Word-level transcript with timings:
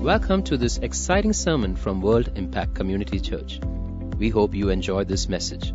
Welcome 0.00 0.44
to 0.44 0.56
this 0.56 0.78
exciting 0.78 1.32
sermon 1.32 1.74
from 1.74 2.00
World 2.00 2.30
Impact 2.36 2.72
Community 2.72 3.18
Church. 3.18 3.58
We 4.16 4.28
hope 4.28 4.54
you 4.54 4.68
enjoy 4.68 5.02
this 5.02 5.28
message. 5.28 5.74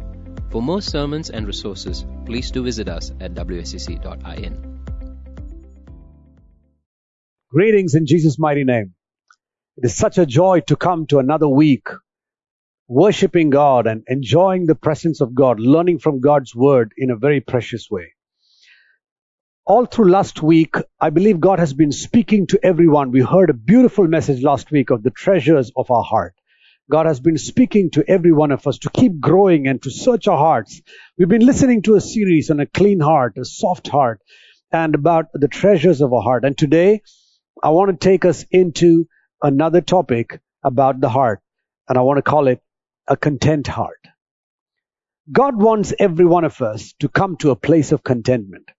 For 0.50 0.62
more 0.62 0.82
sermons 0.82 1.30
and 1.30 1.46
resources, 1.46 2.06
please 2.26 2.50
do 2.50 2.64
visit 2.64 2.88
us 2.88 3.12
at 3.20 3.34
wscc.in. 3.34 4.80
Greetings 7.52 7.96
in 7.96 8.06
Jesus' 8.06 8.40
mighty 8.40 8.64
name. 8.64 8.94
It 9.76 9.84
is 9.84 9.96
such 9.98 10.18
a 10.18 10.26
joy 10.26 10.62
to 10.68 10.78
come 10.78 11.06
to 11.08 11.20
another 11.20 11.50
week 11.50 11.90
worshiping 12.88 13.50
God 13.50 13.88
and 13.88 14.04
enjoying 14.08 14.68
the 14.68 14.76
presence 14.76 15.20
of 15.20 15.36
God, 15.36 15.60
learning 15.60 16.00
from 16.00 16.22
God's 16.22 16.56
word 16.56 16.94
in 16.98 17.12
a 17.12 17.18
very 17.18 17.42
precious 17.42 17.92
way. 17.92 18.14
All 19.66 19.86
through 19.86 20.12
last 20.12 20.44
week, 20.44 20.76
I 21.00 21.10
believe 21.10 21.40
God 21.40 21.60
has 21.60 21.72
been 21.72 21.94
speaking 21.94 22.48
to 22.48 22.60
everyone. 22.62 23.12
We 23.12 23.22
heard 23.22 23.50
a 23.50 23.54
beautiful 23.54 24.06
message 24.10 24.44
last 24.44 24.72
week 24.72 24.90
of 24.90 25.04
the 25.04 25.10
treasures 25.10 25.72
of 25.78 25.90
our 25.90 26.04
heart. 26.04 26.36
God 26.92 27.06
has 27.06 27.22
been 27.22 27.38
speaking 27.38 27.90
to 27.92 28.04
every 28.06 28.34
one 28.34 28.52
of 28.52 28.68
us 28.68 28.80
to 28.80 28.90
keep 28.90 29.22
growing 29.22 29.68
and 29.68 29.82
to 29.84 29.90
search 29.90 30.28
our 30.28 30.38
hearts. 30.38 30.82
We've 31.18 31.30
been 31.30 31.46
listening 31.46 31.82
to 31.84 31.96
a 31.96 32.02
series 32.02 32.50
on 32.50 32.60
a 32.60 32.66
clean 32.66 33.00
heart, 33.00 33.38
a 33.38 33.46
soft 33.46 33.88
heart, 33.88 34.20
and 34.70 34.96
about 34.96 35.28
the 35.34 35.48
treasures 35.48 36.02
of 36.02 36.12
our 36.12 36.22
heart. 36.22 36.44
And 36.44 36.58
today, 36.58 37.02
I 37.64 37.70
want 37.70 37.90
to 37.90 37.96
take 37.96 38.26
us 38.26 38.44
into 38.52 39.08
another 39.42 39.80
topic 39.80 40.42
about 40.62 41.00
the 41.00 41.08
heart, 41.08 41.40
and 41.88 41.98
I 41.98 42.02
want 42.02 42.18
to 42.18 42.22
call 42.22 42.50
it 42.50 42.62
a 43.08 43.16
content 43.16 43.68
heart. 43.68 44.02
God 45.32 45.56
wants 45.56 45.94
every 45.98 46.26
one 46.26 46.44
of 46.44 46.62
us 46.62 46.94
to 47.00 47.08
come 47.08 47.38
to 47.38 47.52
a 47.52 47.56
place 47.56 47.94
of 47.94 48.04
contentment. 48.04 48.70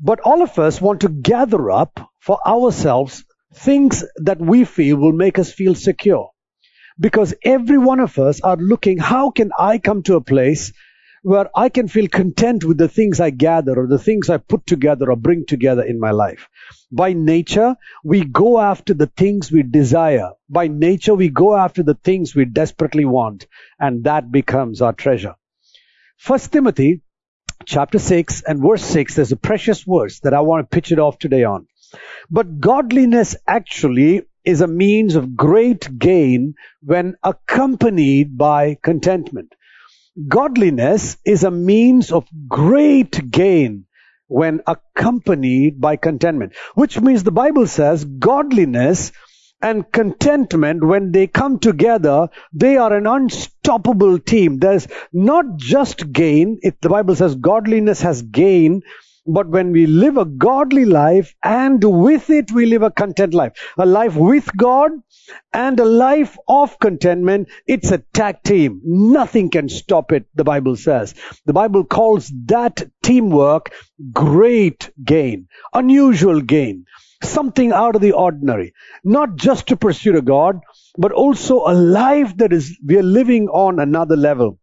But 0.00 0.20
all 0.20 0.42
of 0.42 0.58
us 0.58 0.80
want 0.80 1.02
to 1.02 1.08
gather 1.08 1.70
up 1.70 2.10
for 2.20 2.38
ourselves 2.46 3.24
things 3.54 4.04
that 4.16 4.40
we 4.40 4.64
feel 4.64 4.96
will 4.96 5.12
make 5.12 5.38
us 5.38 5.52
feel 5.52 5.74
secure. 5.74 6.30
Because 6.98 7.34
every 7.44 7.78
one 7.78 8.00
of 8.00 8.18
us 8.18 8.40
are 8.40 8.56
looking, 8.56 8.98
how 8.98 9.30
can 9.30 9.50
I 9.58 9.78
come 9.78 10.02
to 10.04 10.16
a 10.16 10.20
place 10.20 10.72
where 11.22 11.50
I 11.54 11.68
can 11.68 11.86
feel 11.86 12.08
content 12.08 12.64
with 12.64 12.78
the 12.78 12.88
things 12.88 13.20
I 13.20 13.30
gather 13.30 13.78
or 13.78 13.86
the 13.86 13.98
things 13.98 14.30
I 14.30 14.38
put 14.38 14.66
together 14.66 15.10
or 15.10 15.16
bring 15.16 15.44
together 15.44 15.82
in 15.82 16.00
my 16.00 16.12
life. 16.12 16.48
By 16.90 17.12
nature, 17.12 17.76
we 18.02 18.24
go 18.24 18.58
after 18.58 18.94
the 18.94 19.06
things 19.06 19.52
we 19.52 19.62
desire. 19.62 20.30
By 20.48 20.68
nature, 20.68 21.14
we 21.14 21.28
go 21.28 21.54
after 21.54 21.82
the 21.82 21.94
things 21.94 22.34
we 22.34 22.46
desperately 22.46 23.04
want, 23.04 23.46
and 23.78 24.04
that 24.04 24.32
becomes 24.32 24.80
our 24.80 24.94
treasure. 24.94 25.34
First 26.16 26.52
Timothy 26.52 27.02
chapter 27.64 27.98
6 27.98 28.42
and 28.42 28.60
verse 28.60 28.84
6, 28.84 29.14
there's 29.14 29.32
a 29.32 29.36
precious 29.36 29.82
verse 29.82 30.20
that 30.20 30.34
I 30.34 30.40
want 30.40 30.68
to 30.68 30.74
pitch 30.74 30.92
it 30.92 30.98
off 30.98 31.18
today 31.18 31.44
on. 31.44 31.66
But 32.30 32.60
godliness 32.60 33.36
actually 33.46 34.22
is 34.44 34.60
a 34.60 34.66
means 34.66 35.16
of 35.16 35.36
great 35.36 35.98
gain 35.98 36.54
when 36.82 37.16
accompanied 37.22 38.38
by 38.38 38.76
contentment. 38.82 39.54
Godliness 40.28 41.16
is 41.24 41.44
a 41.44 41.50
means 41.50 42.12
of 42.12 42.26
great 42.48 43.30
gain 43.30 43.86
when 44.28 44.60
accompanied 44.66 45.80
by 45.80 45.96
contentment, 45.96 46.54
which 46.74 47.00
means 47.00 47.22
the 47.22 47.32
Bible 47.32 47.66
says 47.66 48.04
godliness 48.04 49.12
and 49.62 49.90
contentment, 49.92 50.82
when 50.82 51.12
they 51.12 51.26
come 51.26 51.58
together, 51.58 52.28
they 52.52 52.76
are 52.76 52.92
an 52.92 53.06
unstoppable 53.06 54.18
team. 54.18 54.58
There's 54.58 54.88
not 55.12 55.56
just 55.56 56.12
gain. 56.12 56.58
It, 56.62 56.80
the 56.80 56.88
Bible 56.88 57.14
says 57.14 57.34
godliness 57.34 58.00
has 58.02 58.22
gain, 58.22 58.82
but 59.26 59.48
when 59.48 59.72
we 59.72 59.86
live 59.86 60.16
a 60.16 60.24
godly 60.24 60.86
life 60.86 61.34
and 61.42 61.84
with 61.84 62.30
it 62.30 62.50
we 62.50 62.66
live 62.66 62.82
a 62.82 62.90
content 62.90 63.34
life, 63.34 63.52
a 63.76 63.84
life 63.84 64.16
with 64.16 64.48
God 64.56 64.92
and 65.52 65.78
a 65.78 65.84
life 65.84 66.38
of 66.48 66.78
contentment, 66.78 67.48
it's 67.66 67.90
a 67.90 67.98
tag 67.98 68.42
team. 68.42 68.80
Nothing 68.82 69.50
can 69.50 69.68
stop 69.68 70.10
it, 70.12 70.26
the 70.34 70.44
Bible 70.44 70.76
says. 70.76 71.14
The 71.44 71.52
Bible 71.52 71.84
calls 71.84 72.32
that 72.46 72.82
teamwork 73.02 73.72
great 74.12 74.90
gain, 75.04 75.48
unusual 75.74 76.40
gain 76.40 76.86
something 77.22 77.72
out 77.72 77.94
of 77.94 78.02
the 78.02 78.12
ordinary. 78.12 78.72
Not 79.04 79.36
just 79.36 79.68
to 79.68 79.76
pursue 79.76 80.16
a 80.16 80.22
God, 80.22 80.60
but 80.96 81.12
also 81.12 81.66
a 81.66 81.74
life 81.74 82.36
that 82.38 82.52
is, 82.52 82.78
we 82.84 82.98
are 82.98 83.02
living 83.02 83.48
on 83.48 83.78
another 83.78 84.16
level. 84.16 84.58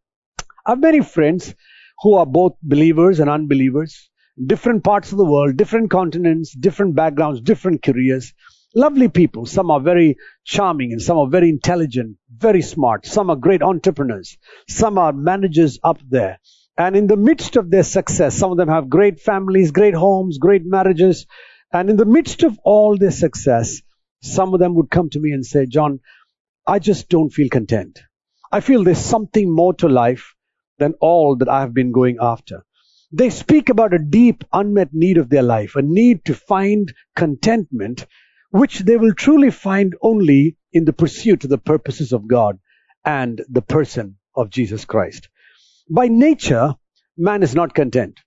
I 0.66 0.72
have 0.72 0.80
many 0.80 1.02
friends 1.02 1.54
who 2.02 2.16
are 2.16 2.26
both 2.26 2.54
believers 2.62 3.20
and 3.20 3.30
unbelievers, 3.30 4.10
different 4.46 4.84
parts 4.84 5.12
of 5.12 5.18
the 5.18 5.26
world, 5.26 5.58
different 5.58 5.90
continents, 5.90 6.54
different 6.54 6.96
backgrounds, 6.96 7.42
different 7.42 7.82
careers. 7.82 8.34
Lovely 8.76 9.08
people. 9.08 9.46
Some 9.46 9.72
are 9.72 9.80
very 9.80 10.18
charming 10.44 10.92
and 10.92 11.02
some 11.02 11.18
are 11.18 11.30
very 11.30 11.50
intelligent, 11.50 12.18
very 12.30 12.62
smart. 12.62 13.06
Some 13.06 13.30
are 13.30 13.36
great 13.36 13.64
entrepreneurs. 13.64 14.38
Some 14.68 14.98
are 14.98 15.14
managers 15.14 15.80
up 15.84 16.00
there. 16.08 16.40
And 16.78 16.96
in 16.96 17.08
the 17.08 17.18
midst 17.18 17.56
of 17.56 17.72
their 17.72 17.82
success, 17.82 18.36
some 18.36 18.52
of 18.52 18.58
them 18.58 18.68
have 18.68 18.90
great 18.90 19.20
families, 19.20 19.72
great 19.72 19.96
homes, 19.96 20.38
great 20.38 20.64
marriages, 20.64 21.26
and 21.72 21.90
in 21.90 21.98
the 21.98 22.06
midst 22.06 22.44
of 22.44 22.58
all 22.64 22.98
their 22.98 23.12
success, 23.12 23.82
some 24.22 24.54
of 24.54 24.60
them 24.60 24.76
would 24.76 24.90
come 24.90 25.10
to 25.10 25.20
me 25.20 25.32
and 25.32 25.46
say, 25.46 25.66
John, 25.66 26.00
I 26.66 26.80
just 26.80 27.10
don't 27.10 27.30
feel 27.30 27.50
content. 27.50 28.00
I 28.52 28.62
feel 28.62 28.84
there's 28.84 28.98
something 29.00 29.54
more 29.54 29.74
to 29.76 29.90
life 29.90 30.34
than 30.80 30.94
all 31.02 31.36
that 31.38 31.50
I 31.50 31.62
have 31.62 31.74
been 31.74 31.92
going 31.92 32.18
after. 32.22 32.64
They 33.12 33.30
speak 33.30 33.70
about 33.70 33.94
a 33.94 34.00
deep 34.00 34.44
unmet 34.52 34.90
need 34.94 35.18
of 35.18 35.30
their 35.30 35.44
life, 35.44 35.76
a 35.76 35.82
need 35.82 36.26
to 36.26 36.34
find 36.34 36.94
contentment, 37.16 38.06
which 38.52 38.80
they 38.80 38.98
will 38.98 39.14
truly 39.14 39.52
find 39.52 39.96
only 40.02 40.58
in 40.74 40.86
the 40.86 40.94
pursuit 40.94 41.44
of 41.44 41.50
the 41.50 41.58
purposes 41.58 42.12
of 42.14 42.28
God 42.28 42.60
and 43.06 43.42
the 43.50 43.62
person 43.62 44.18
of 44.36 44.50
Jesus 44.50 44.86
Christ. 44.86 45.30
By 45.90 46.08
nature, 46.08 46.76
man 47.18 47.44
is 47.44 47.56
not 47.56 47.74
content. 47.74 48.20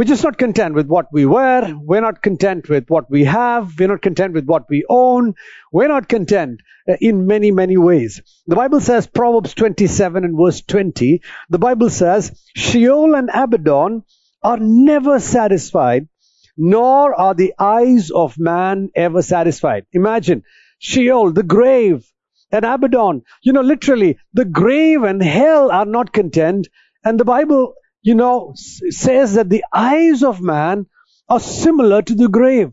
We're 0.00 0.04
just 0.04 0.24
not 0.24 0.38
content 0.38 0.74
with 0.74 0.86
what 0.86 1.12
we 1.12 1.26
wear. 1.26 1.76
We're 1.76 2.00
not 2.00 2.22
content 2.22 2.70
with 2.70 2.88
what 2.88 3.10
we 3.10 3.24
have. 3.24 3.78
We're 3.78 3.88
not 3.88 4.00
content 4.00 4.32
with 4.32 4.46
what 4.46 4.64
we 4.70 4.82
own. 4.88 5.34
We're 5.72 5.88
not 5.88 6.08
content 6.08 6.62
uh, 6.88 6.94
in 7.02 7.26
many, 7.26 7.50
many 7.50 7.76
ways. 7.76 8.22
The 8.46 8.56
Bible 8.56 8.80
says, 8.80 9.06
Proverbs 9.06 9.52
27 9.52 10.24
and 10.24 10.38
verse 10.38 10.62
20, 10.62 11.20
the 11.50 11.58
Bible 11.58 11.90
says, 11.90 12.32
Sheol 12.56 13.14
and 13.14 13.28
Abaddon 13.28 14.04
are 14.42 14.56
never 14.56 15.20
satisfied, 15.20 16.08
nor 16.56 17.14
are 17.14 17.34
the 17.34 17.52
eyes 17.58 18.10
of 18.10 18.38
man 18.38 18.88
ever 18.94 19.20
satisfied. 19.20 19.84
Imagine, 19.92 20.44
Sheol, 20.78 21.30
the 21.30 21.42
grave, 21.42 22.10
and 22.50 22.64
Abaddon, 22.64 23.20
you 23.42 23.52
know, 23.52 23.60
literally, 23.60 24.16
the 24.32 24.46
grave 24.46 25.02
and 25.02 25.22
hell 25.22 25.70
are 25.70 25.84
not 25.84 26.14
content, 26.14 26.68
and 27.04 27.20
the 27.20 27.26
Bible 27.26 27.74
you 28.02 28.14
know, 28.14 28.54
says 28.54 29.34
that 29.34 29.48
the 29.48 29.64
eyes 29.72 30.22
of 30.22 30.40
man 30.40 30.86
are 31.28 31.40
similar 31.40 32.02
to 32.02 32.14
the 32.14 32.28
grave. 32.28 32.72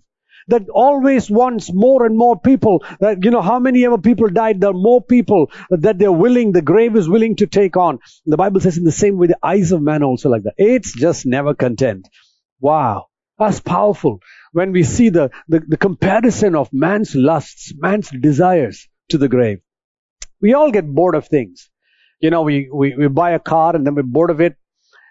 That 0.50 0.70
always 0.70 1.30
wants 1.30 1.74
more 1.74 2.06
and 2.06 2.18
more 2.18 2.40
people. 2.40 2.82
That, 3.02 3.22
you 3.22 3.32
know, 3.32 3.42
how 3.42 3.60
many 3.60 3.84
ever 3.84 3.98
people 3.98 4.30
died, 4.30 4.62
there 4.62 4.70
are 4.70 4.74
more 4.74 5.02
people 5.02 5.52
that 5.70 6.00
they're 6.00 6.10
willing, 6.10 6.54
the 6.54 6.62
grave 6.62 6.96
is 6.96 7.10
willing 7.10 7.36
to 7.38 7.48
take 7.48 7.76
on. 7.76 8.00
The 8.26 8.38
Bible 8.38 8.62
says 8.62 8.78
in 8.78 8.86
the 8.86 8.92
same 8.94 9.18
way, 9.18 9.28
the 9.28 9.38
eyes 9.44 9.74
of 9.74 9.82
man 9.82 10.04
also 10.04 10.30
like 10.30 10.44
that. 10.44 10.54
It's 10.58 10.94
just 10.94 11.26
never 11.26 11.54
content. 11.54 12.08
Wow. 12.62 13.08
That's 13.38 13.60
powerful. 13.60 14.22
When 14.54 14.72
we 14.72 14.84
see 14.84 15.10
the, 15.10 15.32
the, 15.50 15.60
the 15.68 15.78
comparison 15.78 16.56
of 16.56 16.70
man's 16.72 17.14
lusts, 17.14 17.74
man's 17.76 18.10
desires 18.10 18.88
to 19.10 19.18
the 19.18 19.28
grave. 19.28 19.60
We 20.42 20.54
all 20.54 20.72
get 20.72 20.88
bored 20.88 21.16
of 21.16 21.28
things. 21.28 21.70
You 22.22 22.30
know, 22.30 22.44
we, 22.44 22.70
we, 22.74 22.96
we 22.96 23.08
buy 23.10 23.32
a 23.32 23.40
car 23.40 23.76
and 23.76 23.86
then 23.86 23.96
we're 23.96 24.04
bored 24.04 24.30
of 24.30 24.40
it. 24.40 24.56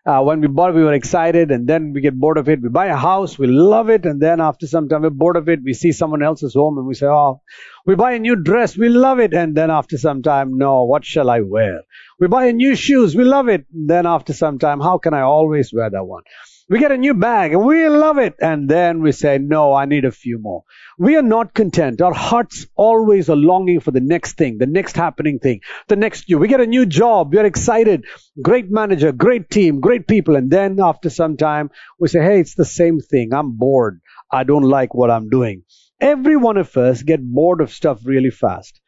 Uh, 0.06 0.22
when 0.22 0.40
we 0.40 0.46
bought, 0.46 0.72
we 0.72 0.84
were 0.84 0.92
excited, 0.92 1.50
and 1.50 1.66
then 1.66 1.92
we 1.92 2.00
get 2.00 2.18
bored 2.18 2.38
of 2.38 2.48
it. 2.48 2.62
We 2.62 2.68
buy 2.68 2.86
a 2.86 2.96
house, 2.96 3.36
we 3.38 3.48
love 3.48 3.90
it, 3.90 4.06
and 4.06 4.22
then 4.22 4.40
after 4.40 4.68
some 4.68 4.88
time, 4.88 5.02
we're 5.02 5.10
bored 5.10 5.36
of 5.36 5.48
it. 5.48 5.60
We 5.64 5.72
see 5.74 5.90
someone 5.90 6.22
else's 6.22 6.54
home, 6.54 6.78
and 6.78 6.86
we 6.86 6.94
say, 6.94 7.06
"Oh." 7.06 7.40
We 7.86 7.96
buy 7.96 8.12
a 8.12 8.18
new 8.18 8.36
dress, 8.36 8.76
we 8.76 8.88
love 8.88 9.18
it, 9.20 9.32
and 9.32 9.56
then 9.56 9.70
after 9.70 9.98
some 9.98 10.22
time, 10.22 10.58
no, 10.58 10.84
what 10.84 11.04
shall 11.04 11.28
I 11.30 11.40
wear? 11.40 11.82
We 12.20 12.28
buy 12.28 12.46
a 12.46 12.52
new 12.52 12.74
shoes, 12.76 13.16
we 13.16 13.24
love 13.24 13.48
it, 13.48 13.66
and 13.72 13.88
then 13.90 14.06
after 14.06 14.32
some 14.32 14.58
time, 14.58 14.80
how 14.80 14.98
can 14.98 15.14
I 15.14 15.22
always 15.22 15.72
wear 15.72 15.90
that 15.90 16.04
one? 16.04 16.22
We 16.68 16.80
get 16.80 16.90
a 16.90 16.96
new 16.96 17.14
bag 17.14 17.52
and 17.52 17.64
we 17.64 17.88
love 17.88 18.18
it. 18.18 18.34
And 18.40 18.68
then 18.68 19.00
we 19.00 19.12
say, 19.12 19.38
no, 19.38 19.72
I 19.72 19.84
need 19.84 20.04
a 20.04 20.10
few 20.10 20.40
more. 20.40 20.64
We 20.98 21.16
are 21.16 21.22
not 21.22 21.54
content. 21.54 22.00
Our 22.00 22.12
hearts 22.12 22.66
always 22.74 23.30
are 23.30 23.36
longing 23.36 23.78
for 23.78 23.92
the 23.92 24.00
next 24.00 24.36
thing, 24.36 24.58
the 24.58 24.66
next 24.66 24.96
happening 24.96 25.38
thing, 25.38 25.60
the 25.86 25.94
next 25.94 26.28
new. 26.28 26.38
We 26.38 26.48
get 26.48 26.60
a 26.60 26.66
new 26.66 26.84
job. 26.84 27.32
We're 27.32 27.46
excited. 27.46 28.04
Great 28.42 28.68
manager, 28.68 29.12
great 29.12 29.48
team, 29.48 29.78
great 29.78 30.08
people. 30.08 30.34
And 30.34 30.50
then 30.50 30.80
after 30.80 31.08
some 31.08 31.36
time, 31.36 31.70
we 32.00 32.08
say, 32.08 32.20
hey, 32.20 32.40
it's 32.40 32.56
the 32.56 32.64
same 32.64 32.98
thing. 32.98 33.32
I'm 33.32 33.52
bored. 33.56 34.00
I 34.32 34.42
don't 34.42 34.64
like 34.64 34.92
what 34.92 35.10
I'm 35.10 35.28
doing. 35.28 35.62
Every 36.00 36.36
one 36.36 36.56
of 36.56 36.76
us 36.76 37.02
get 37.02 37.22
bored 37.22 37.60
of 37.60 37.70
stuff 37.70 38.00
really 38.04 38.30
fast. 38.30 38.80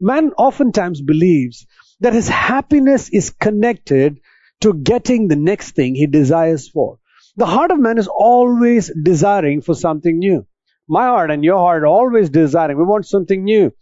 Man 0.00 0.32
oftentimes 0.36 1.00
believes 1.00 1.66
that 2.00 2.12
his 2.12 2.28
happiness 2.28 3.08
is 3.08 3.30
connected 3.30 4.20
to 4.60 4.74
getting 4.74 5.28
the 5.28 5.36
next 5.36 5.74
thing 5.74 5.94
he 5.94 6.06
desires 6.06 6.68
for. 6.68 6.98
The 7.36 7.46
heart 7.46 7.70
of 7.70 7.78
man 7.80 7.98
is 7.98 8.08
always 8.08 8.90
desiring 9.02 9.60
for 9.62 9.74
something 9.74 10.18
new. 10.18 10.46
my 10.88 11.04
heart 11.06 11.30
and 11.30 11.44
your 11.44 11.58
heart 11.58 11.82
are 11.82 11.86
always 11.86 12.30
desiring. 12.30 12.76
We 12.76 12.84
want 12.84 13.06
something 13.06 13.44
new. 13.44 13.72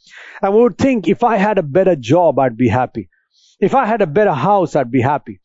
And 0.43 0.55
we 0.55 0.63
would 0.63 0.79
think 0.79 1.09
if 1.09 1.25
I 1.25 1.37
had 1.37 1.59
a 1.59 1.63
better 1.63 1.97
job, 1.97 2.39
I'd 2.39 2.57
be 2.57 2.69
happy. 2.69 3.09
If 3.61 3.75
I 3.75 3.87
had 3.87 4.03
a 4.03 4.07
better 4.07 4.33
house, 4.33 4.77
I'd 4.77 4.91
be 4.91 5.01
happy. 5.01 5.41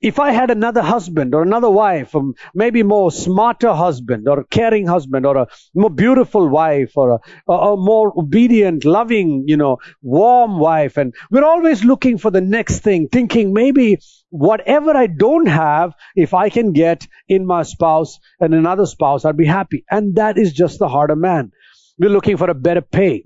If 0.00 0.18
I 0.18 0.32
had 0.32 0.50
another 0.50 0.82
husband 0.82 1.34
or 1.34 1.42
another 1.42 1.70
wife, 1.70 2.14
or 2.14 2.32
maybe 2.54 2.82
more 2.82 3.10
smarter 3.10 3.72
husband 3.72 4.28
or 4.28 4.44
caring 4.44 4.86
husband 4.86 5.26
or 5.26 5.36
a 5.36 5.46
more 5.74 5.90
beautiful 5.90 6.48
wife 6.48 6.92
or 6.96 7.20
a, 7.48 7.52
a 7.52 7.76
more 7.76 8.12
obedient, 8.18 8.84
loving, 8.84 9.44
you 9.46 9.56
know, 9.56 9.78
warm 10.02 10.58
wife. 10.58 10.96
And 10.96 11.14
we're 11.30 11.44
always 11.44 11.84
looking 11.84 12.18
for 12.18 12.30
the 12.30 12.40
next 12.40 12.80
thing, 12.80 13.08
thinking 13.08 13.52
maybe 13.52 13.98
whatever 14.30 14.96
I 14.96 15.06
don't 15.06 15.46
have, 15.46 15.94
if 16.14 16.34
I 16.34 16.48
can 16.50 16.72
get 16.72 17.06
in 17.28 17.46
my 17.46 17.62
spouse 17.62 18.18
and 18.40 18.54
another 18.54 18.86
spouse, 18.86 19.24
I'd 19.24 19.36
be 19.36 19.46
happy. 19.46 19.84
And 19.90 20.16
that 20.16 20.38
is 20.38 20.52
just 20.52 20.78
the 20.78 20.88
heart 20.88 21.10
of 21.10 21.18
man. 21.18 21.52
We're 21.98 22.10
looking 22.10 22.36
for 22.36 22.50
a 22.50 22.54
better 22.54 22.82
pay. 22.82 23.24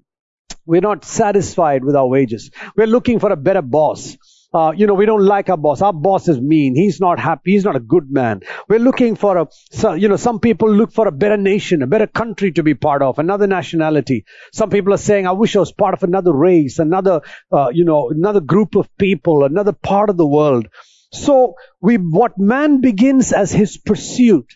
We're 0.66 0.80
not 0.80 1.04
satisfied 1.04 1.84
with 1.84 1.96
our 1.96 2.06
wages. 2.06 2.50
We're 2.76 2.86
looking 2.86 3.18
for 3.18 3.32
a 3.32 3.36
better 3.36 3.62
boss. 3.62 4.16
Uh, 4.52 4.72
you 4.76 4.88
know, 4.88 4.94
we 4.94 5.06
don't 5.06 5.24
like 5.24 5.48
our 5.48 5.56
boss. 5.56 5.80
Our 5.80 5.92
boss 5.92 6.26
is 6.26 6.40
mean. 6.40 6.74
He's 6.74 6.98
not 6.98 7.20
happy. 7.20 7.52
He's 7.52 7.64
not 7.64 7.76
a 7.76 7.80
good 7.80 8.10
man. 8.10 8.40
We're 8.68 8.80
looking 8.80 9.14
for 9.14 9.38
a, 9.38 9.46
so, 9.70 9.92
you 9.92 10.08
know, 10.08 10.16
some 10.16 10.40
people 10.40 10.72
look 10.72 10.92
for 10.92 11.06
a 11.06 11.12
better 11.12 11.36
nation, 11.36 11.82
a 11.82 11.86
better 11.86 12.08
country 12.08 12.50
to 12.52 12.64
be 12.64 12.74
part 12.74 13.00
of, 13.02 13.20
another 13.20 13.46
nationality. 13.46 14.24
Some 14.52 14.70
people 14.70 14.92
are 14.92 14.98
saying, 14.98 15.28
I 15.28 15.32
wish 15.32 15.54
I 15.54 15.60
was 15.60 15.70
part 15.70 15.94
of 15.94 16.02
another 16.02 16.32
race, 16.32 16.80
another, 16.80 17.20
uh, 17.52 17.68
you 17.72 17.84
know, 17.84 18.10
another 18.10 18.40
group 18.40 18.74
of 18.74 18.88
people, 18.98 19.44
another 19.44 19.72
part 19.72 20.10
of 20.10 20.16
the 20.16 20.26
world. 20.26 20.66
So 21.12 21.54
we, 21.80 21.96
what 21.96 22.36
man 22.36 22.80
begins 22.80 23.32
as 23.32 23.52
his 23.52 23.76
pursuit 23.76 24.52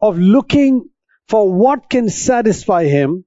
of 0.00 0.18
looking 0.18 0.88
for 1.28 1.52
what 1.52 1.88
can 1.88 2.08
satisfy 2.08 2.84
him 2.84 3.24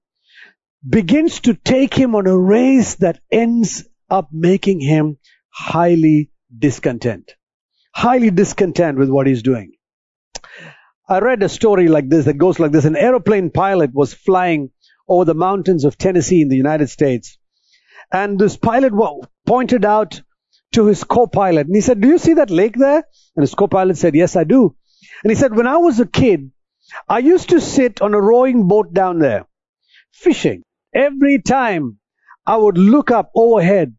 begins 0.87 1.41
to 1.41 1.53
take 1.53 1.93
him 1.93 2.15
on 2.15 2.27
a 2.27 2.37
race 2.37 2.95
that 2.95 3.19
ends 3.31 3.85
up 4.09 4.29
making 4.33 4.81
him 4.81 5.17
highly 5.59 6.31
discontent. 6.57 7.35
Highly 7.93 8.31
discontent 8.31 8.97
with 8.97 9.09
what 9.09 9.27
he's 9.27 9.43
doing. 9.43 9.73
I 11.07 11.19
read 11.19 11.43
a 11.43 11.49
story 11.49 11.87
like 11.89 12.07
this 12.07 12.25
that 12.25 12.37
goes 12.37 12.59
like 12.59 12.71
this. 12.71 12.85
An 12.85 12.95
aeroplane 12.95 13.49
pilot 13.51 13.91
was 13.93 14.13
flying 14.13 14.71
over 15.07 15.25
the 15.25 15.33
mountains 15.33 15.83
of 15.83 15.97
Tennessee 15.97 16.41
in 16.41 16.47
the 16.47 16.55
United 16.55 16.89
States. 16.89 17.37
And 18.11 18.39
this 18.39 18.55
pilot 18.55 18.93
pointed 19.45 19.83
out 19.83 20.21
to 20.73 20.85
his 20.85 21.03
co-pilot 21.03 21.67
and 21.67 21.75
he 21.75 21.81
said, 21.81 21.99
do 21.99 22.07
you 22.07 22.19
see 22.19 22.35
that 22.35 22.51
lake 22.51 22.77
there? 22.77 23.03
And 23.35 23.43
his 23.43 23.53
co-pilot 23.53 23.97
said, 23.97 24.15
yes, 24.15 24.35
I 24.35 24.45
do. 24.45 24.75
And 25.23 25.31
he 25.31 25.35
said, 25.35 25.55
when 25.55 25.67
I 25.67 25.77
was 25.77 25.99
a 25.99 26.05
kid, 26.05 26.51
I 27.07 27.19
used 27.19 27.49
to 27.49 27.59
sit 27.59 28.01
on 28.01 28.13
a 28.13 28.21
rowing 28.21 28.67
boat 28.67 28.93
down 28.93 29.19
there, 29.19 29.45
fishing. 30.13 30.63
Every 30.93 31.41
time 31.41 31.99
I 32.45 32.55
would 32.55 32.77
look 32.77 33.11
up 33.11 33.31
overhead 33.35 33.95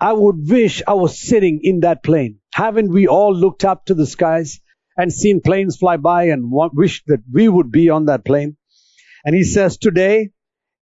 I 0.00 0.12
would 0.12 0.48
wish 0.48 0.82
I 0.86 0.94
was 0.94 1.18
sitting 1.18 1.60
in 1.62 1.80
that 1.80 2.02
plane. 2.02 2.40
Haven't 2.52 2.90
we 2.90 3.06
all 3.06 3.34
looked 3.34 3.64
up 3.64 3.86
to 3.86 3.94
the 3.94 4.06
skies 4.06 4.60
and 4.96 5.12
seen 5.12 5.40
planes 5.40 5.76
fly 5.76 5.96
by 5.96 6.24
and 6.24 6.50
wished 6.50 7.04
that 7.06 7.22
we 7.32 7.48
would 7.48 7.70
be 7.70 7.90
on 7.90 8.06
that 8.06 8.24
plane? 8.24 8.56
And 9.24 9.34
he 9.34 9.44
says, 9.44 9.78
today, 9.78 10.30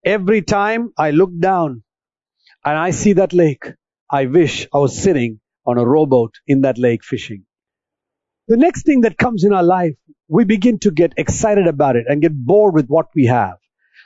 every 0.05 0.43
time 0.43 0.93
I 0.97 1.11
look 1.11 1.31
down 1.39 1.83
and 2.65 2.79
I 2.79 2.91
see 2.91 3.15
that 3.15 3.33
lake, 3.33 3.65
I 4.11 4.27
wish 4.27 4.69
I 4.73 4.79
was 4.79 4.97
sitting 4.97 5.41
on 5.67 5.79
a 5.79 5.85
rowboat 5.85 6.35
in 6.47 6.63
that 6.63 6.79
lake 6.79 7.05
fishing. 7.05 7.45
The 8.47 8.57
next 8.57 8.87
thing 8.87 9.03
that 9.03 9.19
comes 9.19 9.45
in 9.45 9.53
our 9.53 9.63
life, 9.63 9.97
we 10.29 10.45
begin 10.45 10.79
to 10.81 10.91
get 10.91 11.13
excited 11.17 11.67
about 11.67 11.97
it 11.97 12.07
and 12.09 12.23
get 12.23 12.33
bored 12.35 12.75
with 12.75 12.87
what 12.87 13.07
we 13.15 13.27
have. 13.27 13.59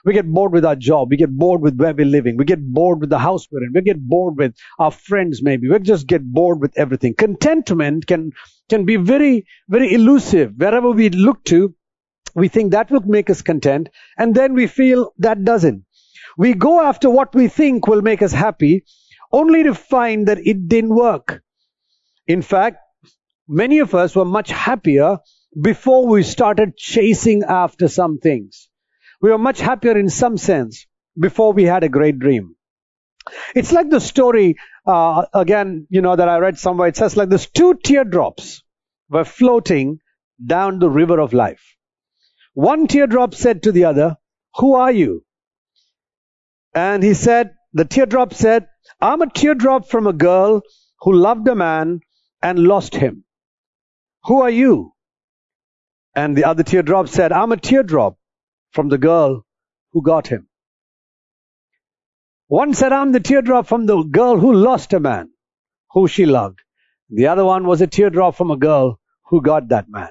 We 0.05 0.13
get 0.13 0.27
bored 0.27 0.53
with 0.53 0.65
our 0.65 0.77
job. 0.77 1.11
We 1.11 1.17
get 1.17 1.31
bored 1.31 1.61
with 1.61 1.77
where 1.77 1.95
we're 1.95 2.07
living. 2.07 2.37
We 2.37 2.45
get 2.45 2.65
bored 2.65 3.01
with 3.01 3.11
the 3.11 3.19
house 3.19 3.47
we're 3.51 3.65
in. 3.65 3.73
We 3.75 3.83
get 3.83 4.01
bored 4.01 4.37
with 4.37 4.55
our 4.79 4.91
friends 4.91 5.43
maybe. 5.43 5.69
We 5.69 5.79
just 5.79 6.07
get 6.07 6.25
bored 6.25 6.61
with 6.61 6.77
everything. 6.77 7.15
Contentment 7.15 8.07
can, 8.07 8.33
can 8.69 8.85
be 8.85 8.97
very, 8.97 9.47
very 9.69 9.95
elusive. 9.95 10.55
Wherever 10.57 10.91
we 10.91 11.11
look 11.11 11.45
to, 11.45 11.75
we 12.35 12.49
think 12.49 12.73
that 12.73 12.91
will 12.91 13.03
make 13.03 13.31
us 13.31 13.43
content 13.43 13.91
and 14.19 14.35
then 14.35 14.55
we 14.55 14.67
feel 14.67 15.13
that 15.19 15.45
doesn't. 15.45 15.85
We 16.37 16.55
go 16.55 16.81
after 16.81 17.11
what 17.11 17.35
we 17.35 17.49
think 17.49 17.87
will 17.87 18.03
make 18.03 18.23
us 18.23 18.33
happy 18.33 18.85
only 19.33 19.63
to 19.65 19.75
find 19.75 20.29
that 20.29 20.39
it 20.39 20.69
didn't 20.69 20.95
work. 20.95 21.43
In 22.27 22.43
fact, 22.43 22.79
many 23.49 23.81
of 23.81 23.95
us 23.95 24.17
were 24.17 24.25
much 24.25 24.51
happier 24.51 25.19
before 25.61 26.07
we 26.07 26.23
started 26.23 26.77
chasing 26.77 27.43
after 27.47 27.89
some 27.89 28.19
things. 28.19 28.69
We 29.23 29.31
were 29.31 29.39
much 29.39 29.61
happier 29.61 29.97
in 29.97 30.09
some 30.11 30.37
sense 30.37 30.87
before 31.19 31.53
we 31.53 31.65
had 31.65 31.85
a 31.85 31.89
great 31.89 32.19
dream. 32.19 32.57
It's 33.55 33.71
like 33.73 33.89
the 33.89 34.01
story, 34.01 34.57
uh, 34.85 35.27
again, 35.33 35.87
you 35.91 36.03
know, 36.03 36.17
that 36.17 36.29
I 36.29 36.39
read 36.39 36.59
somewhere. 36.59 36.89
It 36.89 36.97
says 36.97 37.17
like 37.17 37.29
this 37.29 37.47
two 37.49 37.75
teardrops 37.75 38.65
were 39.09 39.25
floating 39.25 40.01
down 40.45 40.81
the 40.81 40.91
river 40.91 41.21
of 41.21 41.33
life. 41.33 41.63
One 42.55 42.89
teardrop 42.89 43.35
said 43.35 43.63
to 43.63 43.73
the 43.73 43.85
other, 43.85 44.17
who 44.57 44.75
are 44.75 44.91
you? 44.91 45.25
And 46.75 47.03
he 47.03 47.15
said, 47.15 47.55
the 47.73 47.85
teardrop 47.85 48.35
said, 48.35 48.67
I'm 49.01 49.23
a 49.23 49.31
teardrop 49.31 49.89
from 49.89 50.07
a 50.09 50.13
girl 50.13 50.63
who 51.01 51.15
loved 51.15 51.47
a 51.47 51.55
man 51.55 52.01
and 52.43 52.59
lost 52.59 52.95
him. 52.95 53.25
Who 54.25 54.43
are 54.43 54.51
you? 54.51 54.95
And 56.15 56.37
the 56.37 56.45
other 56.45 56.65
teardrop 56.65 57.09
said, 57.09 57.31
I'm 57.33 57.53
a 57.53 57.57
teardrop 57.57 58.17
from 58.73 58.89
the 58.89 58.99
girl 58.99 59.45
who 59.93 60.03
got 60.03 60.27
him. 60.27 60.49
One 62.49 62.75
said, 62.75 62.93
I'm 62.93 63.13
the 63.13 63.21
teardrop 63.21 63.67
from 63.67 63.87
the 63.87 64.03
girl 64.03 64.39
who 64.39 64.53
lost 64.53 64.93
a 64.93 65.01
man 65.01 65.31
who 65.93 66.09
she 66.09 66.27
loved. 66.27 66.61
The 67.11 67.29
other 67.29 67.45
one 67.45 67.67
was 67.67 67.81
a 67.81 67.87
teardrop 67.87 68.35
from 68.35 68.51
a 68.51 68.57
girl 68.57 68.99
who 69.27 69.43
got 69.43 69.69
that 69.69 69.87
man. 69.89 70.11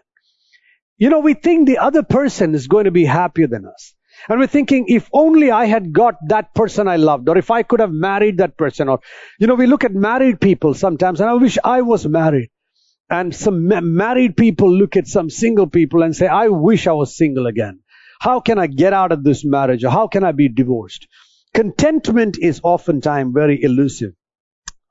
You 0.98 1.10
know, 1.10 1.20
we 1.20 1.34
think 1.34 1.68
the 1.68 1.80
other 1.80 2.04
person 2.04 2.56
is 2.56 2.68
going 2.68 2.86
to 2.86 2.92
be 2.92 3.06
happier 3.06 3.48
than 3.48 3.66
us. 3.66 3.96
And 4.30 4.40
we're 4.40 4.48
thinking, 4.48 4.86
if 4.88 5.10
only 5.14 5.50
I 5.50 5.66
had 5.66 5.94
got 5.94 6.16
that 6.28 6.54
person 6.54 6.88
I 6.88 6.98
loved, 6.98 7.28
or 7.28 7.38
if 7.38 7.50
I 7.50 7.64
could 7.64 7.80
have 7.80 7.92
married 7.92 8.38
that 8.38 8.56
person, 8.58 8.88
or, 8.88 9.00
you 9.40 9.48
know, 9.48 9.56
we 9.56 9.66
look 9.66 9.84
at 9.84 9.94
married 9.94 10.40
people 10.40 10.76
sometimes, 10.76 11.20
and 11.22 11.30
I 11.30 11.34
wish 11.34 11.58
I 11.64 11.82
was 11.82 12.06
married. 12.06 12.50
And 13.10 13.36
some 13.36 13.68
ma- 13.68 13.82
married 13.82 14.38
people 14.38 14.72
look 14.72 14.96
at 14.96 15.08
some 15.08 15.30
single 15.30 15.68
people 15.68 16.04
and 16.04 16.16
say, 16.16 16.28
I 16.28 16.48
wish 16.48 16.88
I 16.88 16.94
was 16.94 17.18
single 17.18 17.48
again. 17.48 17.81
How 18.22 18.40
can 18.40 18.60
I 18.60 18.68
get 18.68 18.94
out 18.94 19.12
of 19.12 19.24
this 19.24 19.44
marriage? 19.44 19.84
Or 19.84 19.90
how 19.90 20.08
can 20.08 20.24
I 20.24 20.32
be 20.32 20.48
divorced? 20.48 21.08
Contentment 21.56 22.38
is 22.40 22.62
oftentimes 22.64 23.34
very 23.34 23.64
elusive. 23.64 24.12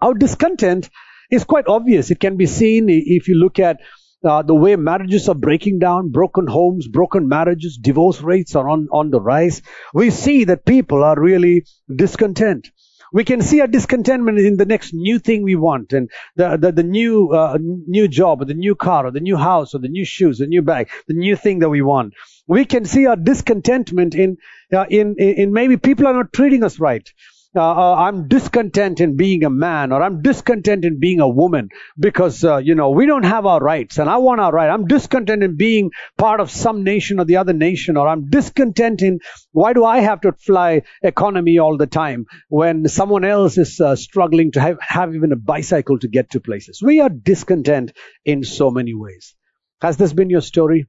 Our 0.01 0.15
discontent 0.15 0.91
is 1.31 1.45
quite 1.45 1.69
obvious. 1.69 2.11
It 2.11 2.19
can 2.19 2.37
be 2.37 2.47
seen 2.47 2.89
if 2.89 3.29
you 3.29 3.37
look 3.37 3.61
at 3.61 3.79
uh, 4.25 4.43
the 4.43 4.55
way 4.57 4.75
marriages 4.75 5.29
are 5.29 5.37
breaking 5.37 5.79
down, 5.79 6.11
broken 6.11 6.49
homes, 6.49 6.89
broken 6.89 7.29
marriages, 7.29 7.79
divorce 7.81 8.21
rates 8.21 8.57
are 8.57 8.69
on, 8.69 8.89
on 8.91 9.11
the 9.11 9.21
rise. 9.21 9.63
We 9.95 10.11
see 10.11 10.43
that 10.47 10.67
people 10.67 11.05
are 11.05 11.15
really 11.17 11.67
discontent 11.95 12.69
we 13.12 13.25
can 13.25 13.43
see 13.43 13.61
a 13.61 13.67
discontentment 13.67 14.38
in 14.38 14.57
the 14.57 14.67
next 14.67 14.93
new 14.95 15.19
thing 15.19 15.43
we 15.43 15.57
want 15.57 15.93
and 15.93 16.11
the, 16.37 16.57
the, 16.57 16.73
the 16.73 16.83
new, 16.83 17.31
uh, 17.31 17.59
new 17.61 18.09
job 18.09 18.43
or 18.43 18.45
the 18.45 18.55
new 18.55 18.75
car 18.75 19.07
or 19.07 19.11
the 19.11 19.21
new 19.21 19.37
house 19.37 19.75
or 19.75 19.79
the 19.79 19.88
new 19.88 20.05
shoes, 20.05 20.38
the 20.38 20.47
new 20.47 20.62
bag, 20.62 20.88
the 21.09 21.14
new 21.14 21.37
thing 21.37 21.61
that 21.61 21.69
we 21.69 21.83
want. 21.83 22.14
We 22.47 22.64
can 22.64 22.85
see 22.85 23.07
our 23.07 23.17
discontentment 23.17 24.14
in, 24.14 24.38
uh, 24.73 24.87
in, 24.88 25.17
in 25.17 25.52
maybe 25.52 25.76
people 25.76 26.07
are 26.07 26.14
not 26.14 26.33
treating 26.33 26.64
us 26.64 26.79
right 26.79 27.09
uh, 27.57 27.61
uh, 27.61 27.95
I'm 27.97 28.28
discontent 28.28 29.00
in 29.00 29.16
being 29.16 29.45
a 29.45 29.50
man 29.50 29.90
or 29.90 30.02
I'm 30.02 30.23
discontent 30.23 30.85
in 30.85 31.00
being 31.00 31.19
a 31.19 31.28
woman 31.28 31.71
because, 31.99 32.45
uh, 32.45 32.59
you 32.59 32.76
know, 32.76 32.90
we 32.90 33.07
don't 33.07 33.25
have 33.25 33.45
our 33.45 33.61
rights 33.61 33.99
and 33.99 34.09
I 34.09 34.19
want 34.19 34.40
our 34.40 34.52
right. 34.52 34.71
I'm 34.71 34.87
discontent 34.87 35.42
in 35.42 35.57
being 35.57 35.90
part 36.16 36.38
of 36.38 36.49
some 36.50 36.85
nation 36.85 37.19
or 37.19 37.25
the 37.25 37.38
other 37.38 37.52
nation 37.52 37.97
or 37.97 38.07
I'm 38.07 38.30
discontent 38.30 39.02
in 39.02 39.19
why 39.50 39.73
do 39.73 39.85
I 39.85 39.99
have 39.99 40.21
to 40.21 40.33
fly 40.33 40.83
economy 41.02 41.59
all 41.59 41.76
the 41.76 41.88
time 41.88 42.26
when 42.49 42.87
someone 42.87 43.25
else 43.25 43.59
is 43.59 43.80
uh, 43.80 43.97
struggling 43.97 44.52
to 44.52 44.61
have, 44.61 44.78
have 44.80 45.14
even 45.16 45.33
a 45.33 45.37
bicycle 45.37 45.99
to 45.99 46.09
get 46.09 46.30
to 46.30 46.40
places. 46.40 46.80
We 46.80 47.00
are 47.00 47.09
discontent 47.11 47.92
in 48.25 48.45
so 48.45 48.71
many 48.71 48.95
ways. 48.95 49.35
Has 49.83 49.97
this 49.97 50.12
been 50.12 50.30
your 50.30 50.42
story? 50.42 50.87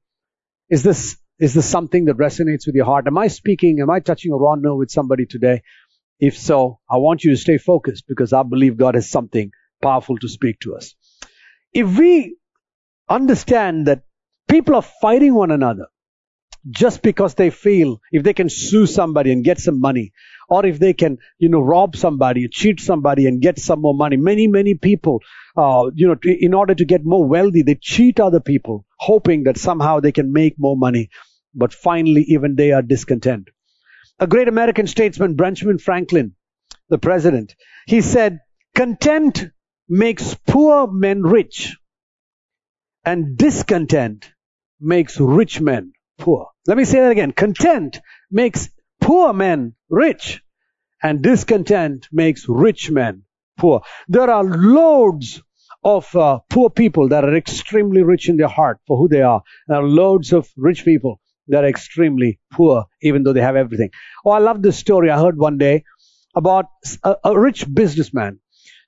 Is 0.69 0.83
this 0.83 1.17
is 1.41 1.55
this 1.55 1.65
something 1.65 2.05
that 2.05 2.17
resonates 2.17 2.67
with 2.67 2.75
your 2.75 2.85
heart? 2.85 3.07
Am 3.07 3.17
I 3.17 3.27
speaking? 3.27 3.79
Am 3.81 3.89
I 3.89 3.99
touching 3.99 4.31
a 4.31 4.35
raw 4.35 4.53
nerve 4.53 4.77
with 4.77 4.91
somebody 4.91 5.25
today? 5.25 5.63
If 6.21 6.37
so, 6.37 6.79
I 6.89 6.97
want 6.97 7.23
you 7.23 7.31
to 7.31 7.37
stay 7.37 7.57
focused 7.57 8.05
because 8.07 8.31
I 8.31 8.43
believe 8.43 8.77
God 8.77 8.95
has 8.95 9.09
something 9.09 9.51
powerful 9.81 10.17
to 10.19 10.29
speak 10.29 10.59
to 10.61 10.75
us. 10.75 10.93
If 11.73 11.97
we 11.97 12.37
understand 13.09 13.87
that 13.87 14.03
people 14.47 14.75
are 14.75 14.83
fighting 14.83 15.33
one 15.33 15.49
another 15.49 15.87
just 16.69 17.01
because 17.01 17.33
they 17.33 17.49
feel 17.49 17.99
if 18.11 18.23
they 18.23 18.33
can 18.33 18.49
sue 18.49 18.85
somebody 18.85 19.31
and 19.31 19.43
get 19.43 19.59
some 19.59 19.79
money, 19.79 20.11
or 20.47 20.63
if 20.65 20.77
they 20.77 20.93
can, 20.93 21.17
you 21.39 21.49
know, 21.49 21.59
rob 21.59 21.95
somebody, 21.95 22.47
cheat 22.49 22.79
somebody 22.79 23.25
and 23.25 23.41
get 23.41 23.57
some 23.57 23.81
more 23.81 23.95
money. 23.95 24.17
Many, 24.17 24.45
many 24.47 24.75
people, 24.75 25.21
uh, 25.57 25.89
you 25.95 26.07
know, 26.07 26.17
in 26.23 26.53
order 26.53 26.75
to 26.75 26.85
get 26.85 27.03
more 27.03 27.25
wealthy, 27.25 27.63
they 27.63 27.75
cheat 27.75 28.19
other 28.19 28.39
people, 28.39 28.85
hoping 28.99 29.45
that 29.45 29.57
somehow 29.57 29.99
they 29.99 30.11
can 30.11 30.31
make 30.31 30.55
more 30.59 30.77
money. 30.77 31.09
But 31.55 31.73
finally, 31.73 32.25
even 32.27 32.55
they 32.55 32.73
are 32.73 32.83
discontent. 32.83 33.49
A 34.21 34.27
great 34.27 34.47
American 34.47 34.85
statesman, 34.85 35.35
Benjamin 35.35 35.79
Franklin, 35.79 36.35
the 36.89 36.99
president, 36.99 37.55
he 37.87 38.01
said, 38.01 38.39
content 38.75 39.47
makes 39.89 40.35
poor 40.47 40.85
men 40.85 41.23
rich 41.23 41.75
and 43.03 43.35
discontent 43.35 44.31
makes 44.79 45.19
rich 45.19 45.59
men 45.59 45.93
poor. 46.19 46.49
Let 46.67 46.77
me 46.77 46.85
say 46.85 46.99
that 46.99 47.11
again. 47.11 47.31
Content 47.31 47.99
makes 48.29 48.69
poor 49.01 49.33
men 49.33 49.73
rich 49.89 50.43
and 51.01 51.23
discontent 51.23 52.07
makes 52.11 52.45
rich 52.47 52.91
men 52.91 53.23
poor. 53.57 53.81
There 54.07 54.29
are 54.29 54.43
loads 54.43 55.41
of 55.83 56.15
uh, 56.15 56.39
poor 56.47 56.69
people 56.69 57.09
that 57.09 57.23
are 57.23 57.35
extremely 57.35 58.03
rich 58.03 58.29
in 58.29 58.37
their 58.37 58.47
heart 58.47 58.77
for 58.85 58.97
who 58.97 59.07
they 59.07 59.23
are. 59.23 59.41
There 59.67 59.77
are 59.77 59.83
loads 59.83 60.31
of 60.31 60.47
rich 60.55 60.85
people 60.85 61.20
that 61.51 61.63
are 61.63 61.67
extremely 61.67 62.39
poor 62.51 62.86
even 63.01 63.24
though 63.24 63.34
they 63.34 63.41
have 63.41 63.55
everything. 63.55 63.91
Oh, 64.25 64.31
I 64.31 64.39
love 64.39 64.62
this 64.62 64.77
story 64.77 65.10
I 65.10 65.20
heard 65.20 65.38
one 65.38 65.58
day 65.58 65.84
about 66.36 66.65
a, 67.03 67.15
a 67.24 67.39
rich 67.39 67.65
businessman. 67.72 68.39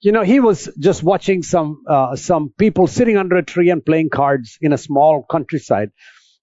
You 0.01 0.11
know, 0.11 0.23
he 0.23 0.39
was 0.39 0.69
just 0.79 1.01
watching 1.01 1.43
some 1.43 1.83
uh, 1.87 2.15
some 2.17 2.53
people 2.57 2.87
sitting 2.87 3.15
under 3.17 3.37
a 3.37 3.43
tree 3.43 3.69
and 3.69 3.85
playing 3.85 4.09
cards 4.09 4.57
in 4.61 4.73
a 4.73 4.77
small 4.77 5.25
countryside. 5.29 5.91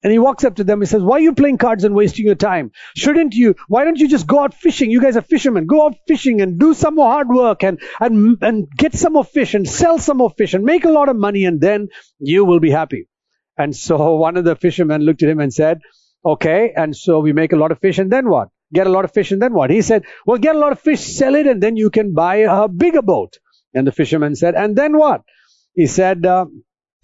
And 0.02 0.10
he 0.10 0.18
walks 0.18 0.44
up 0.44 0.56
to 0.56 0.64
them 0.64 0.80
and 0.80 0.88
says, 0.88 1.02
Why 1.02 1.16
are 1.16 1.20
you 1.20 1.34
playing 1.34 1.58
cards 1.58 1.84
and 1.84 1.94
wasting 1.94 2.24
your 2.24 2.34
time? 2.34 2.70
Shouldn't 2.96 3.34
you? 3.34 3.54
Why 3.68 3.84
don't 3.84 3.98
you 3.98 4.08
just 4.08 4.26
go 4.26 4.40
out 4.40 4.54
fishing? 4.54 4.90
You 4.90 5.00
guys 5.00 5.16
are 5.16 5.22
fishermen. 5.22 5.66
Go 5.66 5.84
out 5.84 5.96
fishing 6.08 6.40
and 6.40 6.58
do 6.58 6.72
some 6.72 6.94
more 6.94 7.10
hard 7.10 7.28
work 7.28 7.62
and, 7.62 7.78
and, 8.00 8.38
and 8.40 8.66
get 8.74 8.94
some 8.94 9.12
more 9.12 9.24
fish 9.24 9.52
and 9.52 9.68
sell 9.68 9.98
some 9.98 10.16
more 10.16 10.30
fish 10.30 10.54
and 10.54 10.64
make 10.64 10.86
a 10.86 10.90
lot 10.90 11.10
of 11.10 11.16
money 11.16 11.44
and 11.44 11.60
then 11.60 11.88
you 12.18 12.46
will 12.46 12.60
be 12.60 12.70
happy. 12.70 13.08
And 13.58 13.76
so 13.76 14.14
one 14.26 14.38
of 14.38 14.44
the 14.44 14.56
fishermen 14.56 15.02
looked 15.02 15.22
at 15.22 15.28
him 15.28 15.40
and 15.40 15.52
said, 15.52 15.80
Okay, 16.24 16.72
and 16.76 16.94
so 16.94 17.20
we 17.20 17.32
make 17.32 17.52
a 17.52 17.56
lot 17.56 17.72
of 17.72 17.78
fish 17.78 17.98
and 17.98 18.12
then 18.12 18.28
what? 18.28 18.48
Get 18.72 18.86
a 18.86 18.90
lot 18.90 19.04
of 19.04 19.12
fish 19.12 19.32
and 19.32 19.40
then 19.40 19.54
what? 19.54 19.70
He 19.70 19.82
said, 19.82 20.04
Well, 20.26 20.38
get 20.38 20.54
a 20.54 20.58
lot 20.58 20.72
of 20.72 20.80
fish, 20.80 21.00
sell 21.00 21.34
it, 21.34 21.46
and 21.46 21.62
then 21.62 21.76
you 21.76 21.90
can 21.90 22.14
buy 22.14 22.36
a 22.36 22.68
bigger 22.68 23.02
boat. 23.02 23.38
And 23.74 23.86
the 23.86 23.92
fisherman 23.92 24.34
said, 24.34 24.54
And 24.54 24.76
then 24.76 24.96
what? 24.98 25.22
He 25.74 25.86
said, 25.86 26.26
uh, 26.26 26.46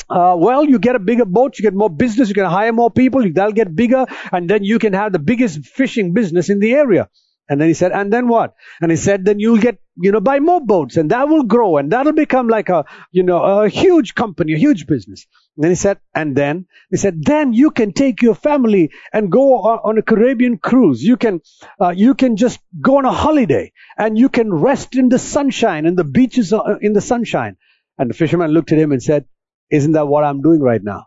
uh, 0.08 0.36
well, 0.38 0.64
you 0.64 0.78
get 0.78 0.94
a 0.96 1.00
bigger 1.00 1.24
boat, 1.24 1.58
you 1.58 1.62
get 1.62 1.74
more 1.74 1.90
business, 1.90 2.28
you 2.28 2.34
can 2.34 2.44
hire 2.44 2.72
more 2.72 2.90
people, 2.90 3.24
they'll 3.32 3.52
get 3.52 3.74
bigger, 3.74 4.06
and 4.32 4.48
then 4.48 4.62
you 4.62 4.78
can 4.78 4.92
have 4.92 5.12
the 5.12 5.18
biggest 5.18 5.64
fishing 5.66 6.12
business 6.12 6.50
in 6.50 6.60
the 6.60 6.74
area. 6.74 7.08
And 7.48 7.60
then 7.60 7.68
he 7.68 7.74
said, 7.74 7.92
and 7.92 8.12
then 8.12 8.26
what? 8.26 8.54
And 8.80 8.90
he 8.90 8.96
said, 8.96 9.24
then 9.24 9.38
you'll 9.38 9.60
get, 9.60 9.78
you 9.96 10.10
know, 10.10 10.20
buy 10.20 10.40
more 10.40 10.60
boats 10.60 10.96
and 10.96 11.10
that 11.10 11.28
will 11.28 11.44
grow 11.44 11.76
and 11.76 11.92
that'll 11.92 12.12
become 12.12 12.48
like 12.48 12.68
a, 12.68 12.84
you 13.12 13.22
know, 13.22 13.42
a 13.42 13.68
huge 13.68 14.14
company, 14.14 14.54
a 14.54 14.58
huge 14.58 14.86
business. 14.86 15.26
And 15.56 15.64
then 15.64 15.70
he 15.70 15.76
said, 15.76 15.98
and 16.14 16.36
then 16.36 16.66
he 16.90 16.96
said, 16.96 17.22
then 17.24 17.52
you 17.52 17.70
can 17.70 17.92
take 17.92 18.20
your 18.20 18.34
family 18.34 18.90
and 19.12 19.30
go 19.30 19.54
on, 19.54 19.96
a 19.96 20.02
Caribbean 20.02 20.58
cruise. 20.58 21.02
You 21.02 21.16
can, 21.16 21.40
uh, 21.80 21.90
you 21.90 22.14
can 22.14 22.36
just 22.36 22.58
go 22.80 22.98
on 22.98 23.04
a 23.04 23.12
holiday 23.12 23.72
and 23.96 24.18
you 24.18 24.28
can 24.28 24.52
rest 24.52 24.96
in 24.96 25.08
the 25.08 25.18
sunshine 25.18 25.86
and 25.86 25.96
the 25.96 26.04
beaches 26.04 26.52
in 26.80 26.92
the 26.92 27.00
sunshine. 27.00 27.56
And 27.96 28.10
the 28.10 28.14
fisherman 28.14 28.50
looked 28.50 28.72
at 28.72 28.78
him 28.78 28.92
and 28.92 29.02
said, 29.02 29.24
isn't 29.70 29.92
that 29.92 30.08
what 30.08 30.24
I'm 30.24 30.42
doing 30.42 30.60
right 30.60 30.82
now? 30.82 31.06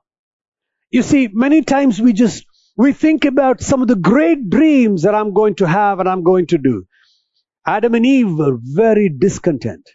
You 0.90 1.04
see, 1.04 1.30
many 1.32 1.62
times 1.62 2.02
we 2.02 2.14
just, 2.14 2.46
we 2.80 2.94
think 2.94 3.26
about 3.26 3.60
some 3.60 3.82
of 3.82 3.90
the 3.90 3.98
great 3.98 4.50
dreams 4.50 5.02
that 5.02 5.14
I'm 5.14 5.34
going 5.34 5.56
to 5.56 5.68
have 5.68 6.00
and 6.00 6.08
I'm 6.08 6.24
going 6.24 6.48
to 6.48 6.58
do. 6.58 6.86
Adam 7.68 7.94
and 7.94 8.06
Eve 8.06 8.38
were 8.38 8.58
very 8.58 9.10
discontent. 9.10 9.90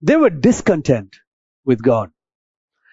They 0.00 0.14
were 0.14 0.30
discontent 0.30 1.16
with 1.64 1.82
God. 1.82 2.10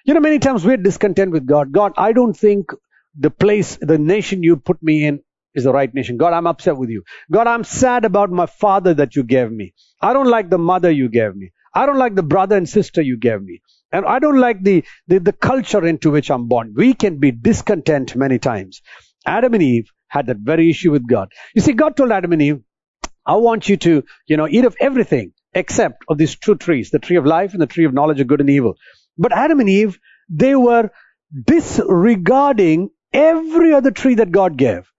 You 0.06 0.16
know, 0.16 0.22
many 0.22 0.40
times 0.40 0.66
we're 0.66 0.78
discontent 0.78 1.32
with 1.32 1.46
God. 1.46 1.72
God, 1.72 1.94
I 1.98 2.14
don't 2.14 2.34
think 2.34 2.72
the 3.16 3.30
place, 3.30 3.78
the 3.80 4.00
nation 4.00 4.42
you 4.42 4.58
put 4.58 4.82
me 4.82 5.06
in 5.06 5.20
is 5.54 5.66
the 5.66 5.72
right 5.72 5.94
nation. 5.94 6.18
God, 6.18 6.34
I'm 6.34 6.48
upset 6.48 6.78
with 6.78 6.90
you. 6.90 7.04
God, 7.32 7.46
I'm 7.46 7.64
sad 7.64 8.06
about 8.06 8.32
my 8.32 8.48
father 8.48 8.96
that 8.96 9.16
you 9.16 9.22
gave 9.22 9.52
me. 9.52 9.76
I 10.02 10.14
don't 10.14 10.32
like 10.32 10.50
the 10.50 10.58
mother 10.58 10.90
you 10.90 11.10
gave 11.10 11.36
me. 11.36 11.52
I 11.76 11.86
don't 11.86 12.00
like 12.00 12.16
the 12.16 12.24
brother 12.24 12.58
and 12.58 12.68
sister 12.68 13.04
you 13.04 13.18
gave 13.18 13.44
me. 13.44 13.62
And 13.92 14.04
I 14.04 14.18
don't 14.18 14.40
like 14.40 14.64
the, 14.64 14.84
the, 15.08 15.20
the 15.20 15.34
culture 15.34 15.86
into 15.86 16.10
which 16.10 16.32
I'm 16.32 16.48
born. 16.48 16.74
We 16.76 16.96
can 16.96 17.20
be 17.20 17.30
discontent 17.30 18.16
many 18.16 18.40
times. 18.40 18.82
Adam 19.26 19.54
and 19.54 19.64
Eve 19.64 19.92
had 20.08 20.28
that 20.28 20.38
very 20.38 20.70
issue 20.70 20.92
with 20.92 21.08
God. 21.08 21.32
You 21.56 21.62
see, 21.62 21.74
God 21.74 21.96
told 21.96 22.12
Adam 22.12 22.34
and 22.34 22.42
Eve, 22.42 22.62
I 23.26 23.36
want 23.36 23.70
you 23.70 23.78
to, 23.78 24.04
you 24.28 24.38
know, 24.38 24.48
eat 24.48 24.66
of 24.66 24.76
everything 24.80 25.34
except 25.54 26.04
of 26.10 26.18
these 26.18 26.36
two 26.36 26.56
trees, 26.56 26.90
the 26.90 27.00
tree 27.00 27.18
of 27.18 27.26
life 27.26 27.54
and 27.54 27.62
the 27.62 27.68
tree 27.68 27.86
of 27.86 27.94
knowledge 27.94 28.20
of 28.20 28.28
good 28.28 28.42
and 28.42 28.50
evil. 28.50 28.76
But 29.18 29.32
Adam 29.32 29.60
and 29.60 29.70
Eve, 29.70 30.00
they 30.30 30.56
were 30.56 30.90
disregarding 31.46 32.90
every 33.14 33.74
other 33.74 33.92
tree 33.92 34.16
that 34.16 34.32
God 34.32 34.58
gave. 34.58 34.90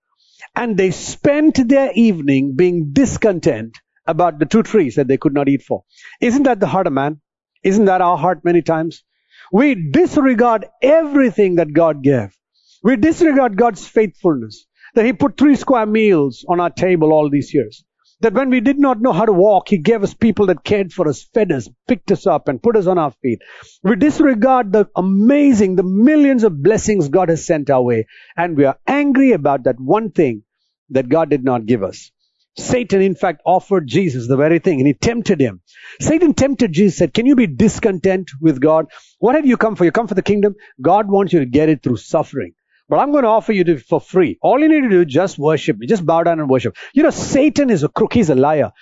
And 0.54 0.76
they 0.76 0.90
spent 0.90 1.68
their 1.68 1.90
evening 1.94 2.54
being 2.56 2.90
discontent 2.92 3.78
about 4.06 4.38
the 4.38 4.46
two 4.46 4.62
trees 4.62 4.96
that 4.96 5.08
they 5.08 5.16
could 5.16 5.32
not 5.34 5.48
eat 5.48 5.62
for. 5.62 5.84
Isn't 6.20 6.42
that 6.44 6.60
the 6.60 6.66
heart 6.66 6.86
of 6.86 6.92
man? 6.92 7.20
Isn't 7.62 7.86
that 7.86 8.00
our 8.00 8.18
heart 8.18 8.44
many 8.44 8.60
times? 8.62 9.04
We 9.52 9.90
disregard 9.90 10.66
everything 10.82 11.56
that 11.56 11.72
God 11.72 12.02
gave. 12.02 12.36
We 12.82 12.96
disregard 12.96 13.56
God's 13.56 13.86
faithfulness. 13.86 14.66
That 14.94 15.06
He 15.06 15.12
put 15.12 15.38
three 15.38 15.56
square 15.56 15.86
meals 15.86 16.44
on 16.48 16.60
our 16.60 16.70
table 16.70 17.12
all 17.12 17.30
these 17.30 17.54
years. 17.54 17.84
That 18.20 18.34
when 18.34 18.50
we 18.50 18.60
did 18.60 18.78
not 18.78 19.00
know 19.00 19.12
how 19.12 19.24
to 19.24 19.32
walk, 19.32 19.68
He 19.68 19.78
gave 19.78 20.02
us 20.02 20.14
people 20.14 20.46
that 20.46 20.64
cared 20.64 20.92
for 20.92 21.08
us, 21.08 21.22
fed 21.34 21.52
us, 21.52 21.68
picked 21.88 22.12
us 22.12 22.26
up, 22.26 22.48
and 22.48 22.62
put 22.62 22.76
us 22.76 22.86
on 22.86 22.98
our 22.98 23.12
feet. 23.22 23.40
We 23.82 23.96
disregard 23.96 24.72
the 24.72 24.88
amazing, 24.96 25.76
the 25.76 25.82
millions 25.82 26.44
of 26.44 26.62
blessings 26.62 27.08
God 27.08 27.28
has 27.30 27.46
sent 27.46 27.70
our 27.70 27.82
way. 27.82 28.06
And 28.36 28.56
we 28.56 28.64
are 28.64 28.78
angry 28.86 29.32
about 29.32 29.64
that 29.64 29.80
one 29.80 30.10
thing 30.10 30.42
that 30.90 31.08
God 31.08 31.30
did 31.30 31.44
not 31.44 31.66
give 31.66 31.82
us. 31.82 32.10
Satan, 32.58 33.00
in 33.00 33.14
fact, 33.14 33.40
offered 33.46 33.86
Jesus 33.86 34.28
the 34.28 34.36
very 34.36 34.58
thing 34.58 34.78
and 34.78 34.86
he 34.86 34.92
tempted 34.94 35.40
him. 35.40 35.62
Satan 36.00 36.34
tempted 36.34 36.72
Jesus, 36.72 36.98
said, 36.98 37.14
Can 37.14 37.26
you 37.26 37.34
be 37.34 37.46
discontent 37.46 38.30
with 38.40 38.60
God? 38.60 38.86
What 39.20 39.36
have 39.36 39.46
you 39.46 39.56
come 39.56 39.74
for? 39.74 39.84
You 39.84 39.92
come 39.92 40.06
for 40.06 40.14
the 40.14 40.22
kingdom? 40.22 40.54
God 40.80 41.10
wants 41.10 41.32
you 41.32 41.40
to 41.40 41.46
get 41.46 41.70
it 41.70 41.82
through 41.82 41.96
suffering. 41.96 42.52
But 42.92 42.98
I'm 42.98 43.10
going 43.10 43.22
to 43.22 43.30
offer 43.30 43.54
you 43.54 43.64
to, 43.64 43.78
for 43.78 44.02
free. 44.02 44.36
All 44.42 44.60
you 44.60 44.68
need 44.68 44.82
to 44.82 44.90
do 44.90 45.00
is 45.00 45.06
just 45.06 45.38
worship 45.38 45.78
me. 45.78 45.86
Just 45.86 46.04
bow 46.04 46.24
down 46.24 46.40
and 46.40 46.50
worship. 46.50 46.76
You 46.92 47.02
know, 47.02 47.08
Satan 47.08 47.70
is 47.70 47.82
a 47.82 47.88
crook. 47.88 48.12
He's 48.12 48.28
a 48.28 48.34
liar. 48.34 48.72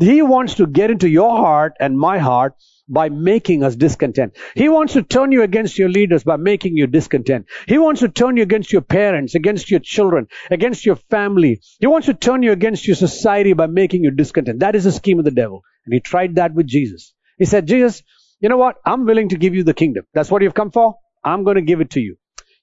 He 0.00 0.20
wants 0.20 0.54
to 0.56 0.66
get 0.66 0.90
into 0.90 1.08
your 1.08 1.36
heart 1.36 1.74
and 1.78 1.96
my 1.96 2.18
heart 2.18 2.54
by 2.88 3.08
making 3.08 3.62
us 3.62 3.76
discontent. 3.76 4.36
He 4.56 4.68
wants 4.68 4.94
to 4.94 5.04
turn 5.04 5.30
you 5.30 5.44
against 5.44 5.78
your 5.78 5.88
leaders 5.88 6.24
by 6.24 6.38
making 6.38 6.76
you 6.76 6.88
discontent. 6.88 7.46
He 7.68 7.78
wants 7.78 8.00
to 8.00 8.08
turn 8.08 8.36
you 8.36 8.42
against 8.42 8.72
your 8.72 8.82
parents, 8.82 9.36
against 9.36 9.70
your 9.70 9.78
children, 9.78 10.26
against 10.50 10.84
your 10.84 10.96
family. 10.96 11.60
He 11.78 11.86
wants 11.86 12.08
to 12.08 12.14
turn 12.14 12.42
you 12.42 12.50
against 12.50 12.88
your 12.88 12.96
society 12.96 13.52
by 13.52 13.68
making 13.68 14.02
you 14.02 14.10
discontent. 14.10 14.58
That 14.58 14.74
is 14.74 14.82
the 14.82 14.90
scheme 14.90 15.20
of 15.20 15.24
the 15.24 15.30
devil. 15.30 15.62
And 15.86 15.94
he 15.94 16.00
tried 16.00 16.34
that 16.34 16.52
with 16.52 16.66
Jesus. 16.66 17.14
He 17.38 17.44
said, 17.44 17.68
Jesus, 17.68 18.02
you 18.40 18.48
know 18.48 18.56
what? 18.56 18.78
I'm 18.84 19.06
willing 19.06 19.28
to 19.28 19.36
give 19.36 19.54
you 19.54 19.62
the 19.62 19.72
kingdom. 19.72 20.04
That's 20.14 20.32
what 20.32 20.42
you've 20.42 20.52
come 20.52 20.72
for. 20.72 20.96
I'm 21.22 21.44
going 21.44 21.54
to 21.54 21.62
give 21.62 21.80
it 21.80 21.90
to 21.90 22.00
you. 22.00 22.16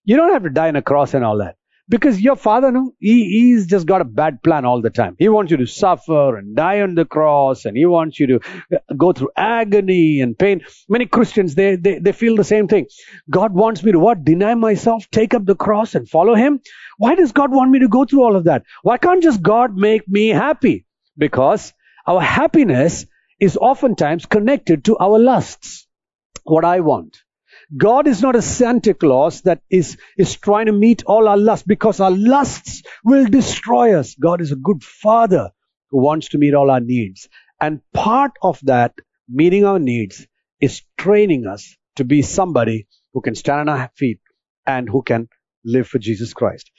You 0.04 0.18
don't 0.18 0.34
have 0.34 0.44
to 0.44 0.50
die 0.50 0.70
on 0.70 0.76
a 0.76 0.82
cross 0.82 1.14
and 1.14 1.24
all 1.24 1.38
that. 1.40 1.56
Because 1.90 2.22
your 2.22 2.36
father, 2.36 2.72
no, 2.72 2.94
he, 3.00 3.26
he's 3.30 3.66
just 3.66 3.88
got 3.88 4.02
a 4.02 4.06
bad 4.06 4.44
plan 4.44 4.64
all 4.64 4.80
the 4.80 4.92
time. 4.92 5.16
He 5.18 5.28
wants 5.28 5.50
you 5.50 5.58
to 5.58 5.66
suffer 5.66 6.38
and 6.38 6.56
die 6.56 6.82
on 6.82 6.94
the 6.94 7.04
cross 7.04 7.66
and 7.66 7.76
he 7.76 7.88
wants 7.88 8.20
you 8.20 8.28
to 8.28 8.40
uh, 8.76 8.94
go 8.96 9.12
through 9.12 9.32
agony 9.36 10.22
and 10.22 10.38
pain. 10.38 10.62
Many 10.88 11.08
Christians, 11.08 11.56
they, 11.56 11.78
they, 11.78 11.98
they 11.98 12.12
feel 12.12 12.36
the 12.36 12.44
same 12.44 12.68
thing. 12.68 12.86
God 13.28 13.54
wants 13.54 13.84
me 13.84 13.92
to 13.92 14.00
what? 14.00 14.24
Deny 14.24 14.54
myself, 14.54 15.10
take 15.12 15.34
up 15.34 15.46
the 15.46 15.56
cross 15.56 15.96
and 15.96 16.08
follow 16.08 16.36
him? 16.36 16.60
Why 17.00 17.16
does 17.16 17.32
God 17.32 17.52
want 17.52 17.72
me 17.72 17.80
to 17.80 17.88
go 17.88 18.06
through 18.06 18.24
all 18.24 18.36
of 18.36 18.44
that? 18.44 18.66
Why 18.84 19.00
can't 19.00 19.24
just 19.24 19.42
God 19.42 19.76
make 19.76 20.08
me 20.08 20.28
happy? 20.30 20.86
Because 21.18 21.74
our 22.06 22.22
happiness 22.22 23.08
is 23.40 23.58
oftentimes 23.58 24.28
connected 24.28 24.86
to 24.86 24.98
our 25.00 25.18
lusts. 25.18 25.88
What 26.44 26.66
I 26.66 26.82
want. 26.82 27.18
God 27.76 28.08
is 28.08 28.22
not 28.22 28.36
a 28.36 28.42
Santa 28.42 28.94
Claus 28.94 29.42
that 29.42 29.62
is, 29.70 29.98
is 30.18 30.36
trying 30.36 30.66
to 30.66 30.72
meet 30.72 31.04
all 31.06 31.28
our 31.28 31.38
lusts 31.38 31.66
because 31.68 32.00
our 32.00 32.12
lusts 32.12 32.82
will 33.04 33.26
destroy 33.26 33.98
us. 33.98 34.16
God 34.16 34.42
is 34.42 34.52
a 34.52 34.56
good 34.56 34.84
father 34.84 35.52
who 35.92 36.02
wants 36.02 36.30
to 36.30 36.38
meet 36.40 36.56
all 36.56 36.72
our 36.72 36.80
needs. 36.80 37.30
And 37.62 37.82
part 37.94 38.32
of 38.42 38.60
that 38.64 38.94
meeting 39.28 39.66
our 39.66 39.80
needs 39.80 40.26
is 40.60 40.82
training 40.98 41.46
us 41.46 41.76
to 41.98 42.04
be 42.04 42.22
somebody 42.22 42.88
who 43.14 43.22
can 43.22 43.36
stand 43.36 43.70
on 43.70 43.70
our 43.70 43.92
feet 43.96 44.20
and 44.66 44.90
who 44.90 45.04
can 45.04 45.28
live 45.64 45.88
for 45.88 46.00
Jesus 46.00 46.34
Christ. 46.34 46.72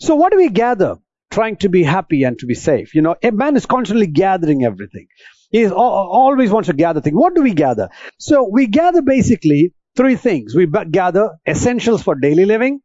So 0.00 0.14
what 0.14 0.32
do 0.32 0.38
we 0.38 0.50
gather? 0.50 0.96
Trying 1.30 1.56
to 1.58 1.68
be 1.68 1.82
happy 1.82 2.22
and 2.24 2.38
to 2.38 2.46
be 2.46 2.54
safe. 2.54 2.94
You 2.94 3.02
know, 3.02 3.16
a 3.22 3.32
man 3.32 3.56
is 3.56 3.66
constantly 3.66 4.06
gathering 4.06 4.64
everything. 4.64 5.06
He 5.50 5.66
always 5.68 6.50
wants 6.50 6.68
to 6.68 6.74
gather 6.74 7.00
things. 7.00 7.16
What 7.16 7.34
do 7.34 7.42
we 7.42 7.54
gather? 7.54 7.88
So 8.18 8.48
we 8.50 8.66
gather 8.66 9.02
basically 9.02 9.72
three 9.96 10.16
things. 10.16 10.54
We 10.54 10.66
gather 10.66 11.30
essentials 11.46 12.02
for 12.02 12.14
daily 12.14 12.44
living. 12.44 12.80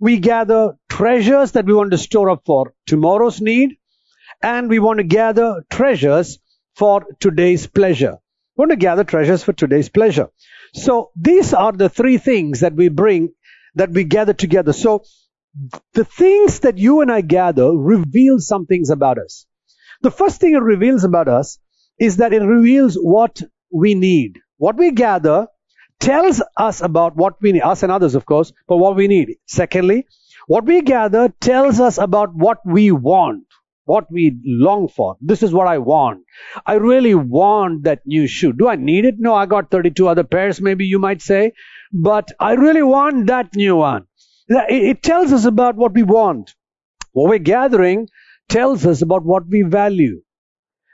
We 0.00 0.18
gather 0.18 0.76
treasures 0.88 1.52
that 1.52 1.66
we 1.66 1.74
want 1.74 1.90
to 1.92 1.98
store 1.98 2.30
up 2.30 2.42
for 2.44 2.74
tomorrow's 2.86 3.40
need. 3.40 3.76
And 4.42 4.68
we 4.68 4.78
want 4.78 4.98
to 4.98 5.04
gather 5.04 5.64
treasures 5.70 6.38
for 6.76 7.04
today's 7.20 7.66
pleasure. 7.66 8.18
We 8.56 8.62
want 8.62 8.72
to 8.72 8.76
gather 8.76 9.04
treasures 9.04 9.42
for 9.42 9.52
today's 9.52 9.88
pleasure. 9.88 10.28
So 10.74 11.10
these 11.16 11.54
are 11.54 11.72
the 11.72 11.88
three 11.88 12.18
things 12.18 12.60
that 12.60 12.74
we 12.74 12.88
bring, 12.88 13.30
that 13.74 13.90
we 13.90 14.04
gather 14.04 14.34
together. 14.34 14.72
So 14.72 15.04
the 15.94 16.04
things 16.04 16.60
that 16.60 16.76
you 16.76 17.00
and 17.00 17.10
I 17.10 17.22
gather 17.22 17.70
reveal 17.72 18.38
some 18.38 18.66
things 18.66 18.90
about 18.90 19.18
us. 19.18 19.46
The 20.02 20.10
first 20.10 20.40
thing 20.40 20.54
it 20.54 20.62
reveals 20.62 21.04
about 21.04 21.28
us 21.28 21.58
is 21.98 22.18
that 22.18 22.34
it 22.34 22.42
reveals 22.42 22.96
what 22.96 23.40
we 23.72 23.94
need. 23.94 24.38
What 24.58 24.76
we 24.76 24.90
gather 24.90 25.46
tells 26.00 26.42
us 26.56 26.80
about 26.82 27.16
what 27.16 27.40
we 27.40 27.52
need, 27.52 27.62
us 27.62 27.82
and 27.82 27.90
others, 27.92 28.14
of 28.14 28.26
course, 28.26 28.52
but 28.68 28.76
what 28.76 28.96
we 28.96 29.08
need. 29.08 29.36
Secondly, 29.46 30.06
what 30.46 30.64
we 30.64 30.82
gather 30.82 31.28
tells 31.40 31.80
us 31.80 31.98
about 31.98 32.34
what 32.34 32.58
we 32.64 32.92
want, 32.92 33.44
what 33.84 34.10
we 34.10 34.36
long 34.44 34.88
for. 34.88 35.16
This 35.20 35.42
is 35.42 35.52
what 35.52 35.66
I 35.66 35.78
want. 35.78 36.24
I 36.64 36.74
really 36.74 37.14
want 37.14 37.84
that 37.84 38.06
new 38.06 38.26
shoe. 38.26 38.52
Do 38.52 38.68
I 38.68 38.76
need 38.76 39.04
it? 39.04 39.16
No, 39.18 39.34
I 39.34 39.46
got 39.46 39.70
32 39.70 40.06
other 40.06 40.24
pairs, 40.24 40.60
maybe 40.60 40.86
you 40.86 40.98
might 40.98 41.22
say, 41.22 41.52
but 41.92 42.30
I 42.38 42.52
really 42.52 42.82
want 42.82 43.26
that 43.28 43.54
new 43.56 43.76
one. 43.76 44.06
It 44.48 45.02
tells 45.02 45.32
us 45.32 45.44
about 45.44 45.76
what 45.76 45.94
we 45.94 46.04
want. 46.04 46.54
What 47.12 47.28
we're 47.30 47.38
gathering 47.38 48.08
tells 48.48 48.86
us 48.86 49.02
about 49.02 49.24
what 49.24 49.48
we 49.48 49.62
value. 49.62 50.22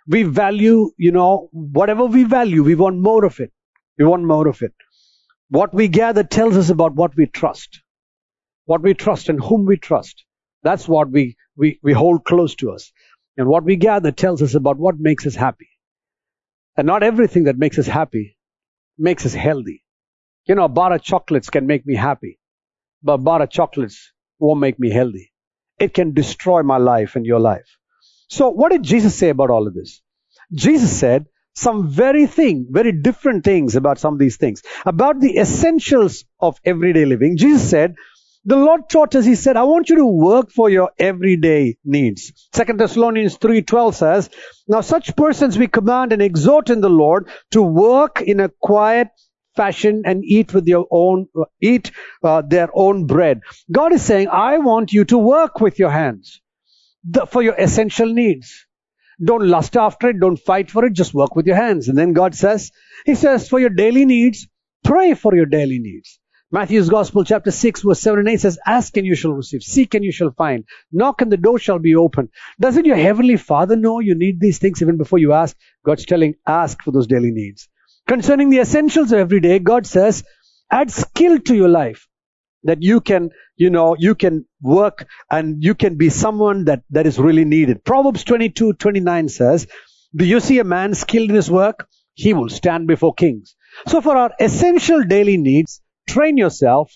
We 0.09 0.23
value, 0.23 0.91
you 0.97 1.13
know, 1.13 1.49
whatever 1.53 2.07
we 2.07 2.25
value, 2.25 2.63
we 2.65 2.75
want 2.75 2.99
more 2.99 3.25
of 3.25 3.39
it. 3.41 3.53
We 3.99 4.05
want 4.07 4.25
more 4.25 4.49
of 4.49 4.63
it. 4.63 4.73
What 5.53 5.75
we 5.75 5.89
gather 5.89 6.25
tells 6.25 6.57
us 6.57 6.71
about 6.71 6.95
what 6.95 7.15
we 7.15 7.27
trust. 7.27 7.83
What 8.65 8.81
we 8.81 8.95
trust 8.95 9.29
and 9.29 9.39
whom 9.39 9.67
we 9.67 9.77
trust. 9.77 10.25
That's 10.63 10.89
what 10.89 11.11
we, 11.11 11.37
we, 11.59 11.79
we 11.83 11.93
hold 11.93 12.25
close 12.25 12.55
to 12.55 12.71
us. 12.71 12.91
And 13.37 13.47
what 13.47 13.63
we 13.63 13.77
gather 13.77 14.13
tells 14.13 14.41
us 14.41 14.55
about 14.55 14.79
what 14.79 14.99
makes 14.99 15.27
us 15.27 15.35
happy. 15.35 15.69
And 16.75 16.87
not 16.87 17.03
everything 17.03 17.45
that 17.45 17.59
makes 17.59 17.79
us 17.79 17.87
happy 17.87 18.39
makes 18.97 19.27
us 19.27 19.35
healthy. 19.35 19.85
You 20.47 20.55
know, 20.55 20.65
a 20.65 20.71
bar 20.71 20.95
of 20.95 21.03
chocolates 21.03 21.51
can 21.51 21.67
make 21.67 21.85
me 21.85 21.97
happy, 21.97 22.39
but 23.03 23.13
a 23.13 23.19
bar 23.19 23.43
of 23.43 23.51
chocolates 23.51 24.11
won't 24.39 24.59
make 24.59 24.81
me 24.81 24.89
healthy. 24.89 25.35
It 25.79 25.93
can 25.93 26.15
destroy 26.15 26.63
my 26.63 26.79
life 26.79 27.15
and 27.15 27.27
your 27.27 27.41
life. 27.41 27.77
So 28.31 28.49
what 28.49 28.73
did 28.73 28.85
Jesus 28.85 29.15
say 29.15 29.29
about 29.29 29.51
all 29.51 29.67
of 29.67 29.75
this? 29.75 30.01
Jesus 30.51 30.99
said, 30.99 31.27
some 31.55 31.89
very 31.89 32.27
thing, 32.27 32.67
very 32.71 32.93
different 32.93 33.45
things 33.45 33.77
about 33.77 33.99
some 33.99 34.15
of 34.15 34.19
these 34.19 34.37
things. 34.37 34.63
About 34.87 35.21
the 35.21 35.37
essentials 35.39 36.25
of 36.41 36.59
everyday 36.65 37.05
living. 37.05 37.37
Jesus 37.37 37.69
said, 37.69 37.95
the 38.45 38.57
Lord 38.57 38.89
taught 38.89 39.15
us, 39.15 39.25
He 39.25 39.37
said, 39.37 39.57
I 39.57 39.63
want 39.63 39.89
you 39.89 39.97
to 39.97 40.07
work 40.07 40.51
for 40.51 40.69
your 40.69 40.91
everyday 40.99 41.77
needs. 41.85 42.33
Second 42.53 42.81
Thessalonians 42.81 43.39
3.12 43.39 43.95
says, 43.95 44.31
Now 44.67 44.81
such 44.81 45.15
persons 45.15 45.57
we 45.57 45.69
command 45.69 46.13
and 46.13 46.21
exhort 46.21 46.69
in 46.69 46.81
the 46.81 46.91
Lord 46.91 47.29
to 47.53 47.63
work 47.63 48.21
in 48.21 48.41
a 48.41 48.49
quiet 48.49 49.09
fashion 49.55 50.03
and 50.05 50.25
eat 50.25 50.53
with 50.53 50.67
your 50.67 50.87
own, 50.91 51.29
eat 51.61 51.93
uh, 52.25 52.43
their 52.43 52.69
own 52.75 53.07
bread. 53.07 53.43
God 53.71 53.93
is 53.93 54.03
saying, 54.03 54.29
I 54.29 54.59
want 54.59 54.93
you 54.93 55.05
to 55.05 55.19
work 55.19 55.61
with 55.61 55.79
your 55.79 55.91
hands 55.91 56.41
the, 57.05 57.27
for 57.27 57.43
your 57.43 57.55
essential 57.55 58.13
needs. 58.13 58.67
Don't 59.25 59.47
lust 59.47 59.77
after 59.77 60.09
it. 60.09 60.21
Don't 60.21 60.39
fight 60.39 60.71
for 60.71 60.85
it. 60.85 60.95
Just 60.95 61.15
work 61.15 61.37
with 61.37 61.47
your 61.47 61.57
hands. 61.57 61.89
And 61.89 61.97
then 61.97 62.13
God 62.13 62.35
says, 62.35 62.71
He 63.07 63.15
says, 63.15 63.49
for 63.49 63.61
your 63.61 63.71
daily 63.71 64.05
needs, 64.05 64.49
pray 64.85 65.15
for 65.15 65.35
your 65.35 65.47
daily 65.47 65.79
needs. 65.79 66.19
Matthew's 66.51 66.91
Gospel, 66.91 67.25
chapter 67.25 67.51
6, 67.51 67.81
verse 67.81 68.01
7 68.01 68.19
and 68.19 68.29
8 68.29 68.41
says, 68.41 68.59
Ask 68.67 68.95
and 68.99 69.07
you 69.07 69.15
shall 69.15 69.33
receive, 69.33 69.63
seek 69.63 69.95
and 69.95 70.05
you 70.05 70.13
shall 70.13 70.33
find, 70.33 70.65
knock 70.93 71.23
and 71.23 71.33
the 71.33 71.39
door 71.39 71.59
shall 71.59 71.79
be 71.79 71.95
opened. 71.95 72.29
Doesn't 72.61 72.85
your 72.85 72.97
heavenly 72.97 73.39
Father 73.39 73.75
know 73.75 74.01
you 74.01 74.15
need 74.15 74.39
these 74.39 74.59
things 74.59 74.83
even 74.83 74.99
before 74.99 75.19
you 75.19 75.33
ask? 75.33 75.57
God's 75.83 76.05
telling, 76.05 76.35
ask 76.47 76.83
for 76.83 76.91
those 76.91 77.07
daily 77.07 77.31
needs. 77.31 77.71
Concerning 78.07 78.51
the 78.51 78.59
essentials 78.59 79.13
of 79.13 79.19
every 79.19 79.41
day, 79.41 79.61
God 79.61 79.87
says, 79.87 80.25
add 80.71 80.91
skill 80.91 81.39
to 81.39 81.55
your 81.55 81.71
life 81.71 82.07
that 82.65 82.83
you 82.83 83.01
can, 83.01 83.31
you 83.57 83.71
know, 83.71 83.97
you 83.99 84.15
can 84.15 84.45
work 84.61 85.07
and 85.31 85.63
you 85.63 85.75
can 85.75 85.97
be 85.97 86.09
someone 86.09 86.65
that, 86.67 86.83
that 86.91 87.07
is 87.07 87.19
really 87.19 87.45
needed. 87.45 87.85
Proverbs 87.85 88.25
22, 88.25 88.75
29 88.75 89.29
says, 89.29 89.67
do 90.15 90.25
you 90.25 90.41
see 90.41 90.59
a 90.59 90.65
man 90.65 90.95
skilled 90.95 91.31
in 91.31 91.37
his 91.37 91.51
work? 91.51 91.89
He 92.15 92.35
will 92.35 92.49
stand 92.49 92.87
before 92.87 93.15
kings. 93.15 93.57
So 93.89 94.01
for 94.01 94.17
our 94.17 94.33
essential 94.39 95.03
daily 95.03 95.39
needs, 95.39 95.81
train 96.09 96.37
yourself, 96.37 96.93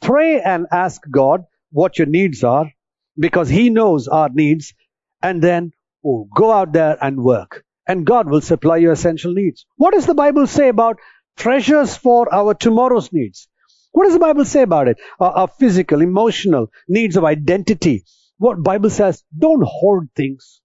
pray 0.00 0.40
and 0.40 0.66
ask 0.72 1.00
God 1.10 1.42
what 1.70 1.98
your 1.98 2.08
needs 2.08 2.42
are 2.42 2.70
because 3.18 3.48
he 3.48 3.70
knows 3.70 4.08
our 4.08 4.28
needs 4.28 4.74
and 5.22 5.40
then 5.40 5.72
oh, 6.04 6.28
go 6.34 6.50
out 6.50 6.72
there 6.72 6.98
and 7.02 7.22
work 7.22 7.64
and 7.86 8.04
God 8.06 8.28
will 8.28 8.40
supply 8.40 8.78
your 8.78 8.92
essential 8.92 9.32
needs. 9.32 9.66
What 9.76 9.94
does 9.94 10.06
the 10.06 10.14
Bible 10.14 10.46
say 10.46 10.68
about 10.68 10.98
treasures 11.36 11.96
for 11.96 12.32
our 12.34 12.54
tomorrow's 12.54 13.12
needs? 13.12 13.48
What 13.92 14.04
does 14.04 14.14
the 14.14 14.18
Bible 14.20 14.44
say 14.44 14.62
about 14.62 14.88
it? 14.88 14.98
Our, 15.20 15.48
physical, 15.48 16.00
emotional 16.00 16.68
needs 16.88 17.16
of 17.16 17.24
identity. 17.24 18.04
What 18.38 18.62
Bible 18.62 18.90
says, 18.90 19.22
don't 19.38 19.62
hoard 19.64 20.08
things. 20.16 20.60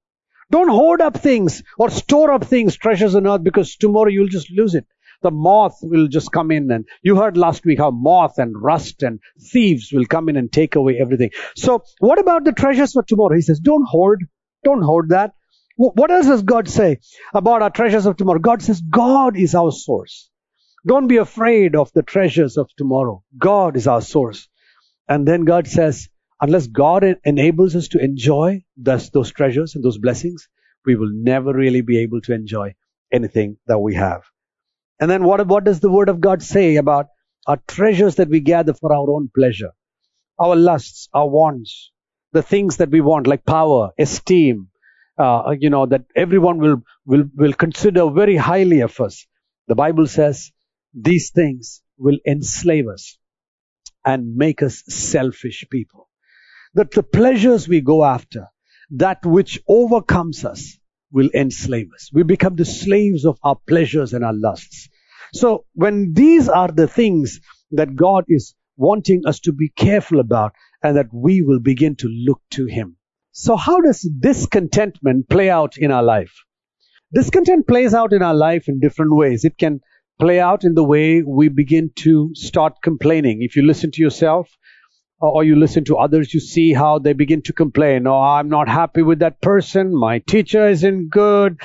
Don't 0.50 0.70
hoard 0.70 1.02
up 1.02 1.18
things 1.18 1.62
or 1.78 1.90
store 1.90 2.32
up 2.32 2.46
things, 2.46 2.78
treasures 2.78 3.16
on 3.16 3.28
earth, 3.28 3.44
because 3.44 3.76
tomorrow 3.76 4.10
you'll 4.10 4.30
just 4.30 4.50
lose 4.50 4.76
it. 4.76 4.86
The 5.22 5.32
moth 5.32 5.80
will 5.82 6.08
just 6.08 6.32
come 6.32 6.52
in 6.52 6.72
and 6.72 6.88
you 7.02 7.18
heard 7.18 7.38
last 7.38 7.66
week 7.66 7.80
how 7.80 7.92
moth 7.92 8.38
and 8.38 8.56
rust 8.56 9.04
and 9.04 9.20
thieves 9.52 9.92
will 9.92 10.06
come 10.06 10.30
in 10.30 10.38
and 10.38 10.52
take 10.52 10.76
away 10.76 10.98
everything. 11.00 11.32
So 11.56 11.84
what 12.00 12.20
about 12.20 12.46
the 12.46 12.52
treasures 12.52 12.94
for 12.94 13.04
tomorrow? 13.04 13.36
He 13.36 13.42
says, 13.42 13.60
don't 13.60 13.86
hoard. 13.86 14.26
Don't 14.64 14.84
hoard 14.84 15.10
that. 15.10 15.34
What 15.76 16.10
else 16.12 16.28
does 16.28 16.44
God 16.44 16.68
say 16.70 17.00
about 17.34 17.62
our 17.62 17.70
treasures 17.70 18.06
of 18.06 18.18
tomorrow? 18.18 18.40
God 18.40 18.62
says 18.62 18.82
God 18.82 19.38
is 19.38 19.54
our 19.54 19.72
source. 19.72 20.30
Don't 20.88 21.08
be 21.08 21.18
afraid 21.18 21.76
of 21.76 21.92
the 21.92 22.02
treasures 22.02 22.56
of 22.56 22.70
tomorrow. 22.78 23.22
God 23.38 23.76
is 23.76 23.88
our 23.88 24.02
source. 24.02 24.48
And 25.10 25.28
then 25.28 25.44
God 25.44 25.68
says, 25.68 26.08
unless 26.40 26.68
God 26.68 27.04
enables 27.26 27.76
us 27.76 27.90
to 27.90 28.00
enjoy 28.00 28.64
those, 28.78 29.10
those 29.10 29.34
treasures 29.34 29.76
and 29.76 29.84
those 29.84 29.98
blessings, 29.98 30.48
we 30.86 30.96
will 30.96 31.12
never 31.12 31.52
really 31.52 31.82
be 31.82 32.00
able 32.00 32.22
to 32.22 32.34
enjoy 32.34 32.76
anything 33.12 33.58
that 33.68 33.80
we 33.80 33.96
have. 33.96 34.22
And 34.98 35.12
then 35.12 35.26
what, 35.26 35.46
what 35.46 35.66
does 35.66 35.82
the 35.82 35.92
word 35.92 36.08
of 36.08 36.22
God 36.22 36.42
say 36.42 36.78
about 36.78 37.08
our 37.46 37.60
treasures 37.68 38.16
that 38.16 38.30
we 38.30 38.40
gather 38.40 38.74
for 38.74 38.94
our 38.94 39.10
own 39.10 39.30
pleasure? 39.36 39.72
Our 40.40 40.56
lusts, 40.56 41.10
our 41.14 41.28
wants, 41.28 41.92
the 42.32 42.44
things 42.44 42.78
that 42.78 42.92
we 42.92 43.02
want, 43.02 43.28
like 43.28 43.46
power, 43.46 43.92
esteem, 44.00 44.70
uh, 45.18 45.54
you 45.60 45.70
know, 45.70 45.86
that 45.86 46.06
everyone 46.16 46.60
will, 46.60 46.84
will, 47.06 47.26
will 47.36 47.54
consider 47.54 48.10
very 48.10 48.38
highly 48.38 48.80
of 48.80 49.02
us. 49.02 49.26
The 49.68 49.76
Bible 49.76 50.08
says 50.08 50.54
these 50.94 51.32
things 51.32 51.82
will 51.98 52.18
enslave 52.26 52.88
us 52.88 53.18
and 54.06 54.36
make 54.36 54.62
us 54.62 54.84
selfish 54.88 55.66
people. 55.70 56.10
That 56.74 56.92
the 56.92 57.04
pleasures 57.04 57.68
we 57.68 57.82
go 57.82 58.04
after, 58.04 58.48
that 58.92 59.26
which 59.26 59.60
overcomes 59.68 60.46
us, 60.46 60.78
will 61.12 61.30
enslave 61.34 61.88
us. 61.94 62.10
We 62.14 62.24
become 62.24 62.56
the 62.56 62.66
slaves 62.66 63.26
of 63.26 63.40
our 63.44 63.56
pleasures 63.68 64.14
and 64.14 64.24
our 64.24 64.34
lusts. 64.34 64.90
So 65.34 65.66
when 65.74 66.14
these 66.14 66.50
are 66.50 66.70
the 66.70 66.88
things 66.88 67.40
that 67.72 67.96
God 67.96 68.26
is 68.28 68.56
wanting 68.78 69.24
us 69.26 69.40
to 69.42 69.54
be 69.54 69.70
careful 69.70 70.20
about 70.20 70.54
and 70.84 70.98
that 70.98 71.14
we 71.14 71.42
will 71.42 71.60
begin 71.60 71.96
to 71.98 72.08
look 72.08 72.42
to 72.52 72.66
Him. 72.66 72.98
So 73.32 73.56
how 73.56 73.82
does 73.82 74.02
discontentment 74.02 75.30
play 75.30 75.50
out 75.50 75.78
in 75.78 75.92
our 75.92 76.04
life? 76.04 76.34
Discontent 77.14 77.68
plays 77.68 77.94
out 77.94 78.14
in 78.14 78.22
our 78.22 78.36
life 78.36 78.68
in 78.68 78.80
different 78.80 79.16
ways. 79.16 79.46
It 79.46 79.58
can 79.58 79.82
play 80.20 80.40
out 80.40 80.64
in 80.64 80.74
the 80.74 80.84
way 80.84 81.22
we 81.22 81.50
begin 81.50 81.92
to 81.98 82.32
start 82.34 82.82
complaining. 82.82 83.42
If 83.42 83.56
you 83.56 83.64
listen 83.66 83.92
to 83.92 84.02
yourself 84.02 84.50
or 85.20 85.44
you 85.44 85.56
listen 85.56 85.84
to 85.86 85.98
others, 85.98 86.34
you 86.34 86.40
see 86.40 86.74
how 86.74 87.00
they 87.00 87.14
begin 87.14 87.42
to 87.44 87.54
complain. 87.54 88.08
Oh, 88.08 88.20
I'm 88.20 88.50
not 88.50 88.68
happy 88.68 89.02
with 89.02 89.20
that 89.20 89.42
person. 89.42 89.96
My 89.96 90.20
teacher 90.20 90.68
isn't 90.68 91.10
good. 91.10 91.60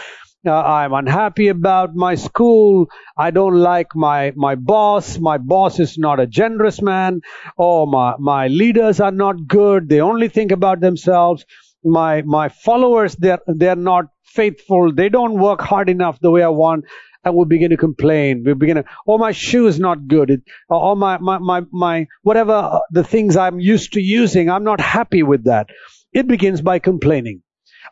Uh, 0.45 0.61
I'm 0.61 0.93
unhappy 0.93 1.49
about 1.49 1.95
my 1.95 2.17
school. 2.17 2.89
I 3.17 3.31
don't 3.31 3.55
like 3.55 3.95
my, 3.95 4.33
my 4.35 4.57
boss. 4.57 5.19
My 5.19 5.39
boss 5.39 5.79
is 5.79 5.97
not 5.97 6.19
a 6.19 6.27
generous 6.27 6.83
man. 6.83 7.21
Oh, 7.57 7.87
my, 7.87 8.17
my 8.19 8.49
leaders 8.49 8.99
are 8.99 9.13
not 9.13 9.47
good. 9.47 9.89
They 9.89 10.01
only 10.01 10.29
think 10.29 10.51
about 10.51 10.81
themselves. 10.81 11.45
My, 11.85 12.23
my 12.23 12.49
followers, 12.49 13.15
they're, 13.15 13.39
they're 13.47 13.77
not 13.77 14.07
faithful. 14.25 14.93
They 14.93 15.09
don't 15.09 15.39
work 15.39 15.61
hard 15.61 15.89
enough 15.89 16.19
the 16.19 16.31
way 16.31 16.43
I 16.43 16.49
want 16.49 16.87
and 17.25 17.35
we 17.35 17.45
begin 17.45 17.71
to 17.71 17.77
complain. 17.77 18.43
We 18.45 18.55
begin 18.55 18.77
to, 18.77 18.85
oh, 19.07 19.19
my 19.19 19.33
shoe 19.33 19.67
is 19.67 19.79
not 19.79 20.09
good. 20.09 20.31
It, 20.31 20.43
oh, 20.69 20.95
my, 20.95 21.19
my, 21.19 21.39
my, 21.39 21.63
my, 21.71 22.07
whatever 22.23 22.53
uh, 22.53 22.81
the 22.91 23.05
things 23.05 23.37
I'm 23.37 23.61
used 23.61 23.95
to 23.95 24.01
using, 24.01 24.51
I'm 24.51 24.65
not 24.65 24.81
happy 24.81 25.23
with 25.23 25.45
that. 25.45 25.69
It 26.13 26.27
begins 26.27 26.61
by 26.61 26.79
complaining. 26.79 27.43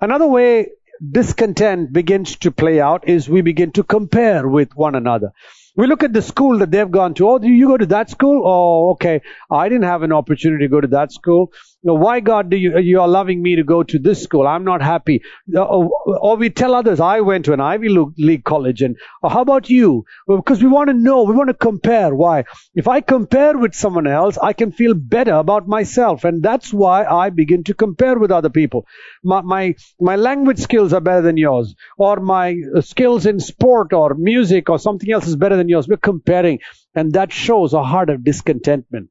Another 0.01 0.27
way 0.27 0.69
discontent 1.11 1.93
begins 1.93 2.37
to 2.37 2.51
play 2.51 2.81
out 2.81 3.09
is 3.09 3.29
we 3.29 3.41
begin 3.41 3.73
to 3.73 3.83
compare 3.83 4.47
with 4.47 4.75
one 4.75 4.95
another. 4.95 5.33
We 5.77 5.87
look 5.87 6.03
at 6.03 6.13
the 6.13 6.23
school 6.23 6.59
that 6.59 6.71
they've 6.71 6.91
gone 6.91 7.15
to. 7.15 7.29
Oh, 7.29 7.39
do 7.39 7.49
you 7.49 7.69
go 7.69 7.77
to 7.77 7.87
that 7.87 8.11
school? 8.11 8.43
Oh, 8.45 8.91
okay. 8.93 9.23
I 9.51 9.69
didn't 9.69 9.85
have 9.85 10.03
an 10.03 10.13
opportunity 10.13 10.65
to 10.65 10.69
go 10.69 10.81
to 10.81 10.89
that 10.89 11.13
school. 11.13 11.53
Why 11.83 12.21
God 12.21 12.51
do 12.51 12.59
you 12.59 12.79
you 12.79 13.01
are 13.01 13.09
loving 13.09 13.43
me 13.43 13.57
to 13.57 13.63
go 13.65 13.83
to 13.83 13.99
this 13.99 14.23
school? 14.23 14.47
I'm 14.47 14.65
not 14.65 14.83
happy. 14.83 15.23
Uh, 15.55 15.63
Or, 15.63 15.91
or 16.27 16.37
we 16.37 16.51
tell 16.51 16.75
others, 16.75 17.01
I 17.01 17.21
went 17.21 17.47
to 17.47 17.55
an 17.55 17.61
Ivy 17.61 17.89
League 18.19 18.45
college, 18.45 18.83
and 18.83 18.97
oh, 19.23 19.31
how 19.31 19.41
about 19.41 19.71
you? 19.71 20.05
Because 20.29 20.63
we 20.63 20.69
want 20.69 20.89
to 20.91 20.95
know, 20.95 21.23
we 21.23 21.35
want 21.35 21.49
to 21.49 21.55
compare. 21.55 22.15
Why? 22.15 22.45
If 22.75 22.87
I 22.87 23.01
compare 23.01 23.57
with 23.57 23.75
someone 23.75 24.07
else, 24.07 24.37
I 24.37 24.53
can 24.53 24.73
feel 24.73 24.93
better 24.93 25.33
about 25.33 25.69
myself, 25.69 26.25
and 26.25 26.43
that's 26.43 26.71
why 26.83 26.99
I 27.05 27.31
begin 27.31 27.65
to 27.65 27.75
compare 27.85 28.19
with 28.19 28.31
other 28.31 28.51
people. 28.51 28.85
My 29.25 29.41
my, 29.41 29.75
my 29.99 30.17
language 30.17 30.59
skills 30.59 30.93
are 30.93 31.01
better 31.01 31.23
than 31.23 31.39
yours, 31.39 31.75
or 31.97 32.17
my 32.21 32.57
uh, 32.77 32.83
skills 32.83 33.25
in 33.25 33.41
sport 33.41 33.95
or 33.95 34.13
music 34.15 34.69
or 34.69 34.79
something 34.79 35.11
else 35.11 35.27
is 35.27 35.37
better 35.37 35.57
than 35.61 35.69
yours. 35.71 35.89
We're 35.89 35.99
comparing, 36.13 36.61
and 36.95 37.13
that 37.15 37.33
shows 37.33 37.75
a 37.75 37.85
heart 37.85 38.11
of 38.11 38.25
discontentment. 38.25 39.11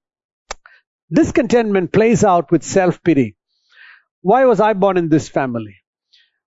Discontentment 1.13 1.93
plays 1.93 2.23
out 2.23 2.51
with 2.51 2.63
self 2.63 3.03
pity. 3.03 3.35
Why 4.21 4.45
was 4.45 4.59
I 4.59 4.73
born 4.73 4.97
in 4.97 5.09
this 5.09 5.29
family? 5.29 5.75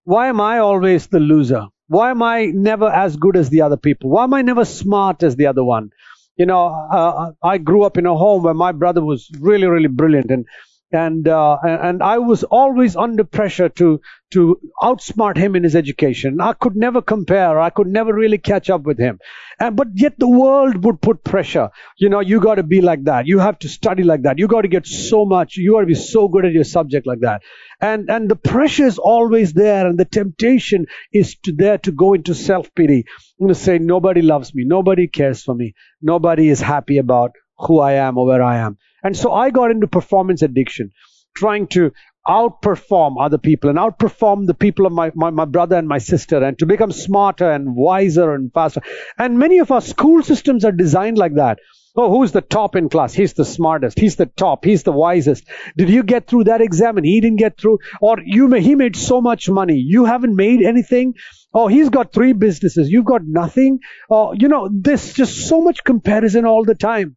Why 0.04 0.28
am 0.28 0.40
I 0.40 0.58
always 0.58 1.06
the 1.08 1.20
loser? 1.20 1.66
Why 1.88 2.10
am 2.10 2.22
I 2.22 2.46
never 2.46 2.88
as 2.88 3.16
good 3.16 3.36
as 3.36 3.50
the 3.50 3.62
other 3.62 3.76
people? 3.76 4.10
Why 4.10 4.24
am 4.24 4.34
I 4.34 4.42
never 4.42 4.64
smart 4.64 5.22
as 5.22 5.36
the 5.36 5.46
other 5.46 5.64
one? 5.64 5.90
You 6.36 6.46
know, 6.46 6.66
uh, 6.66 7.32
I 7.42 7.58
grew 7.58 7.84
up 7.84 7.98
in 7.98 8.06
a 8.06 8.16
home 8.16 8.44
where 8.44 8.54
my 8.54 8.72
brother 8.72 9.04
was 9.04 9.30
really, 9.40 9.66
really 9.66 9.88
brilliant, 9.88 10.30
and 10.30 10.46
and 10.92 11.26
uh, 11.28 11.56
and 11.62 12.02
I 12.02 12.18
was 12.18 12.44
always 12.44 12.96
under 12.96 13.24
pressure 13.24 13.68
to 13.70 14.00
to 14.32 14.58
outsmart 14.82 15.36
him 15.36 15.56
in 15.56 15.62
his 15.62 15.76
education. 15.76 16.40
I 16.40 16.52
could 16.54 16.74
never 16.76 17.02
compare. 17.02 17.60
I 17.60 17.70
could 17.70 17.86
never 17.86 18.14
really 18.14 18.38
catch 18.38 18.70
up 18.70 18.82
with 18.82 18.98
him. 18.98 19.18
And, 19.60 19.76
but 19.76 19.88
yet 19.94 20.18
the 20.18 20.28
world 20.28 20.84
would 20.84 21.02
put 21.02 21.22
pressure. 21.22 21.70
You 21.98 22.08
know, 22.08 22.20
you 22.20 22.40
got 22.40 22.54
to 22.54 22.62
be 22.62 22.80
like 22.80 23.04
that. 23.04 23.26
You 23.26 23.38
have 23.40 23.58
to 23.60 23.68
study 23.68 24.02
like 24.02 24.22
that. 24.22 24.38
You 24.38 24.48
got 24.48 24.62
to 24.62 24.68
get 24.68 24.86
so 24.86 25.24
much. 25.26 25.56
You 25.56 25.72
got 25.72 25.80
to 25.80 25.86
be 25.86 25.94
so 25.94 26.28
good 26.28 26.46
at 26.46 26.52
your 26.52 26.64
subject 26.64 27.06
like 27.06 27.20
that. 27.20 27.42
And 27.80 28.10
and 28.10 28.28
the 28.30 28.36
pressure 28.36 28.86
is 28.86 28.98
always 28.98 29.52
there, 29.52 29.86
and 29.86 29.98
the 29.98 30.04
temptation 30.04 30.86
is 31.12 31.36
to 31.44 31.52
there 31.52 31.78
to 31.78 31.92
go 31.92 32.14
into 32.14 32.34
self 32.34 32.74
pity. 32.74 33.04
Going 33.38 33.48
to 33.48 33.54
say 33.54 33.78
nobody 33.78 34.22
loves 34.22 34.54
me. 34.54 34.64
Nobody 34.64 35.08
cares 35.08 35.42
for 35.42 35.54
me. 35.54 35.74
Nobody 36.00 36.48
is 36.48 36.60
happy 36.60 36.98
about 36.98 37.32
who 37.58 37.80
I 37.80 37.92
am 37.92 38.18
or 38.18 38.26
where 38.26 38.42
I 38.42 38.58
am. 38.58 38.78
And 39.02 39.16
so 39.16 39.32
I 39.32 39.50
got 39.50 39.70
into 39.70 39.86
performance 39.86 40.42
addiction, 40.42 40.90
trying 41.34 41.66
to 41.68 41.92
outperform 42.26 43.16
other 43.20 43.38
people 43.38 43.68
and 43.68 43.78
outperform 43.78 44.46
the 44.46 44.54
people 44.54 44.86
of 44.86 44.92
my, 44.92 45.10
my, 45.14 45.30
my, 45.30 45.44
brother 45.44 45.76
and 45.76 45.88
my 45.88 45.98
sister 45.98 46.42
and 46.42 46.56
to 46.58 46.66
become 46.66 46.92
smarter 46.92 47.50
and 47.50 47.74
wiser 47.74 48.32
and 48.32 48.52
faster. 48.52 48.80
And 49.18 49.38
many 49.38 49.58
of 49.58 49.72
our 49.72 49.80
school 49.80 50.22
systems 50.22 50.64
are 50.64 50.72
designed 50.72 51.18
like 51.18 51.34
that. 51.34 51.58
Oh, 51.94 52.10
who's 52.10 52.32
the 52.32 52.40
top 52.40 52.74
in 52.74 52.88
class? 52.88 53.12
He's 53.12 53.34
the 53.34 53.44
smartest. 53.44 53.98
He's 53.98 54.16
the 54.16 54.26
top. 54.26 54.64
He's 54.64 54.82
the 54.82 54.92
wisest. 54.92 55.44
Did 55.76 55.90
you 55.90 56.02
get 56.02 56.26
through 56.26 56.44
that 56.44 56.62
exam 56.62 56.96
and 56.96 57.04
he 57.04 57.20
didn't 57.20 57.38
get 57.38 57.58
through? 57.58 57.80
Or 58.00 58.16
you 58.24 58.48
may, 58.48 58.62
he 58.62 58.74
made 58.74 58.96
so 58.96 59.20
much 59.20 59.50
money. 59.50 59.76
You 59.76 60.06
haven't 60.06 60.34
made 60.34 60.62
anything. 60.62 61.14
Oh, 61.52 61.66
he's 61.66 61.90
got 61.90 62.12
three 62.12 62.32
businesses. 62.32 62.88
You've 62.88 63.04
got 63.04 63.22
nothing. 63.26 63.80
Oh, 64.08 64.32
you 64.32 64.48
know, 64.48 64.70
there's 64.72 65.12
just 65.12 65.48
so 65.48 65.60
much 65.60 65.84
comparison 65.84 66.46
all 66.46 66.64
the 66.64 66.74
time. 66.74 67.16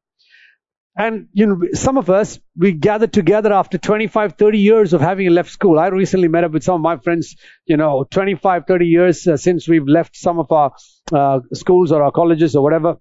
And, 0.98 1.28
you 1.34 1.46
know, 1.46 1.60
some 1.74 1.98
of 1.98 2.10
us, 2.10 2.40
we 2.58 2.72
gathered 2.72 3.12
together 3.12 3.52
after 3.52 3.78
25, 3.78 4.34
30 4.34 4.60
years 4.60 4.94
of 4.94 5.02
having 5.02 5.30
left 5.30 5.52
school. 5.52 5.78
I 5.78 5.88
recently 5.88 6.30
met 6.30 6.46
up 6.46 6.52
with 6.52 6.64
some 6.64 6.76
of 6.76 6.82
my 6.82 6.98
friends, 6.98 7.36
you 7.66 7.78
know, 7.78 8.06
25, 8.12 8.64
30 8.68 8.86
years 8.86 9.28
uh, 9.28 9.36
since 9.36 9.68
we've 9.68 9.88
left 9.88 10.16
some 10.16 10.40
of 10.40 10.52
our 10.52 10.72
uh, 11.12 11.40
schools 11.54 11.92
or 11.92 12.02
our 12.02 12.12
colleges 12.12 12.56
or 12.56 12.64
whatever. 12.64 12.96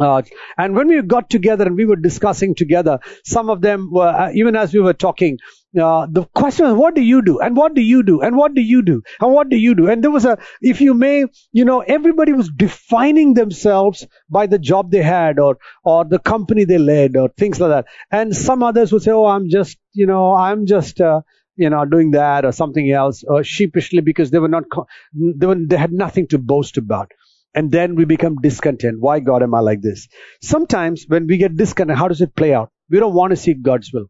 Uh, 0.00 0.22
and 0.56 0.74
when 0.74 0.88
we 0.88 1.00
got 1.02 1.30
together 1.30 1.66
and 1.66 1.76
we 1.76 1.84
were 1.84 1.96
discussing 1.96 2.54
together, 2.54 2.98
some 3.24 3.50
of 3.50 3.60
them 3.60 3.90
were, 3.92 4.08
uh, 4.08 4.30
even 4.32 4.56
as 4.56 4.72
we 4.72 4.80
were 4.80 4.92
talking, 4.92 5.38
uh, 5.78 6.06
the 6.10 6.24
question 6.24 6.66
was, 6.66 6.74
what 6.74 6.94
do 6.94 7.02
you 7.02 7.22
do? 7.22 7.40
And 7.40 7.56
what 7.56 7.74
do 7.74 7.80
you 7.80 8.02
do? 8.02 8.20
And 8.20 8.36
what 8.36 8.54
do 8.54 8.60
you 8.60 8.82
do? 8.82 9.02
And 9.20 9.32
what 9.32 9.48
do 9.48 9.56
you 9.56 9.74
do? 9.74 9.88
And 9.88 10.02
there 10.02 10.10
was 10.10 10.24
a, 10.24 10.38
if 10.60 10.80
you 10.80 10.94
may, 10.94 11.24
you 11.52 11.64
know, 11.64 11.80
everybody 11.80 12.32
was 12.32 12.50
defining 12.54 13.34
themselves 13.34 14.06
by 14.30 14.46
the 14.46 14.58
job 14.58 14.90
they 14.90 15.02
had 15.02 15.38
or, 15.38 15.58
or 15.84 16.04
the 16.04 16.18
company 16.18 16.64
they 16.64 16.78
led 16.78 17.16
or 17.16 17.28
things 17.28 17.60
like 17.60 17.70
that. 17.70 17.86
And 18.10 18.34
some 18.34 18.62
others 18.62 18.92
would 18.92 19.02
say, 19.02 19.12
oh, 19.12 19.26
I'm 19.26 19.48
just, 19.48 19.78
you 19.92 20.06
know, 20.06 20.32
I'm 20.32 20.66
just, 20.66 21.00
uh, 21.00 21.22
you 21.56 21.70
know, 21.70 21.84
doing 21.84 22.12
that 22.12 22.44
or 22.44 22.52
something 22.52 22.90
else, 22.90 23.24
or 23.26 23.42
sheepishly 23.42 24.00
because 24.00 24.30
they 24.30 24.38
were 24.38 24.48
not, 24.48 24.64
they, 25.12 25.46
were, 25.46 25.56
they 25.56 25.76
had 25.76 25.92
nothing 25.92 26.28
to 26.28 26.38
boast 26.38 26.76
about. 26.76 27.10
And 27.54 27.72
then 27.72 27.96
we 27.96 28.04
become 28.04 28.36
discontent. 28.40 29.00
Why 29.00 29.18
God 29.20 29.42
am 29.42 29.54
I 29.54 29.60
like 29.60 29.80
this? 29.82 30.06
Sometimes 30.40 31.06
when 31.08 31.26
we 31.26 31.36
get 31.36 31.56
discontent, 31.56 31.98
how 31.98 32.06
does 32.06 32.20
it 32.20 32.36
play 32.36 32.54
out? 32.54 32.70
We 32.90 33.00
don't 33.00 33.14
want 33.14 33.30
to 33.30 33.36
seek 33.36 33.62
God's 33.62 33.92
will. 33.92 34.06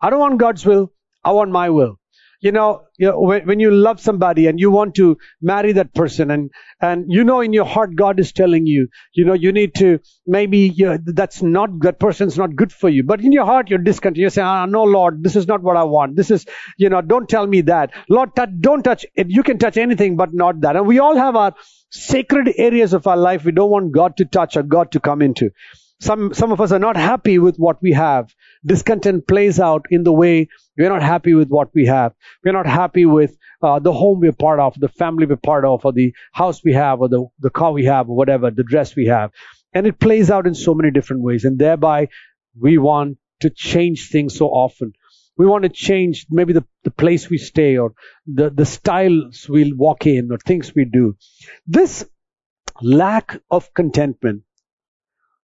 I 0.00 0.10
don't 0.10 0.20
want 0.20 0.38
God's 0.38 0.64
will. 0.64 0.92
I 1.24 1.32
want 1.32 1.50
my 1.50 1.70
will. 1.70 1.98
You 2.42 2.50
know, 2.50 2.82
you 2.98 3.06
know 3.06 3.20
when, 3.20 3.46
when, 3.46 3.60
you 3.60 3.70
love 3.70 4.00
somebody 4.00 4.48
and 4.48 4.58
you 4.58 4.72
want 4.72 4.96
to 4.96 5.16
marry 5.40 5.74
that 5.74 5.94
person 5.94 6.28
and, 6.32 6.50
and 6.80 7.04
you 7.08 7.22
know 7.22 7.40
in 7.40 7.52
your 7.52 7.64
heart 7.64 7.94
God 7.94 8.18
is 8.18 8.32
telling 8.32 8.66
you, 8.66 8.88
you 9.14 9.24
know, 9.24 9.32
you 9.32 9.52
need 9.52 9.76
to, 9.76 10.00
maybe 10.26 10.58
you 10.58 10.86
know, 10.86 10.98
that's 11.04 11.40
not, 11.40 11.70
that 11.82 12.00
person's 12.00 12.36
not 12.36 12.56
good 12.56 12.72
for 12.72 12.88
you. 12.88 13.04
But 13.04 13.20
in 13.20 13.30
your 13.30 13.44
heart 13.44 13.70
you're 13.70 13.78
discontent. 13.78 14.16
You 14.16 14.28
say, 14.28 14.42
ah, 14.42 14.66
no 14.66 14.82
Lord, 14.82 15.22
this 15.22 15.36
is 15.36 15.46
not 15.46 15.62
what 15.62 15.76
I 15.76 15.84
want. 15.84 16.16
This 16.16 16.32
is, 16.32 16.44
you 16.76 16.88
know, 16.88 17.00
don't 17.00 17.28
tell 17.28 17.46
me 17.46 17.60
that. 17.62 17.92
Lord, 18.08 18.34
touch, 18.34 18.50
don't 18.58 18.82
touch 18.82 19.06
it. 19.14 19.30
You 19.30 19.44
can 19.44 19.58
touch 19.58 19.76
anything 19.76 20.16
but 20.16 20.34
not 20.34 20.62
that. 20.62 20.74
And 20.74 20.88
we 20.88 20.98
all 20.98 21.16
have 21.16 21.36
our 21.36 21.54
sacred 21.90 22.52
areas 22.56 22.92
of 22.92 23.06
our 23.06 23.16
life 23.16 23.44
we 23.44 23.52
don't 23.52 23.70
want 23.70 23.92
God 23.92 24.16
to 24.16 24.24
touch 24.24 24.56
or 24.56 24.64
God 24.64 24.90
to 24.92 25.00
come 25.00 25.22
into. 25.22 25.50
Some, 26.02 26.34
some 26.34 26.50
of 26.50 26.60
us 26.60 26.72
are 26.72 26.80
not 26.80 26.96
happy 26.96 27.38
with 27.38 27.58
what 27.58 27.80
we 27.80 27.92
have. 27.92 28.34
Discontent 28.66 29.28
plays 29.28 29.60
out 29.60 29.86
in 29.88 30.02
the 30.02 30.12
way 30.12 30.48
we're 30.76 30.88
not 30.88 31.00
happy 31.02 31.32
with 31.32 31.48
what 31.48 31.68
we 31.76 31.86
have. 31.86 32.12
We're 32.44 32.58
not 32.60 32.66
happy 32.66 33.06
with 33.06 33.36
uh, 33.62 33.78
the 33.78 33.92
home 33.92 34.18
we're 34.18 34.32
part 34.32 34.58
of, 34.58 34.74
the 34.80 34.88
family 34.88 35.26
we're 35.26 35.36
part 35.36 35.64
of, 35.64 35.84
or 35.84 35.92
the 35.92 36.12
house 36.32 36.60
we 36.64 36.72
have, 36.72 37.00
or 37.00 37.08
the, 37.08 37.26
the 37.38 37.50
car 37.50 37.70
we 37.70 37.84
have, 37.84 38.10
or 38.10 38.16
whatever, 38.16 38.50
the 38.50 38.64
dress 38.64 38.96
we 38.96 39.06
have. 39.06 39.30
And 39.72 39.86
it 39.86 40.00
plays 40.00 40.28
out 40.28 40.48
in 40.48 40.56
so 40.56 40.74
many 40.74 40.90
different 40.90 41.22
ways. 41.22 41.44
And 41.44 41.56
thereby, 41.56 42.08
we 42.58 42.78
want 42.78 43.18
to 43.42 43.50
change 43.50 44.08
things 44.08 44.36
so 44.36 44.48
often. 44.48 44.94
We 45.36 45.46
want 45.46 45.62
to 45.62 45.68
change 45.68 46.26
maybe 46.28 46.52
the, 46.52 46.64
the 46.82 46.90
place 46.90 47.30
we 47.30 47.38
stay 47.38 47.76
or 47.76 47.92
the, 48.26 48.50
the 48.50 48.66
styles 48.66 49.46
we'll 49.48 49.76
walk 49.76 50.08
in 50.08 50.32
or 50.32 50.38
things 50.38 50.74
we 50.74 50.84
do. 50.84 51.16
This 51.68 52.04
lack 52.80 53.40
of 53.52 53.72
contentment 53.72 54.42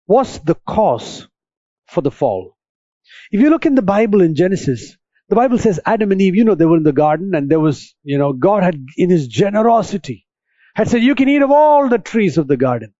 was 0.07 0.39
the 0.39 0.55
cause 0.67 1.27
for 1.87 2.01
the 2.01 2.11
fall. 2.11 2.57
If 3.31 3.41
you 3.41 3.49
look 3.49 3.65
in 3.65 3.75
the 3.75 3.81
Bible 3.81 4.21
in 4.21 4.35
Genesis, 4.35 4.97
the 5.29 5.35
Bible 5.35 5.57
says 5.57 5.79
Adam 5.85 6.11
and 6.11 6.21
Eve, 6.21 6.35
you 6.35 6.45
know, 6.45 6.55
they 6.55 6.65
were 6.65 6.77
in 6.77 6.83
the 6.83 6.93
garden 6.93 7.35
and 7.35 7.49
there 7.49 7.59
was, 7.59 7.93
you 8.03 8.17
know, 8.17 8.33
God 8.33 8.63
had, 8.63 8.85
in 8.95 9.09
his 9.09 9.27
generosity, 9.27 10.25
had 10.75 10.87
said, 10.87 11.03
you 11.03 11.15
can 11.15 11.27
eat 11.27 11.41
of 11.41 11.51
all 11.51 11.89
the 11.89 11.97
trees 11.97 12.37
of 12.37 12.47
the 12.47 12.57
garden. 12.57 12.93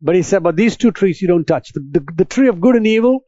But 0.00 0.14
he 0.14 0.22
said, 0.22 0.42
but 0.42 0.56
these 0.56 0.76
two 0.76 0.90
trees 0.90 1.20
you 1.20 1.28
don't 1.28 1.46
touch. 1.46 1.72
The, 1.72 1.80
the, 1.80 2.12
the 2.16 2.24
tree 2.24 2.48
of 2.48 2.60
good 2.60 2.76
and 2.76 2.86
evil 2.86 3.24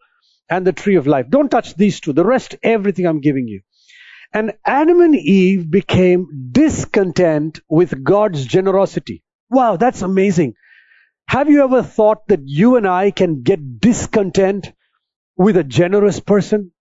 and 0.49 0.67
the 0.67 0.73
tree 0.73 0.97
of 0.97 1.07
life. 1.07 1.27
Don't 1.29 1.51
touch 1.51 1.75
these 1.75 2.01
two. 2.01 2.13
The 2.13 2.25
rest, 2.25 2.57
everything 2.63 3.07
I'm 3.07 3.21
giving 3.21 3.49
you. 3.49 3.63
And 4.33 4.53
Adam 4.65 5.01
and 5.01 5.15
Eve 5.15 5.71
became 5.71 6.51
discontent 6.53 7.61
with 7.69 8.03
God's 8.05 8.45
generosity. 8.45 9.23
Wow, 9.51 9.77
that's 9.77 10.03
amazing. 10.03 10.55
Have 11.29 11.51
you 11.51 11.65
ever 11.65 11.83
thought 11.83 12.29
that 12.29 12.41
you 12.45 12.77
and 12.77 12.87
I 12.87 13.11
can 13.11 13.43
get 13.43 13.81
discontent 13.81 14.73
with 15.37 15.57
a 15.57 15.65
generous 15.65 16.21
person? 16.21 16.73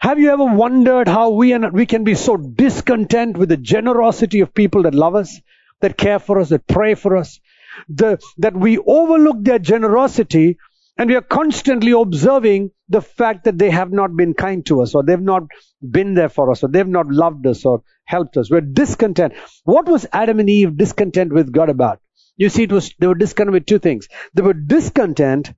Have 0.00 0.18
you 0.18 0.30
ever 0.30 0.44
wondered 0.44 1.06
how 1.06 1.30
we, 1.30 1.52
and, 1.52 1.72
we 1.72 1.86
can 1.86 2.02
be 2.02 2.14
so 2.14 2.36
discontent 2.36 3.36
with 3.38 3.48
the 3.48 3.56
generosity 3.56 4.40
of 4.40 4.52
people 4.54 4.82
that 4.82 4.94
love 4.94 5.14
us, 5.14 5.40
that 5.80 5.96
care 5.96 6.18
for 6.18 6.40
us, 6.40 6.48
that 6.48 6.66
pray 6.66 6.94
for 6.94 7.16
us, 7.16 7.40
the, 7.88 8.18
that 8.38 8.56
we 8.56 8.78
overlook 8.78 9.36
their 9.40 9.60
generosity 9.60 10.58
and 10.98 11.08
we 11.08 11.16
are 11.16 11.22
constantly 11.22 11.92
observing 11.92 12.70
the 12.88 13.02
fact 13.02 13.44
that 13.44 13.58
they 13.58 13.70
have 13.70 13.92
not 13.92 14.16
been 14.16 14.34
kind 14.34 14.64
to 14.66 14.82
us 14.82 14.94
or 14.94 15.04
they've 15.04 15.20
not 15.20 15.42
been 15.90 16.14
there 16.14 16.28
for 16.28 16.50
us 16.50 16.64
or 16.64 16.68
they've 16.68 16.88
not 16.88 17.06
loved 17.06 17.46
us 17.46 17.64
or 17.64 17.82
helped 18.04 18.36
us. 18.36 18.50
We're 18.50 18.62
discontent. 18.62 19.34
What 19.64 19.86
was 19.86 20.06
Adam 20.12 20.40
and 20.40 20.50
Eve 20.50 20.76
discontent 20.76 21.32
with 21.32 21.52
God 21.52 21.68
about? 21.68 22.00
You 22.36 22.48
see, 22.48 22.64
it 22.64 22.72
was, 22.72 22.92
they 22.98 23.06
were 23.06 23.14
discontent 23.14 23.54
with 23.54 23.66
two 23.66 23.78
things. 23.78 24.08
They 24.34 24.42
were 24.42 24.52
discontent 24.52 25.52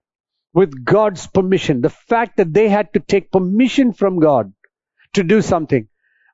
with 0.54 0.84
God's 0.84 1.26
permission. 1.26 1.80
The 1.80 1.90
fact 1.90 2.36
that 2.36 2.52
they 2.52 2.68
had 2.68 2.92
to 2.94 3.00
take 3.00 3.32
permission 3.32 3.92
from 3.92 4.20
God 4.20 4.52
to 5.14 5.22
do 5.22 5.42
something. 5.42 5.88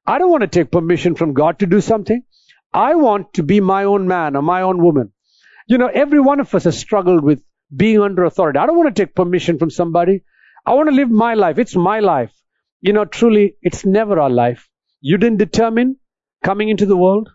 I 0.06 0.18
don't 0.18 0.30
want 0.30 0.42
to 0.42 0.46
take 0.48 0.70
permission 0.70 1.14
from 1.14 1.32
God 1.32 1.60
to 1.60 1.66
do 1.66 1.80
something. 1.80 2.22
I 2.72 2.94
want 2.94 3.34
to 3.34 3.42
be 3.42 3.60
my 3.60 3.84
own 3.84 4.06
man 4.06 4.36
or 4.36 4.42
my 4.42 4.62
own 4.62 4.82
woman. 4.82 5.12
You 5.66 5.78
know, 5.78 5.86
every 5.86 6.20
one 6.20 6.40
of 6.40 6.54
us 6.54 6.64
has 6.64 6.78
struggled 6.78 7.24
with 7.24 7.42
being 7.74 8.00
under 8.00 8.24
authority. 8.24 8.58
I 8.58 8.66
don't 8.66 8.76
want 8.76 8.94
to 8.94 9.02
take 9.02 9.14
permission 9.14 9.58
from 9.58 9.70
somebody. 9.70 10.22
I 10.66 10.74
want 10.74 10.90
to 10.90 10.94
live 10.94 11.10
my 11.10 11.34
life. 11.34 11.58
It's 11.58 11.74
my 11.76 12.00
life. 12.00 12.32
You 12.82 12.92
know, 12.92 13.06
truly, 13.06 13.56
it's 13.62 13.86
never 13.86 14.20
our 14.20 14.28
life. 14.28 14.68
You 15.00 15.16
didn't 15.16 15.38
determine 15.38 15.96
coming 16.42 16.68
into 16.68 16.84
the 16.84 16.96
world, 16.96 17.30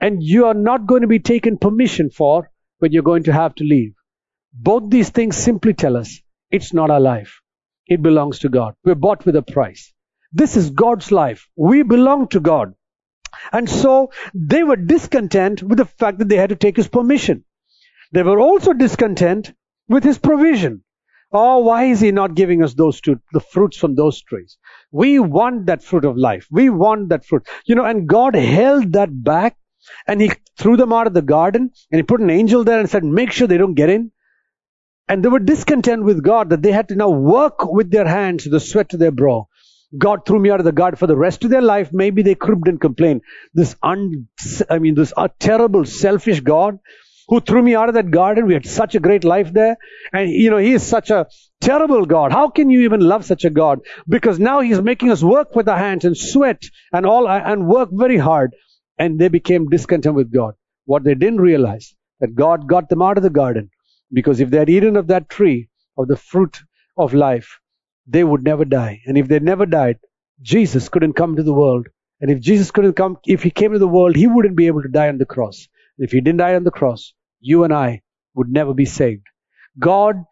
and 0.00 0.22
you 0.22 0.46
are 0.46 0.54
not 0.54 0.86
going 0.86 1.00
to 1.02 1.08
be 1.08 1.18
taken 1.18 1.58
permission 1.58 2.10
for 2.10 2.51
when 2.82 2.90
you're 2.92 3.04
going 3.04 3.22
to 3.22 3.32
have 3.32 3.54
to 3.54 3.64
leave. 3.64 3.94
Both 4.52 4.90
these 4.90 5.10
things 5.10 5.36
simply 5.36 5.72
tell 5.72 5.96
us 5.96 6.20
it's 6.50 6.74
not 6.74 6.90
our 6.90 7.00
life. 7.00 7.40
It 7.86 8.02
belongs 8.02 8.40
to 8.40 8.48
God. 8.48 8.74
We're 8.84 8.96
bought 8.96 9.24
with 9.24 9.36
a 9.36 9.42
price. 9.42 9.92
This 10.32 10.56
is 10.56 10.70
God's 10.70 11.12
life. 11.12 11.48
We 11.56 11.82
belong 11.84 12.26
to 12.28 12.40
God. 12.40 12.74
And 13.52 13.70
so 13.70 14.10
they 14.34 14.64
were 14.64 14.76
discontent 14.76 15.62
with 15.62 15.78
the 15.78 15.84
fact 15.84 16.18
that 16.18 16.28
they 16.28 16.36
had 16.36 16.48
to 16.48 16.56
take 16.56 16.76
his 16.76 16.88
permission. 16.88 17.44
They 18.10 18.22
were 18.22 18.40
also 18.40 18.72
discontent 18.72 19.52
with 19.88 20.02
his 20.02 20.18
provision. 20.18 20.82
Oh, 21.32 21.58
why 21.60 21.84
is 21.84 22.00
he 22.00 22.10
not 22.10 22.34
giving 22.34 22.62
us 22.62 22.74
those 22.74 23.00
two, 23.00 23.20
the 23.32 23.40
fruits 23.40 23.78
from 23.78 23.94
those 23.94 24.20
trees? 24.22 24.58
We 24.90 25.18
want 25.18 25.66
that 25.66 25.82
fruit 25.82 26.04
of 26.04 26.16
life. 26.16 26.46
We 26.50 26.68
want 26.68 27.08
that 27.10 27.24
fruit. 27.24 27.46
You 27.64 27.76
know, 27.76 27.84
and 27.84 28.08
God 28.08 28.34
held 28.34 28.92
that 28.92 29.10
back 29.22 29.56
and 30.06 30.20
he 30.20 30.32
threw 30.58 30.76
them 30.76 30.92
out 30.92 31.06
of 31.06 31.14
the 31.14 31.22
garden 31.22 31.70
and 31.90 31.98
he 31.98 32.02
put 32.02 32.20
an 32.20 32.30
angel 32.30 32.64
there 32.64 32.80
and 32.80 32.88
said, 32.88 33.04
make 33.04 33.32
sure 33.32 33.46
they 33.46 33.58
don't 33.58 33.74
get 33.74 33.90
in. 33.90 34.10
And 35.08 35.22
they 35.22 35.28
were 35.28 35.40
discontent 35.40 36.04
with 36.04 36.22
God 36.22 36.50
that 36.50 36.62
they 36.62 36.72
had 36.72 36.88
to 36.88 36.94
now 36.94 37.10
work 37.10 37.64
with 37.64 37.90
their 37.90 38.06
hands, 38.06 38.44
the 38.44 38.60
sweat 38.60 38.90
to 38.90 38.96
their 38.96 39.10
brow. 39.10 39.48
God 39.98 40.24
threw 40.24 40.38
me 40.38 40.50
out 40.50 40.60
of 40.60 40.64
the 40.64 40.72
garden 40.72 40.96
for 40.96 41.06
the 41.06 41.16
rest 41.16 41.44
of 41.44 41.50
their 41.50 41.60
life. 41.60 41.90
Maybe 41.92 42.22
they 42.22 42.34
cribbed 42.34 42.68
and 42.68 42.80
complained. 42.80 43.20
This 43.52 43.76
un, 43.82 44.28
I 44.70 44.78
mean, 44.78 44.94
this 44.94 45.12
terrible, 45.38 45.84
selfish 45.84 46.40
God 46.40 46.78
who 47.28 47.40
threw 47.40 47.62
me 47.62 47.74
out 47.74 47.88
of 47.88 47.94
that 47.94 48.10
garden. 48.10 48.46
We 48.46 48.54
had 48.54 48.66
such 48.66 48.94
a 48.94 49.00
great 49.00 49.24
life 49.24 49.52
there. 49.52 49.76
And, 50.12 50.30
you 50.30 50.50
know, 50.50 50.56
he 50.56 50.72
is 50.72 50.82
such 50.82 51.10
a 51.10 51.26
terrible 51.60 52.06
God. 52.06 52.32
How 52.32 52.48
can 52.48 52.70
you 52.70 52.82
even 52.82 53.00
love 53.00 53.24
such 53.24 53.44
a 53.44 53.50
God? 53.50 53.80
Because 54.08 54.38
now 54.38 54.60
he's 54.60 54.80
making 54.80 55.10
us 55.10 55.22
work 55.22 55.54
with 55.54 55.68
our 55.68 55.78
hands 55.78 56.04
and 56.04 56.16
sweat 56.16 56.62
and 56.92 57.04
all, 57.04 57.28
and 57.28 57.66
work 57.66 57.90
very 57.92 58.18
hard. 58.18 58.54
And 58.98 59.18
they 59.18 59.28
became 59.28 59.68
discontent 59.68 60.14
with 60.14 60.32
God. 60.32 60.54
What 60.84 61.04
they 61.04 61.14
didn't 61.14 61.40
realize, 61.40 61.94
that 62.20 62.34
God 62.34 62.68
got 62.68 62.88
them 62.88 63.02
out 63.02 63.16
of 63.16 63.22
the 63.22 63.30
garden. 63.30 63.70
Because 64.12 64.40
if 64.40 64.50
they 64.50 64.58
had 64.58 64.70
eaten 64.70 64.96
of 64.96 65.08
that 65.08 65.28
tree, 65.28 65.68
of 65.96 66.08
the 66.08 66.16
fruit 66.16 66.62
of 66.96 67.14
life, 67.14 67.58
they 68.06 68.24
would 68.24 68.44
never 68.44 68.64
die. 68.64 69.00
And 69.06 69.16
if 69.16 69.28
they 69.28 69.38
never 69.38 69.66
died, 69.66 69.98
Jesus 70.40 70.88
couldn't 70.88 71.14
come 71.14 71.36
to 71.36 71.42
the 71.42 71.54
world. 71.54 71.88
And 72.20 72.30
if 72.30 72.40
Jesus 72.40 72.70
couldn't 72.70 72.94
come, 72.94 73.18
if 73.26 73.42
he 73.42 73.50
came 73.50 73.72
to 73.72 73.78
the 73.78 73.88
world, 73.88 74.16
he 74.16 74.26
wouldn't 74.26 74.56
be 74.56 74.66
able 74.66 74.82
to 74.82 74.88
die 74.88 75.08
on 75.08 75.18
the 75.18 75.26
cross. 75.26 75.68
And 75.98 76.04
If 76.04 76.12
he 76.12 76.20
didn't 76.20 76.38
die 76.38 76.54
on 76.54 76.64
the 76.64 76.70
cross, 76.70 77.14
you 77.40 77.64
and 77.64 77.72
I 77.72 78.02
would 78.34 78.48
never 78.48 78.74
be 78.74 78.84
saved. 78.84 79.26
God, 79.78 80.24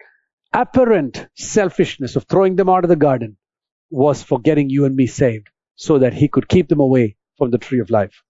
apparent 0.52 1.26
selfishness 1.36 2.16
of 2.16 2.24
throwing 2.24 2.56
them 2.56 2.68
out 2.68 2.84
of 2.84 2.90
the 2.90 2.96
garden 2.96 3.36
was 3.90 4.22
for 4.22 4.38
getting 4.40 4.70
you 4.70 4.84
and 4.84 4.94
me 4.94 5.06
saved 5.06 5.48
so 5.76 5.98
that 5.98 6.14
he 6.14 6.28
could 6.28 6.48
keep 6.48 6.68
them 6.68 6.80
away 6.80 7.16
from 7.38 7.50
the 7.50 7.58
tree 7.58 7.80
of 7.80 7.90
life. 7.90 8.22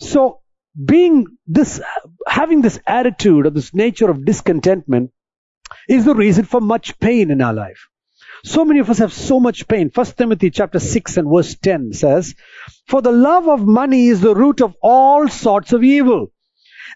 So 0.00 0.40
being 0.82 1.26
this, 1.46 1.80
having 2.26 2.62
this 2.62 2.78
attitude 2.86 3.46
or 3.46 3.50
this 3.50 3.74
nature 3.74 4.10
of 4.10 4.24
discontentment 4.24 5.10
is 5.88 6.04
the 6.04 6.14
reason 6.14 6.44
for 6.44 6.60
much 6.60 6.98
pain 6.98 7.30
in 7.30 7.42
our 7.42 7.52
life. 7.52 7.88
So 8.44 8.64
many 8.64 8.78
of 8.80 8.88
us 8.88 8.98
have 8.98 9.12
so 9.12 9.40
much 9.40 9.66
pain. 9.66 9.90
First 9.90 10.16
Timothy 10.16 10.50
chapter 10.50 10.78
6 10.78 11.16
and 11.16 11.28
verse 11.28 11.56
10 11.56 11.92
says, 11.92 12.34
For 12.86 13.02
the 13.02 13.12
love 13.12 13.48
of 13.48 13.66
money 13.66 14.06
is 14.06 14.20
the 14.20 14.34
root 14.34 14.60
of 14.60 14.76
all 14.80 15.28
sorts 15.28 15.72
of 15.72 15.82
evil. 15.82 16.28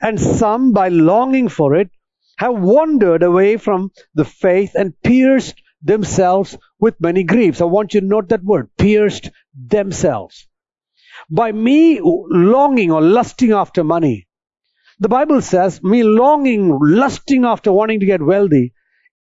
And 0.01 0.21
some, 0.21 0.73
by 0.73 0.89
longing 0.89 1.49
for 1.49 1.75
it, 1.75 1.91
have 2.39 2.55
wandered 2.55 3.23
away 3.23 3.57
from 3.57 3.91
the 4.15 4.25
faith 4.25 4.73
and 4.75 5.01
pierced 5.03 5.61
themselves 5.83 6.57
with 6.79 7.01
many 7.01 7.25
griefs. 7.25 7.61
I 7.61 7.65
want 7.65 7.95
you 7.95 8.01
to 8.01 8.07
note 8.07 8.29
that 8.29 8.45
word, 8.45 8.71
pierced 8.79 9.31
themselves. 9.55 10.47
By 11.35 11.51
me 11.51 11.99
longing 12.03 12.91
or 12.93 13.01
lusting 13.01 13.53
after 13.53 13.83
money, 13.83 14.29
the 15.01 15.09
Bible 15.09 15.41
says, 15.41 15.83
me 15.83 16.03
longing, 16.03 16.79
lusting 16.79 17.47
after 17.47 17.73
wanting 17.73 18.01
to 18.01 18.07
get 18.07 18.21
wealthy, 18.21 18.75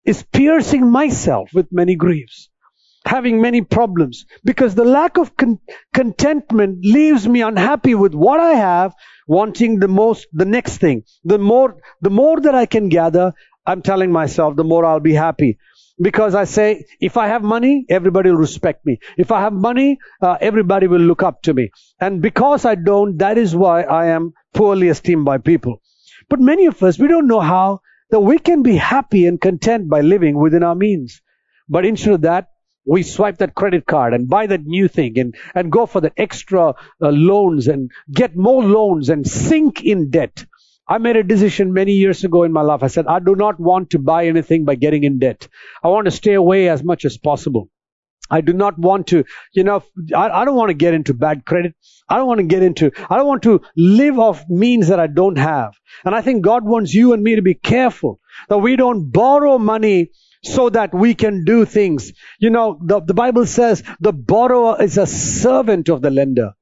is 0.04 0.24
piercing 0.24 0.90
myself 0.90 1.50
with 1.54 1.68
many 1.70 1.94
griefs, 1.94 2.50
having 3.06 3.40
many 3.40 3.62
problems, 3.62 4.26
because 4.44 4.74
the 4.74 4.84
lack 4.84 5.16
of 5.16 5.36
con- 5.36 5.60
contentment 5.94 6.84
leaves 6.84 7.28
me 7.28 7.40
unhappy 7.40 7.94
with 7.94 8.14
what 8.14 8.40
I 8.40 8.54
have, 8.54 8.94
wanting 9.28 9.78
the 9.78 9.86
most, 9.86 10.26
the 10.32 10.44
next 10.44 10.78
thing. 10.78 11.04
The 11.22 11.38
more, 11.38 11.76
the 12.00 12.10
more 12.10 12.40
that 12.40 12.56
I 12.56 12.66
can 12.66 12.88
gather, 12.88 13.32
I'm 13.64 13.80
telling 13.82 14.10
myself, 14.10 14.56
the 14.56 14.64
more 14.64 14.84
I'll 14.84 14.98
be 14.98 15.14
happy. 15.14 15.56
Because 16.00 16.34
I 16.34 16.44
say, 16.44 16.86
if 17.00 17.16
I 17.16 17.28
have 17.28 17.42
money, 17.42 17.84
everybody 17.88 18.30
will 18.30 18.38
respect 18.38 18.84
me. 18.86 18.98
If 19.18 19.30
I 19.30 19.40
have 19.40 19.52
money, 19.52 19.98
uh, 20.20 20.38
everybody 20.40 20.86
will 20.86 21.00
look 21.00 21.22
up 21.22 21.42
to 21.42 21.54
me. 21.54 21.70
And 22.00 22.22
because 22.22 22.64
I 22.64 22.74
don't, 22.74 23.18
that 23.18 23.38
is 23.38 23.54
why 23.54 23.82
I 23.82 24.06
am 24.06 24.32
poorly 24.54 24.88
esteemed 24.88 25.24
by 25.24 25.38
people. 25.38 25.80
But 26.28 26.40
many 26.40 26.66
of 26.66 26.82
us, 26.82 26.98
we 26.98 27.08
don't 27.08 27.28
know 27.28 27.40
how 27.40 27.80
that 28.10 28.20
we 28.20 28.38
can 28.38 28.62
be 28.62 28.76
happy 28.76 29.26
and 29.26 29.40
content 29.40 29.88
by 29.88 30.00
living 30.00 30.38
within 30.38 30.62
our 30.62 30.74
means. 30.74 31.20
But 31.68 31.84
instead 31.84 32.14
of 32.14 32.20
that, 32.22 32.48
we 32.84 33.02
swipe 33.02 33.38
that 33.38 33.54
credit 33.54 33.86
card 33.86 34.12
and 34.12 34.28
buy 34.28 34.46
that 34.46 34.64
new 34.64 34.88
thing 34.88 35.18
and, 35.18 35.34
and 35.54 35.70
go 35.70 35.86
for 35.86 36.00
the 36.00 36.12
extra 36.16 36.70
uh, 36.70 36.74
loans 37.00 37.68
and 37.68 37.90
get 38.12 38.36
more 38.36 38.64
loans 38.64 39.08
and 39.08 39.26
sink 39.26 39.84
in 39.84 40.10
debt. 40.10 40.44
I 40.92 40.98
made 40.98 41.16
a 41.16 41.22
decision 41.22 41.72
many 41.72 41.92
years 41.92 42.22
ago 42.22 42.42
in 42.42 42.52
my 42.52 42.60
life. 42.60 42.82
I 42.82 42.88
said, 42.88 43.06
I 43.06 43.18
do 43.18 43.34
not 43.34 43.58
want 43.58 43.88
to 43.90 43.98
buy 43.98 44.26
anything 44.26 44.66
by 44.66 44.74
getting 44.74 45.04
in 45.04 45.18
debt. 45.18 45.48
I 45.82 45.88
want 45.88 46.04
to 46.04 46.10
stay 46.10 46.34
away 46.34 46.68
as 46.68 46.84
much 46.84 47.06
as 47.06 47.16
possible. 47.16 47.70
I 48.30 48.42
do 48.42 48.52
not 48.52 48.78
want 48.78 49.06
to, 49.06 49.24
you 49.54 49.64
know, 49.64 49.82
I, 50.14 50.28
I, 50.28 50.44
don't 50.44 50.54
want 50.54 50.68
to 50.68 50.74
get 50.74 50.92
into 50.92 51.14
bad 51.14 51.46
credit. 51.46 51.74
I 52.10 52.16
don't 52.16 52.26
want 52.26 52.40
to 52.40 52.46
get 52.46 52.62
into, 52.62 52.92
I 53.08 53.16
don't 53.16 53.26
want 53.26 53.42
to 53.44 53.62
live 53.74 54.18
off 54.18 54.44
means 54.50 54.88
that 54.88 55.00
I 55.00 55.06
don't 55.06 55.38
have. 55.38 55.72
And 56.04 56.14
I 56.14 56.20
think 56.20 56.44
God 56.44 56.62
wants 56.62 56.92
you 56.92 57.14
and 57.14 57.22
me 57.22 57.36
to 57.36 57.42
be 57.42 57.54
careful 57.54 58.20
that 58.50 58.58
we 58.58 58.76
don't 58.76 59.10
borrow 59.10 59.56
money 59.56 60.10
so 60.44 60.68
that 60.68 60.92
we 60.92 61.14
can 61.14 61.46
do 61.46 61.64
things. 61.64 62.12
You 62.38 62.50
know, 62.50 62.78
the, 62.84 63.00
the 63.00 63.14
Bible 63.14 63.46
says 63.46 63.82
the 64.00 64.12
borrower 64.12 64.82
is 64.82 64.98
a 64.98 65.06
servant 65.06 65.88
of 65.88 66.02
the 66.02 66.10
lender. 66.10 66.52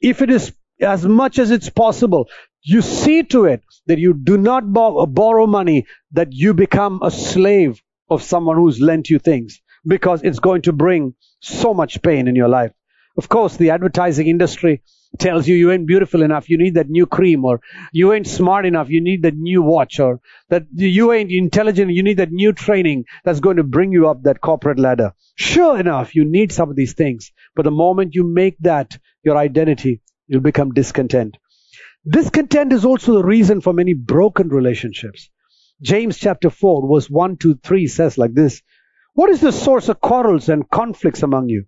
If 0.00 0.22
it 0.22 0.30
is 0.30 0.52
as 0.80 1.04
much 1.04 1.40
as 1.40 1.50
it's 1.50 1.70
possible, 1.70 2.28
you 2.64 2.82
see 2.82 3.22
to 3.22 3.44
it 3.44 3.62
that 3.86 3.98
you 3.98 4.14
do 4.14 4.36
not 4.38 4.72
borrow 4.72 5.46
money, 5.46 5.86
that 6.12 6.32
you 6.32 6.54
become 6.54 7.00
a 7.02 7.10
slave 7.10 7.82
of 8.08 8.22
someone 8.22 8.56
who's 8.56 8.80
lent 8.80 9.10
you 9.10 9.18
things 9.18 9.60
because 9.86 10.22
it's 10.22 10.38
going 10.38 10.62
to 10.62 10.72
bring 10.72 11.14
so 11.40 11.74
much 11.74 12.02
pain 12.02 12.26
in 12.26 12.34
your 12.34 12.48
life. 12.48 12.72
Of 13.16 13.28
course, 13.28 13.56
the 13.56 13.70
advertising 13.70 14.26
industry 14.28 14.82
tells 15.18 15.46
you 15.46 15.54
you 15.54 15.70
ain't 15.70 15.86
beautiful 15.86 16.22
enough, 16.22 16.50
you 16.50 16.58
need 16.58 16.74
that 16.74 16.88
new 16.88 17.06
cream, 17.06 17.44
or 17.44 17.60
you 17.92 18.12
ain't 18.12 18.26
smart 18.26 18.66
enough, 18.66 18.88
you 18.88 19.00
need 19.00 19.22
that 19.22 19.36
new 19.36 19.62
watch, 19.62 20.00
or 20.00 20.20
that 20.48 20.64
you 20.74 21.12
ain't 21.12 21.30
intelligent, 21.30 21.92
you 21.92 22.02
need 22.02 22.16
that 22.16 22.32
new 22.32 22.52
training 22.52 23.04
that's 23.24 23.38
going 23.38 23.58
to 23.58 23.62
bring 23.62 23.92
you 23.92 24.08
up 24.08 24.22
that 24.24 24.40
corporate 24.40 24.78
ladder. 24.78 25.12
Sure 25.36 25.78
enough, 25.78 26.16
you 26.16 26.24
need 26.24 26.50
some 26.50 26.70
of 26.70 26.76
these 26.76 26.94
things, 26.94 27.30
but 27.54 27.62
the 27.62 27.70
moment 27.70 28.14
you 28.16 28.24
make 28.24 28.58
that 28.60 28.98
your 29.22 29.36
identity, 29.36 30.00
you'll 30.26 30.40
become 30.40 30.72
discontent. 30.72 31.36
Discontent 32.06 32.72
is 32.74 32.84
also 32.84 33.14
the 33.14 33.24
reason 33.24 33.62
for 33.62 33.72
many 33.72 33.94
broken 33.94 34.48
relationships. 34.48 35.30
James 35.80 36.18
chapter 36.18 36.50
4 36.50 36.86
verse 36.92 37.08
1 37.08 37.38
to 37.38 37.54
3 37.54 37.86
says 37.86 38.18
like 38.18 38.34
this, 38.34 38.60
what 39.14 39.30
is 39.30 39.40
the 39.40 39.52
source 39.52 39.88
of 39.88 40.00
quarrels 40.00 40.50
and 40.50 40.68
conflicts 40.68 41.22
among 41.22 41.48
you? 41.48 41.64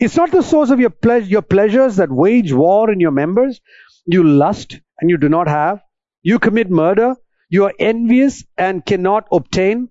It's 0.00 0.16
not 0.16 0.32
the 0.32 0.42
source 0.42 0.70
of 0.70 0.80
your, 0.80 0.90
ple- 0.90 1.22
your 1.22 1.42
pleasures 1.42 1.96
that 1.96 2.10
wage 2.10 2.52
war 2.52 2.90
in 2.90 2.98
your 2.98 3.12
members. 3.12 3.60
You 4.06 4.24
lust 4.24 4.80
and 5.00 5.08
you 5.08 5.18
do 5.18 5.28
not 5.28 5.46
have. 5.46 5.80
You 6.22 6.40
commit 6.40 6.68
murder. 6.68 7.14
You 7.48 7.66
are 7.66 7.74
envious 7.78 8.44
and 8.58 8.84
cannot 8.84 9.28
obtain. 9.30 9.88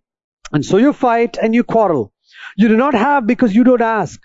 And 0.51 0.65
so 0.65 0.77
you 0.77 0.91
fight 0.91 1.37
and 1.41 1.55
you 1.55 1.63
quarrel. 1.63 2.11
You 2.57 2.67
do 2.67 2.75
not 2.75 2.95
have 2.95 3.25
because 3.25 3.55
you 3.55 3.63
don't 3.63 3.81
ask. 3.81 4.19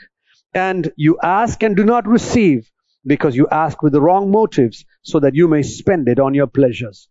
And 0.53 0.93
you 0.97 1.19
ask 1.23 1.63
and 1.63 1.77
do 1.77 1.85
not 1.85 2.09
receive 2.09 2.69
because 3.07 3.37
you 3.37 3.47
ask 3.53 3.83
with 3.83 3.93
the 3.93 4.01
wrong 4.01 4.31
motives 4.33 4.85
so 5.03 5.21
that 5.21 5.35
you 5.35 5.49
may 5.49 5.63
spend 5.63 6.09
it 6.09 6.19
on 6.19 6.35
your 6.35 6.47
pleasures. 6.47 7.09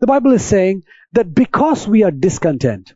The 0.00 0.06
Bible 0.06 0.32
is 0.32 0.44
saying 0.44 0.82
that 1.12 1.34
because 1.34 1.88
we 1.88 2.02
are 2.02 2.10
discontent, 2.10 2.94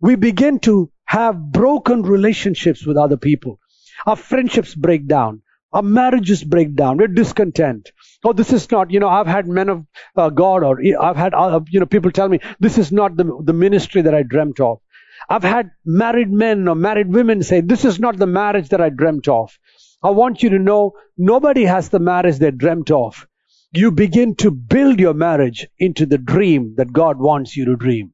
we 0.00 0.16
begin 0.16 0.58
to 0.60 0.90
have 1.04 1.52
broken 1.52 2.02
relationships 2.02 2.86
with 2.86 2.96
other 2.96 3.16
people. 3.16 3.58
Our 4.06 4.16
friendships 4.16 4.74
break 4.74 5.06
down. 5.06 5.42
Our 5.72 5.82
marriages 5.82 6.44
break 6.44 6.74
down. 6.74 6.98
We're 6.98 7.08
discontent. 7.08 7.90
Oh, 8.24 8.32
this 8.32 8.52
is 8.52 8.70
not, 8.70 8.90
you 8.90 9.00
know, 9.00 9.08
I've 9.08 9.26
had 9.26 9.48
men 9.48 9.68
of 9.68 9.86
uh, 10.16 10.30
God 10.30 10.62
or 10.62 10.80
I've 11.00 11.16
had, 11.16 11.34
uh, 11.34 11.60
you 11.68 11.80
know, 11.80 11.86
people 11.86 12.12
tell 12.12 12.28
me 12.28 12.38
this 12.60 12.78
is 12.78 12.92
not 12.92 13.16
the, 13.16 13.24
the 13.42 13.52
ministry 13.52 14.02
that 14.02 14.14
I 14.14 14.22
dreamt 14.22 14.60
of. 14.60 14.80
I've 15.28 15.42
had 15.42 15.70
married 15.84 16.30
men 16.30 16.68
or 16.68 16.74
married 16.74 17.08
women 17.12 17.42
say 17.42 17.60
this 17.60 17.84
is 17.84 17.98
not 17.98 18.18
the 18.18 18.26
marriage 18.26 18.68
that 18.68 18.80
I 18.80 18.90
dreamt 18.90 19.26
of. 19.26 19.58
I 20.02 20.10
want 20.10 20.42
you 20.42 20.50
to 20.50 20.58
know 20.58 20.92
nobody 21.16 21.64
has 21.64 21.88
the 21.88 21.98
marriage 21.98 22.38
they 22.38 22.50
dreamt 22.50 22.90
of. 22.90 23.26
You 23.76 23.90
begin 23.90 24.36
to 24.36 24.52
build 24.52 25.00
your 25.00 25.14
marriage 25.14 25.66
into 25.80 26.06
the 26.06 26.16
dream 26.16 26.74
that 26.76 26.92
God 26.92 27.18
wants 27.18 27.56
you 27.56 27.64
to 27.64 27.76
dream. 27.76 28.12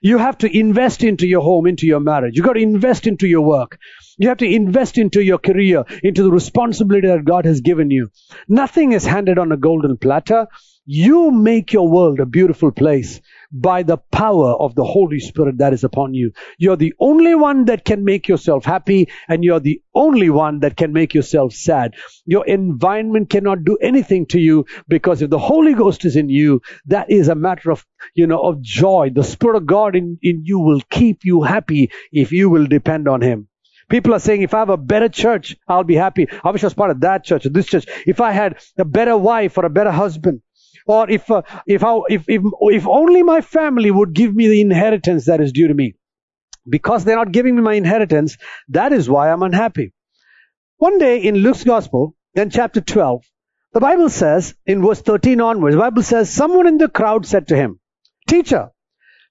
You 0.00 0.16
have 0.16 0.38
to 0.38 0.58
invest 0.58 1.04
into 1.04 1.26
your 1.26 1.42
home, 1.42 1.66
into 1.66 1.86
your 1.86 2.00
marriage. 2.00 2.34
You've 2.34 2.46
got 2.46 2.54
to 2.54 2.62
invest 2.62 3.06
into 3.06 3.28
your 3.28 3.42
work. 3.42 3.78
You 4.16 4.28
have 4.28 4.38
to 4.38 4.46
invest 4.46 4.96
into 4.96 5.22
your 5.22 5.36
career, 5.36 5.84
into 6.02 6.22
the 6.22 6.30
responsibility 6.30 7.08
that 7.08 7.26
God 7.26 7.44
has 7.44 7.60
given 7.60 7.90
you. 7.90 8.08
Nothing 8.48 8.92
is 8.92 9.04
handed 9.04 9.38
on 9.38 9.52
a 9.52 9.56
golden 9.58 9.98
platter. 9.98 10.46
You 10.86 11.30
make 11.30 11.74
your 11.74 11.88
world 11.88 12.18
a 12.18 12.26
beautiful 12.26 12.72
place 12.72 13.20
by 13.52 13.82
the 13.82 13.98
power 13.98 14.54
of 14.54 14.74
the 14.74 14.84
Holy 14.84 15.20
Spirit 15.20 15.58
that 15.58 15.72
is 15.72 15.84
upon 15.84 16.14
you. 16.14 16.32
You're 16.58 16.76
the 16.76 16.94
only 16.98 17.34
one 17.34 17.66
that 17.66 17.84
can 17.84 18.04
make 18.04 18.26
yourself 18.26 18.64
happy 18.64 19.08
and 19.28 19.44
you're 19.44 19.60
the 19.60 19.82
only 19.94 20.30
one 20.30 20.60
that 20.60 20.76
can 20.76 20.92
make 20.92 21.14
yourself 21.14 21.52
sad. 21.52 21.94
Your 22.24 22.46
environment 22.46 23.28
cannot 23.30 23.64
do 23.64 23.76
anything 23.76 24.26
to 24.26 24.40
you 24.40 24.64
because 24.88 25.20
if 25.22 25.30
the 25.30 25.38
Holy 25.38 25.74
Ghost 25.74 26.04
is 26.04 26.16
in 26.16 26.28
you, 26.28 26.62
that 26.86 27.10
is 27.10 27.28
a 27.28 27.34
matter 27.34 27.70
of, 27.70 27.84
you 28.14 28.26
know, 28.26 28.40
of 28.40 28.62
joy. 28.62 29.10
The 29.14 29.24
Spirit 29.24 29.56
of 29.56 29.66
God 29.66 29.94
in, 29.94 30.18
in 30.22 30.42
you 30.44 30.58
will 30.58 30.80
keep 30.90 31.24
you 31.24 31.42
happy 31.42 31.90
if 32.10 32.32
you 32.32 32.48
will 32.48 32.66
depend 32.66 33.06
on 33.06 33.20
Him. 33.20 33.48
People 33.88 34.14
are 34.14 34.20
saying, 34.20 34.40
if 34.40 34.54
I 34.54 34.60
have 34.60 34.70
a 34.70 34.78
better 34.78 35.10
church, 35.10 35.54
I'll 35.68 35.84
be 35.84 35.96
happy. 35.96 36.26
I 36.42 36.50
wish 36.50 36.64
I 36.64 36.66
was 36.66 36.74
part 36.74 36.90
of 36.90 37.00
that 37.00 37.24
church 37.24 37.44
or 37.44 37.50
this 37.50 37.66
church. 37.66 37.84
If 38.06 38.22
I 38.22 38.32
had 38.32 38.56
a 38.78 38.86
better 38.86 39.18
wife 39.18 39.58
or 39.58 39.66
a 39.66 39.70
better 39.70 39.90
husband, 39.90 40.40
or 40.86 41.10
if, 41.10 41.30
uh, 41.30 41.42
if, 41.66 41.82
if, 42.08 42.24
if, 42.28 42.42
if 42.60 42.86
only 42.86 43.22
my 43.22 43.40
family 43.40 43.90
would 43.90 44.12
give 44.12 44.34
me 44.34 44.48
the 44.48 44.60
inheritance 44.60 45.26
that 45.26 45.40
is 45.40 45.52
due 45.52 45.68
to 45.68 45.74
me. 45.74 45.94
Because 46.68 47.04
they're 47.04 47.16
not 47.16 47.32
giving 47.32 47.56
me 47.56 47.62
my 47.62 47.74
inheritance, 47.74 48.36
that 48.68 48.92
is 48.92 49.08
why 49.08 49.30
I'm 49.30 49.42
unhappy. 49.42 49.92
One 50.78 50.98
day 50.98 51.18
in 51.22 51.36
Luke's 51.36 51.64
Gospel, 51.64 52.14
in 52.34 52.50
chapter 52.50 52.80
12, 52.80 53.24
the 53.72 53.80
Bible 53.80 54.10
says, 54.10 54.54
in 54.66 54.82
verse 54.82 55.00
13 55.00 55.40
onwards, 55.40 55.74
the 55.74 55.80
Bible 55.80 56.02
says, 56.02 56.30
someone 56.30 56.66
in 56.66 56.78
the 56.78 56.88
crowd 56.88 57.26
said 57.26 57.48
to 57.48 57.56
him, 57.56 57.80
Teacher, 58.28 58.70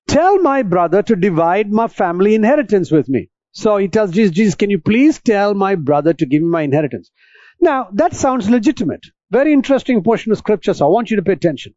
tell 0.08 0.40
my 0.40 0.64
brother 0.64 1.04
to 1.04 1.16
divide 1.16 1.72
my 1.72 1.88
family 1.88 2.36
inheritance 2.36 2.92
with 2.92 3.08
me. 3.08 3.30
So 3.52 3.78
he 3.78 3.88
tells 3.88 4.12
Jesus, 4.12 4.36
Jesus, 4.36 4.56
can 4.56 4.70
you 4.70 4.80
please 4.80 5.20
tell 5.20 5.54
my 5.54 5.76
brother 5.76 6.14
to 6.14 6.26
give 6.26 6.42
me 6.42 6.48
my 6.48 6.62
inheritance? 6.64 7.12
Now, 7.60 7.90
that 7.94 8.16
sounds 8.16 8.50
legitimate. 8.50 9.06
Very 9.32 9.54
interesting 9.54 10.04
portion 10.04 10.34
of 10.34 10.38
scripture, 10.38 10.74
so 10.74 10.86
I 10.86 10.90
want 10.90 11.10
you 11.10 11.16
to 11.16 11.24
pay 11.24 11.32
attention. 11.32 11.74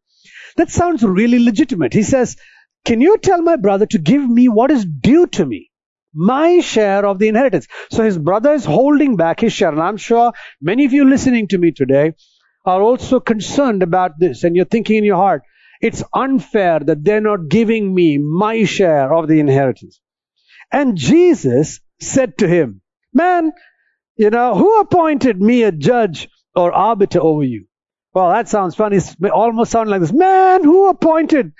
That 0.57 0.69
sounds 0.69 1.03
really 1.03 1.39
legitimate. 1.39 1.93
He 1.93 2.03
says, 2.03 2.35
Can 2.83 2.99
you 2.99 3.17
tell 3.17 3.41
my 3.41 3.55
brother 3.55 3.85
to 3.87 3.97
give 3.97 4.27
me 4.29 4.49
what 4.49 4.71
is 4.71 4.85
due 4.85 5.27
to 5.27 5.45
me? 5.45 5.71
My 6.13 6.59
share 6.59 7.05
of 7.05 7.19
the 7.19 7.27
inheritance. 7.29 7.67
So 7.91 8.03
his 8.03 8.17
brother 8.17 8.53
is 8.53 8.65
holding 8.65 9.15
back 9.15 9.39
his 9.39 9.53
share. 9.53 9.69
And 9.69 9.81
I'm 9.81 9.97
sure 9.97 10.33
many 10.61 10.85
of 10.85 10.93
you 10.93 11.09
listening 11.09 11.47
to 11.49 11.57
me 11.57 11.71
today 11.71 12.13
are 12.65 12.81
also 12.81 13.19
concerned 13.19 13.83
about 13.83 14.11
this. 14.19 14.43
And 14.43 14.55
you're 14.55 14.65
thinking 14.65 14.97
in 14.97 15.03
your 15.03 15.17
heart, 15.17 15.43
it's 15.81 16.03
unfair 16.13 16.79
that 16.79 17.03
they're 17.03 17.21
not 17.21 17.49
giving 17.49 17.93
me 17.93 18.17
my 18.17 18.63
share 18.63 19.13
of 19.13 19.27
the 19.27 19.39
inheritance. 19.39 20.01
And 20.71 20.97
Jesus 20.97 21.79
said 22.01 22.37
to 22.39 22.47
him, 22.47 22.81
Man, 23.13 23.51
you 24.17 24.29
know, 24.29 24.55
who 24.55 24.79
appointed 24.79 25.41
me 25.41 25.63
a 25.63 25.71
judge 25.71 26.29
or 26.55 26.71
arbiter 26.71 27.21
over 27.21 27.43
you. 27.43 27.65
Well, 28.13 28.29
that 28.29 28.47
sounds 28.47 28.75
funny. 28.75 28.97
It 28.97 29.31
almost 29.31 29.71
sounds 29.71 29.89
like 29.89 30.01
this. 30.01 30.13
Man, 30.13 30.63
who 30.63 30.87
appointed 30.87 31.51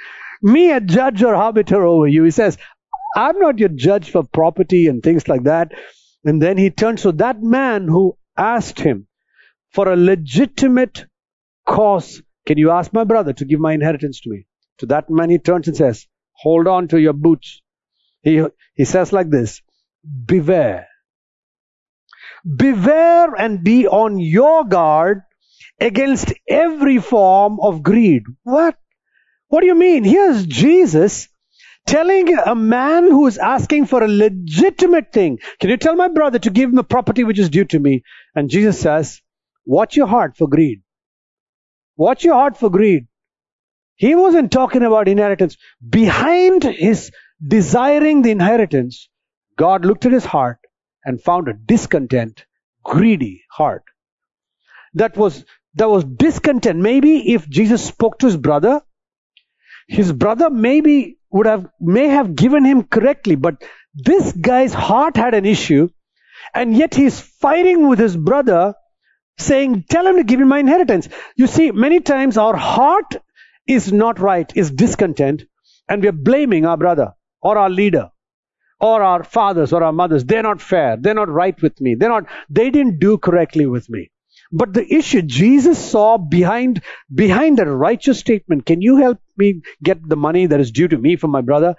me 0.42 0.72
a 0.72 0.80
judge 0.80 1.22
or 1.22 1.36
arbiter 1.36 1.86
over 1.86 2.08
you? 2.08 2.24
He 2.24 2.32
says, 2.32 2.58
I'm 3.16 3.40
not 3.40 3.60
your 3.60 3.70
judge 3.70 4.12
for 4.12 4.24
property 4.24 4.88
and 4.88 5.04
things 5.04 5.28
like 5.28 5.44
that. 5.44 5.74
And 6.24 6.42
then 6.42 6.58
he 6.58 6.70
turns 6.70 7.02
to 7.04 7.12
that 7.14 7.42
man 7.42 7.88
who 7.88 8.18
asked 8.38 8.80
him 8.80 9.08
for 9.72 9.92
a 9.92 9.96
legitimate 9.96 11.06
cause. 11.66 12.22
Can 12.46 12.58
you 12.58 12.72
ask 12.72 12.94
my 12.94 13.04
brother 13.04 13.34
to 13.34 13.46
give 13.46 13.60
my 13.60 13.74
inheritance 13.74 14.22
to 14.22 14.30
me? 14.30 14.48
To 14.80 14.86
that 14.88 15.10
man 15.10 15.30
he 15.30 15.40
turns 15.40 15.68
and 15.68 15.76
says, 15.76 16.08
hold 16.34 16.68
on 16.68 16.88
to 16.90 17.00
your 17.00 17.14
boots. 17.14 17.62
He, 18.22 18.42
he 18.74 18.86
says 18.86 19.14
like 19.14 19.30
this, 19.30 19.62
beware 20.26 20.88
Beware 22.46 23.34
and 23.36 23.64
be 23.64 23.88
on 23.88 24.20
your 24.20 24.66
guard 24.66 25.22
against 25.80 26.34
every 26.48 27.00
form 27.00 27.60
of 27.60 27.82
greed. 27.82 28.24
What? 28.44 28.78
What 29.48 29.62
do 29.62 29.68
you 29.68 29.76
mean? 29.76 30.04
Here's 30.04 30.46
Jesus 30.46 31.28
telling 31.86 32.38
a 32.38 32.56
man 32.56 33.04
who 33.04 33.28
is 33.28 33.38
asking 33.38 33.86
for 33.86 34.04
a 34.04 34.08
legitimate 34.08 35.12
thing, 35.12 35.40
Can 35.60 35.70
you 35.70 35.78
tell 35.78 35.96
my 35.96 36.08
brother 36.08 36.40
to 36.40 36.50
give 36.50 36.70
him 36.70 36.76
the 36.76 36.84
property 36.84 37.24
which 37.24 37.40
is 37.40 37.50
due 37.50 37.66
to 37.66 37.80
me? 37.80 38.04
And 38.36 38.50
Jesus 38.50 38.80
says, 38.80 39.22
Watch 39.66 39.96
your 39.96 40.08
heart 40.08 40.38
for 40.38 40.48
greed. 40.48 40.82
Watch 41.98 42.24
your 42.24 42.36
heart 42.36 42.58
for 42.58 42.70
greed. 42.70 43.08
He 43.96 44.14
wasn't 44.14 44.52
talking 44.52 44.84
about 44.84 45.08
inheritance. 45.08 45.58
Behind 45.88 46.64
his 46.64 47.12
desiring 47.46 48.22
the 48.22 48.32
inheritance, 48.32 49.10
God 49.58 49.86
looked 49.86 50.06
at 50.06 50.12
his 50.12 50.26
heart 50.26 50.60
and 51.06 51.22
found 51.22 51.48
a 51.48 51.54
discontent, 51.54 52.46
greedy 52.84 53.44
heart. 53.50 53.84
That 54.96 55.16
was, 55.16 55.46
that 55.76 55.90
was 55.90 56.04
discontent. 56.04 56.80
Maybe 56.80 57.34
if 57.34 57.48
Jesus 57.48 57.86
spoke 57.86 58.20
to 58.20 58.26
his 58.26 58.38
brother, 58.38 58.82
his 59.88 60.12
brother 60.12 60.50
maybe 60.50 61.20
would 61.32 61.46
have, 61.46 61.68
may 61.80 62.08
have 62.08 62.36
given 62.36 62.66
him 62.66 62.84
correctly, 62.84 63.36
but 63.36 63.64
this 63.94 64.32
guy's 64.34 64.74
heart 64.74 65.16
had 65.16 65.34
an 65.34 65.46
issue, 65.46 65.90
and 66.54 66.76
yet 66.76 66.94
he's 66.96 67.20
fighting 67.20 67.88
with 67.88 68.00
his 68.00 68.18
brother, 68.18 68.74
saying, 69.38 69.86
tell 69.90 70.08
him 70.08 70.16
to 70.16 70.24
give 70.24 70.40
me 70.40 70.46
my 70.46 70.60
inheritance. 70.60 71.08
You 71.36 71.48
see, 71.48 71.72
many 71.72 72.00
times 72.00 72.38
our 72.38 72.56
heart 72.56 73.18
is 73.68 73.92
not 73.92 74.20
right, 74.20 74.52
is 74.56 74.72
discontent, 74.72 75.44
and 75.88 76.02
we 76.02 76.08
are 76.08 76.14
blaming 76.14 76.66
our 76.66 76.78
brother 76.78 77.14
or 77.42 77.58
our 77.58 77.70
leader 77.70 78.10
or 78.80 79.02
our 79.02 79.24
fathers 79.24 79.74
or 79.74 79.84
our 79.84 79.94
mothers, 79.94 80.26
they're 80.26 80.44
not 80.44 80.62
fair. 80.62 80.98
They're 81.00 81.14
not 81.14 81.30
right 81.30 81.60
with 81.62 81.80
me. 81.80 81.96
They're 81.96 82.10
not, 82.10 82.26
they 82.50 82.70
didn't 82.70 83.00
do 83.00 83.18
correctly 83.18 83.66
with 83.66 83.90
me. 83.90 84.12
But 84.52 84.74
the 84.74 84.94
issue 84.94 85.22
Jesus 85.22 85.78
saw 85.80 86.18
behind, 86.18 86.84
behind 87.14 87.58
that 87.58 87.68
righteous 87.68 88.20
statement, 88.20 88.66
can 88.66 88.82
you 88.82 88.98
help 88.98 89.20
me 89.38 89.62
get 89.84 90.08
the 90.08 90.16
money 90.16 90.46
that 90.46 90.60
is 90.60 90.72
due 90.72 90.88
to 90.88 90.98
me 90.98 91.16
from 91.16 91.32
my 91.32 91.42
brother? 91.42 91.76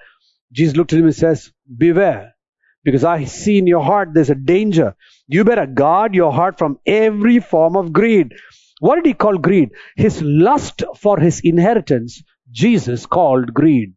Jesus 0.53 0.77
looked 0.77 0.93
at 0.93 0.99
him 0.99 1.07
and 1.07 1.15
says, 1.15 1.53
beware, 1.77 2.35
because 2.85 3.05
I 3.05 3.25
see 3.25 3.59
in 3.59 3.67
your 3.67 3.83
heart 3.83 4.11
there's 4.15 4.31
a 4.31 4.35
danger. 4.35 4.95
You 5.27 5.45
better 5.45 5.67
guard 5.67 6.15
your 6.15 6.33
heart 6.33 6.59
from 6.59 6.79
every 6.87 7.41
form 7.41 7.77
of 7.77 7.93
greed. 7.93 8.33
What 8.79 8.97
did 8.97 9.07
he 9.07 9.15
call 9.15 9.39
greed? 9.39 9.71
His 9.97 10.23
lust 10.23 10.83
for 10.97 11.19
his 11.19 11.41
inheritance, 11.41 12.23
Jesus 12.51 13.07
called 13.07 13.53
greed. 13.53 13.96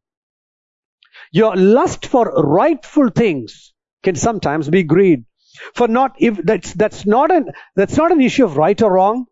Your 1.32 1.56
lust 1.56 2.06
for 2.06 2.26
rightful 2.26 3.10
things 3.10 3.74
can 4.04 4.16
sometimes 4.16 4.70
be 4.70 4.84
greed. 4.84 5.26
For 5.76 5.88
not 5.88 6.16
if 6.20 6.38
that's 6.38 6.74
that's 6.74 7.06
not 7.06 7.32
an 7.32 7.52
that's 7.76 7.98
not 7.98 8.12
an 8.12 8.22
issue 8.22 8.46
of 8.46 8.58
right 8.58 8.82
or 8.82 8.94
wrong. 8.94 9.26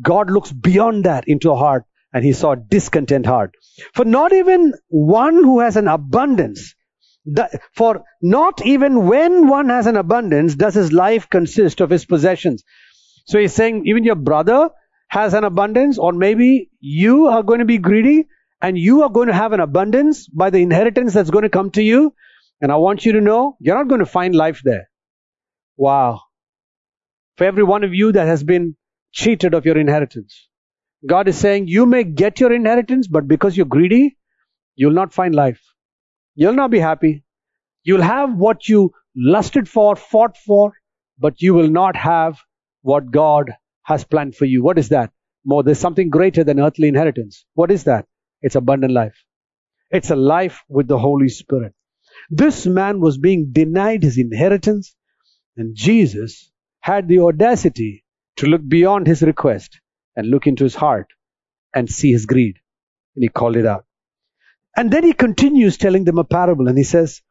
God 0.00 0.30
looks 0.30 0.52
beyond 0.52 1.04
that 1.04 1.24
into 1.26 1.50
a 1.50 1.56
heart 1.56 1.84
and 2.12 2.24
he 2.24 2.32
saw 2.32 2.52
a 2.52 2.56
discontent 2.56 3.26
heart. 3.26 3.54
For 3.94 4.04
not 4.04 4.32
even 4.32 4.74
one 4.88 5.34
who 5.34 5.60
has 5.60 5.76
an 5.76 5.88
abundance, 5.88 6.74
for 7.74 8.04
not 8.22 8.64
even 8.66 9.06
when 9.06 9.48
one 9.48 9.68
has 9.68 9.86
an 9.86 9.96
abundance 9.96 10.54
does 10.54 10.74
his 10.74 10.92
life 10.92 11.28
consist 11.30 11.80
of 11.80 11.90
his 11.90 12.04
possessions. 12.04 12.64
So 13.26 13.38
he's 13.38 13.54
saying 13.54 13.86
even 13.86 14.04
your 14.04 14.16
brother 14.16 14.70
has 15.08 15.34
an 15.34 15.44
abundance 15.44 15.98
or 15.98 16.12
maybe 16.12 16.70
you 16.80 17.26
are 17.26 17.42
going 17.42 17.60
to 17.60 17.64
be 17.64 17.78
greedy 17.78 18.28
and 18.60 18.78
you 18.78 19.02
are 19.02 19.10
going 19.10 19.28
to 19.28 19.34
have 19.34 19.52
an 19.52 19.60
abundance 19.60 20.28
by 20.28 20.50
the 20.50 20.62
inheritance 20.62 21.12
that's 21.12 21.30
going 21.30 21.42
to 21.42 21.50
come 21.50 21.70
to 21.72 21.82
you. 21.82 22.14
And 22.60 22.72
I 22.72 22.76
want 22.76 23.04
you 23.04 23.12
to 23.12 23.20
know 23.20 23.56
you're 23.60 23.76
not 23.76 23.88
going 23.88 23.98
to 24.00 24.06
find 24.06 24.34
life 24.34 24.62
there. 24.64 24.88
Wow. 25.76 26.20
For 27.36 27.44
every 27.44 27.64
one 27.64 27.84
of 27.84 27.92
you 27.92 28.12
that 28.12 28.26
has 28.26 28.42
been 28.42 28.76
cheated 29.12 29.54
of 29.54 29.66
your 29.66 29.76
inheritance, 29.76 30.48
God 31.06 31.28
is 31.28 31.36
saying 31.36 31.68
you 31.68 31.84
may 31.84 32.04
get 32.04 32.40
your 32.40 32.52
inheritance, 32.52 33.06
but 33.08 33.28
because 33.28 33.56
you're 33.56 33.66
greedy, 33.66 34.16
you'll 34.76 34.92
not 34.92 35.12
find 35.12 35.34
life. 35.34 35.60
You'll 36.34 36.54
not 36.54 36.70
be 36.70 36.78
happy. 36.78 37.24
You'll 37.82 38.02
have 38.02 38.34
what 38.34 38.68
you 38.68 38.92
lusted 39.14 39.68
for, 39.68 39.96
fought 39.96 40.36
for, 40.38 40.72
but 41.18 41.42
you 41.42 41.54
will 41.54 41.68
not 41.68 41.96
have 41.96 42.38
what 42.82 43.10
God 43.10 43.52
has 43.82 44.04
planned 44.04 44.34
for 44.34 44.46
you. 44.46 44.62
What 44.62 44.78
is 44.78 44.88
that? 44.88 45.10
More, 45.44 45.62
there's 45.62 45.78
something 45.78 46.08
greater 46.08 46.44
than 46.44 46.58
earthly 46.60 46.88
inheritance. 46.88 47.44
What 47.54 47.70
is 47.70 47.84
that? 47.84 48.06
It's 48.44 48.56
abundant 48.56 48.92
life. 48.92 49.24
It's 49.90 50.10
a 50.10 50.16
life 50.16 50.64
with 50.68 50.86
the 50.86 50.98
Holy 50.98 51.30
Spirit. 51.30 51.72
This 52.30 52.66
man 52.66 53.00
was 53.00 53.16
being 53.16 53.52
denied 53.52 54.02
his 54.02 54.18
inheritance, 54.18 54.94
and 55.56 55.74
Jesus 55.74 56.52
had 56.80 57.08
the 57.08 57.20
audacity 57.20 58.04
to 58.36 58.46
look 58.46 58.60
beyond 58.68 59.06
his 59.06 59.22
request 59.22 59.80
and 60.14 60.28
look 60.28 60.46
into 60.46 60.64
his 60.64 60.74
heart 60.74 61.06
and 61.74 61.88
see 61.88 62.12
his 62.12 62.26
greed. 62.26 62.56
And 63.16 63.22
he 63.24 63.30
called 63.30 63.56
it 63.56 63.64
out. 63.64 63.86
And 64.76 64.90
then 64.90 65.04
he 65.04 65.14
continues 65.14 65.78
telling 65.78 66.04
them 66.04 66.18
a 66.18 66.24
parable, 66.24 66.68
and 66.68 66.76
he 66.76 66.84
says, 66.84 67.22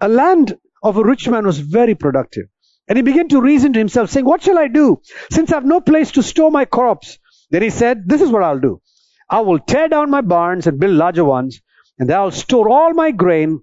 A 0.00 0.08
land 0.08 0.56
of 0.82 0.96
a 0.96 1.04
rich 1.04 1.28
man 1.28 1.44
was 1.44 1.58
very 1.58 1.94
productive. 1.94 2.46
And 2.88 2.96
he 2.96 3.02
began 3.02 3.28
to 3.28 3.42
reason 3.42 3.74
to 3.74 3.78
himself, 3.78 4.08
saying, 4.08 4.24
What 4.24 4.42
shall 4.42 4.58
I 4.58 4.68
do? 4.68 5.02
Since 5.30 5.52
I 5.52 5.56
have 5.56 5.66
no 5.66 5.82
place 5.82 6.12
to 6.12 6.22
store 6.22 6.50
my 6.50 6.64
crops. 6.64 7.18
Then 7.50 7.60
he 7.60 7.70
said, 7.70 8.04
This 8.06 8.22
is 8.22 8.30
what 8.30 8.42
I'll 8.42 8.60
do. 8.60 8.80
I 9.30 9.40
will 9.40 9.58
tear 9.58 9.88
down 9.88 10.10
my 10.10 10.20
barns 10.22 10.66
and 10.66 10.78
build 10.80 10.94
larger 10.94 11.24
ones, 11.24 11.60
and 11.98 12.08
there 12.08 12.18
I'll 12.18 12.30
store 12.30 12.68
all 12.68 12.94
my 12.94 13.10
grain 13.10 13.62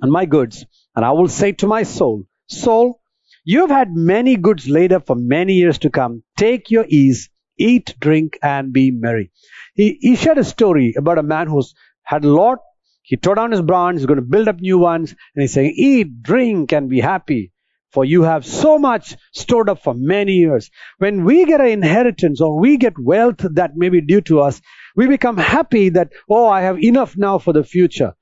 and 0.00 0.12
my 0.12 0.26
goods. 0.26 0.64
And 0.94 1.04
I 1.04 1.12
will 1.12 1.28
say 1.28 1.52
to 1.52 1.66
my 1.66 1.82
soul, 1.82 2.24
Soul, 2.48 3.00
you 3.44 3.60
have 3.60 3.70
had 3.70 3.94
many 3.94 4.36
goods 4.36 4.68
laid 4.68 4.92
up 4.92 5.06
for 5.06 5.16
many 5.16 5.54
years 5.54 5.78
to 5.78 5.90
come. 5.90 6.22
Take 6.36 6.70
your 6.70 6.86
ease, 6.88 7.30
eat, 7.58 7.94
drink, 8.00 8.38
and 8.42 8.72
be 8.72 8.90
merry. 8.90 9.30
He, 9.74 9.98
he 10.00 10.16
shared 10.16 10.38
a 10.38 10.44
story 10.44 10.94
about 10.96 11.18
a 11.18 11.22
man 11.22 11.48
who's 11.48 11.74
had 12.02 12.24
a 12.24 12.28
lot 12.28 12.58
He 13.02 13.16
tore 13.16 13.36
down 13.36 13.52
his 13.52 13.62
barns, 13.62 14.00
he's 14.00 14.06
going 14.06 14.20
to 14.20 14.22
build 14.26 14.48
up 14.48 14.60
new 14.60 14.78
ones, 14.78 15.12
and 15.34 15.42
he's 15.42 15.52
saying, 15.52 15.74
eat, 15.76 16.22
drink, 16.22 16.72
and 16.72 16.90
be 16.90 17.00
happy. 17.00 17.52
For 17.96 18.04
you 18.04 18.24
have 18.24 18.44
so 18.44 18.78
much 18.78 19.16
stored 19.32 19.70
up 19.70 19.82
for 19.82 19.94
many 19.94 20.32
years. 20.32 20.70
When 20.98 21.24
we 21.24 21.46
get 21.46 21.62
an 21.62 21.68
inheritance 21.68 22.42
or 22.42 22.60
we 22.60 22.76
get 22.76 22.98
wealth 22.98 23.38
that 23.38 23.74
may 23.74 23.88
be 23.88 24.02
due 24.02 24.20
to 24.20 24.40
us, 24.40 24.60
we 24.94 25.06
become 25.06 25.38
happy 25.38 25.88
that, 25.88 26.12
oh, 26.28 26.46
I 26.46 26.60
have 26.60 26.78
enough 26.78 27.16
now 27.16 27.38
for 27.38 27.54
the 27.54 27.64
future. 27.64 28.12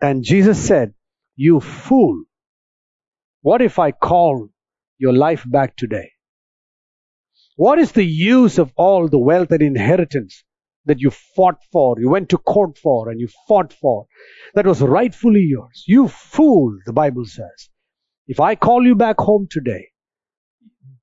And 0.00 0.22
Jesus 0.22 0.64
said, 0.64 0.94
you 1.34 1.58
fool. 1.58 2.22
What 3.40 3.62
if 3.62 3.80
I 3.80 3.90
call 3.90 4.50
your 4.96 5.12
life 5.12 5.42
back 5.44 5.76
today? 5.76 6.12
What 7.56 7.80
is 7.80 7.90
the 7.90 8.06
use 8.06 8.58
of 8.58 8.70
all 8.76 9.08
the 9.08 9.18
wealth 9.18 9.50
and 9.50 9.60
inheritance 9.60 10.44
that 10.84 11.00
you 11.00 11.10
fought 11.10 11.58
for, 11.72 11.96
you 11.98 12.08
went 12.08 12.28
to 12.28 12.38
court 12.38 12.78
for, 12.78 13.08
and 13.08 13.18
you 13.18 13.26
fought 13.48 13.72
for, 13.72 14.06
that 14.54 14.66
was 14.66 14.80
rightfully 14.80 15.40
yours? 15.40 15.82
You 15.84 16.06
fool, 16.06 16.78
the 16.86 16.92
Bible 16.92 17.24
says. 17.24 17.70
If 18.28 18.40
I 18.40 18.56
call 18.56 18.84
you 18.84 18.96
back 18.96 19.20
home 19.20 19.46
today, 19.48 19.90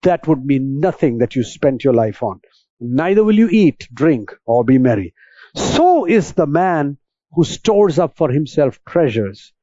that 0.01 0.27
would 0.27 0.45
mean 0.45 0.79
nothing 0.79 1.19
that 1.19 1.35
you 1.35 1.43
spent 1.43 1.83
your 1.83 1.93
life 1.93 2.21
on. 2.21 2.41
Neither 2.81 3.23
will 3.23 3.37
you 3.37 3.47
eat, 3.49 3.87
drink, 3.93 4.31
or 4.45 4.65
be 4.65 4.77
merry. 4.77 5.13
So 5.55 6.05
is 6.05 6.33
the 6.33 6.47
man 6.47 6.97
who 7.31 7.45
stores 7.45 7.97
up 7.97 8.17
for 8.17 8.29
himself 8.29 8.79
treasures 8.85 9.53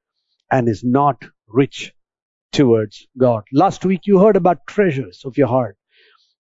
and 0.50 0.68
is 0.68 0.82
not 0.82 1.22
rich 1.46 1.92
towards 2.52 3.06
God. 3.18 3.44
Last 3.52 3.84
week 3.84 4.06
you 4.06 4.18
heard 4.18 4.36
about 4.36 4.66
treasures 4.66 5.22
of 5.26 5.36
your 5.36 5.48
heart. 5.48 5.76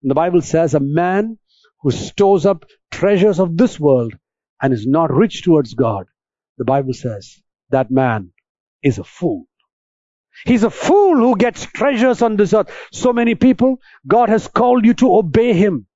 And 0.01 0.09
the 0.09 0.15
Bible 0.15 0.41
says 0.41 0.73
a 0.73 0.79
man 0.79 1.37
who 1.81 1.91
stores 1.91 2.45
up 2.45 2.63
treasures 2.91 3.39
of 3.39 3.57
this 3.57 3.77
world 3.77 4.13
and 4.61 4.73
is 4.73 4.87
not 4.87 5.11
rich 5.11 5.43
towards 5.43 5.73
God, 5.73 6.07
the 6.57 6.65
Bible 6.65 6.93
says 6.93 7.41
that 7.71 7.91
man 7.91 8.31
is 8.81 8.99
a 8.99 9.03
fool. 9.03 9.48
He's 10.45 10.63
a 10.63 10.69
fool 10.69 11.17
who 11.17 11.35
gets 11.37 11.65
treasures 11.65 12.21
on 12.21 12.35
this 12.37 12.53
earth. 12.53 12.71
So 12.91 13.13
many 13.13 13.35
people, 13.35 13.77
God 14.07 14.29
has 14.29 14.47
called 14.47 14.85
you 14.85 14.93
to 14.95 15.15
obey 15.15 15.53
Him. 15.53 15.87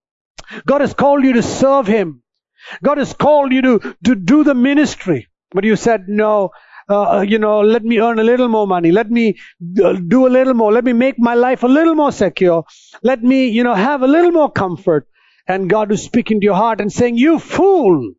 God 0.66 0.82
has 0.82 0.94
called 0.94 1.24
you 1.24 1.34
to 1.34 1.44
serve 1.44 1.88
Him. 1.88 2.24
God 2.84 2.98
has 2.98 3.14
called 3.14 3.52
you 3.52 3.62
to, 3.62 3.96
to 4.06 4.16
do 4.16 4.44
the 4.44 4.54
ministry. 4.54 5.28
But 5.52 5.64
you 5.64 5.76
said, 5.76 6.06
no, 6.08 6.52
uh, 6.90 7.18
uh, 7.18 7.22
you 7.22 7.40
know, 7.40 7.62
let 7.62 7.84
me 7.84 8.00
earn 8.00 8.20
a 8.20 8.24
little 8.24 8.48
more 8.48 8.68
money. 8.68 8.92
Let 8.92 9.10
me 9.10 9.38
uh, 9.84 9.94
do 9.94 10.28
a 10.28 10.30
little 10.30 10.54
more. 10.54 10.72
Let 10.72 10.84
me 10.84 10.94
make 10.94 11.18
my 11.18 11.34
life 11.34 11.64
a 11.64 11.68
little 11.68 11.96
more 11.96 12.12
secure. 12.12 12.66
Let 13.04 13.24
me, 13.24 13.50
you 13.50 13.64
know, 13.64 13.74
have 13.74 14.02
a 14.02 14.08
little 14.08 14.32
more 14.32 14.52
comfort. 14.52 15.08
And 15.48 15.70
God 15.70 15.92
is 15.92 16.04
speaking 16.04 16.40
to 16.40 16.46
your 16.46 16.56
heart 16.56 16.82
and 16.82 16.92
saying, 16.92 17.18
you 17.18 17.40
fool. 17.40 18.14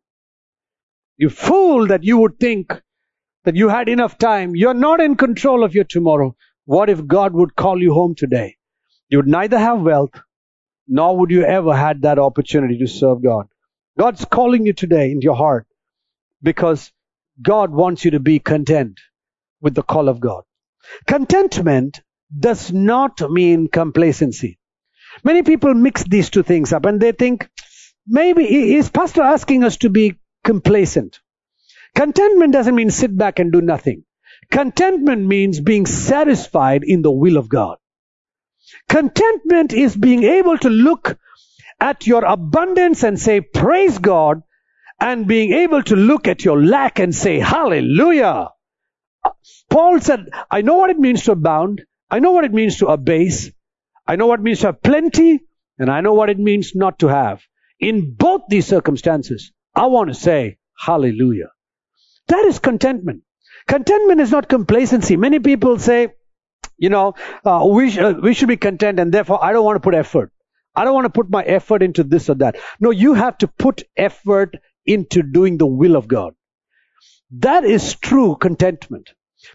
You 1.17 1.29
fool 1.29 1.87
that 1.87 2.03
you 2.03 2.17
would 2.17 2.39
think 2.39 2.81
that 3.45 3.55
you 3.55 3.69
had 3.69 3.87
enough 3.89 4.17
time. 4.17 4.55
You're 4.55 4.73
not 4.73 4.99
in 4.99 5.15
control 5.15 5.63
of 5.63 5.73
your 5.73 5.83
tomorrow. 5.83 6.35
What 6.65 6.89
if 6.89 7.05
God 7.05 7.33
would 7.33 7.55
call 7.55 7.81
you 7.81 7.93
home 7.93 8.15
today? 8.15 8.57
You 9.09 9.19
would 9.19 9.27
neither 9.27 9.57
have 9.57 9.81
wealth, 9.81 10.19
nor 10.87 11.17
would 11.17 11.31
you 11.31 11.43
ever 11.43 11.75
had 11.75 12.01
that 12.01 12.19
opportunity 12.19 12.77
to 12.79 12.87
serve 12.87 13.23
God. 13.23 13.47
God's 13.97 14.25
calling 14.25 14.65
you 14.65 14.73
today 14.73 15.11
into 15.11 15.25
your 15.25 15.35
heart 15.35 15.67
because 16.41 16.91
God 17.41 17.71
wants 17.71 18.03
you 18.03 18.11
to 18.11 18.19
be 18.19 18.39
content 18.39 18.99
with 19.61 19.75
the 19.75 19.83
call 19.83 20.09
of 20.09 20.19
God. 20.19 20.43
Contentment 21.07 22.01
does 22.37 22.71
not 22.73 23.21
mean 23.31 23.67
complacency. 23.67 24.57
Many 25.23 25.43
people 25.43 25.73
mix 25.73 26.03
these 26.03 26.29
two 26.29 26.43
things 26.43 26.73
up 26.73 26.85
and 26.85 26.99
they 26.99 27.11
think, 27.11 27.49
maybe 28.07 28.75
is 28.75 28.89
pastor 28.89 29.21
asking 29.21 29.63
us 29.63 29.77
to 29.77 29.89
be 29.89 30.15
complacent? 30.43 31.19
Contentment 31.95 32.53
doesn't 32.53 32.75
mean 32.75 32.91
sit 32.91 33.17
back 33.17 33.39
and 33.39 33.51
do 33.51 33.61
nothing. 33.61 34.03
Contentment 34.51 35.25
means 35.25 35.59
being 35.61 35.85
satisfied 35.85 36.83
in 36.85 37.01
the 37.01 37.11
will 37.11 37.37
of 37.37 37.49
God. 37.49 37.77
Contentment 38.89 39.73
is 39.73 39.95
being 39.95 40.23
able 40.23 40.57
to 40.57 40.69
look 40.69 41.17
at 41.79 42.05
your 42.05 42.25
abundance 42.25 43.03
and 43.03 43.19
say, 43.19 43.41
praise 43.41 43.97
God, 43.97 44.43
and 44.99 45.27
being 45.27 45.53
able 45.53 45.83
to 45.83 45.95
look 45.95 46.27
at 46.27 46.43
your 46.45 46.61
lack 46.61 46.99
and 46.99 47.13
say, 47.13 47.39
hallelujah. 47.39 48.49
Paul 49.69 49.99
said, 49.99 50.29
I 50.49 50.61
know 50.61 50.75
what 50.75 50.89
it 50.89 50.99
means 50.99 51.23
to 51.23 51.33
abound. 51.33 51.83
I 52.09 52.19
know 52.19 52.31
what 52.31 52.45
it 52.45 52.53
means 52.53 52.77
to 52.77 52.87
abase. 52.87 53.51
I 54.07 54.15
know 54.15 54.27
what 54.27 54.39
it 54.39 54.43
means 54.43 54.59
to 54.59 54.67
have 54.67 54.81
plenty. 54.81 55.41
And 55.77 55.89
I 55.89 56.01
know 56.01 56.13
what 56.13 56.29
it 56.29 56.39
means 56.39 56.73
not 56.75 56.99
to 56.99 57.07
have. 57.07 57.41
In 57.79 58.13
both 58.15 58.43
these 58.47 58.67
circumstances, 58.67 59.51
I 59.75 59.87
want 59.87 60.09
to 60.09 60.13
say, 60.13 60.57
hallelujah. 60.77 61.49
That 62.27 62.45
is 62.45 62.59
contentment. 62.59 63.23
Contentment 63.67 64.21
is 64.21 64.31
not 64.31 64.47
complacency. 64.49 65.17
Many 65.17 65.39
people 65.39 65.79
say, 65.79 66.13
you 66.77 66.89
know, 66.89 67.13
uh, 67.45 67.67
we, 67.69 67.91
sh- 67.91 67.97
uh, 67.97 68.15
we 68.21 68.33
should 68.33 68.47
be 68.47 68.57
content 68.57 68.99
and 68.99 69.13
therefore 69.13 69.43
I 69.43 69.53
don't 69.53 69.65
want 69.65 69.75
to 69.77 69.79
put 69.79 69.95
effort. 69.95 70.31
I 70.75 70.83
don't 70.83 70.93
want 70.93 71.05
to 71.05 71.09
put 71.09 71.29
my 71.29 71.43
effort 71.43 71.81
into 71.81 72.03
this 72.03 72.29
or 72.29 72.35
that. 72.35 72.57
No, 72.79 72.91
you 72.91 73.13
have 73.13 73.37
to 73.39 73.47
put 73.47 73.83
effort 73.95 74.57
into 74.85 75.23
doing 75.23 75.57
the 75.57 75.65
will 75.65 75.95
of 75.95 76.07
God. 76.07 76.33
That 77.31 77.63
is 77.63 77.95
true 77.95 78.35
contentment. 78.35 79.09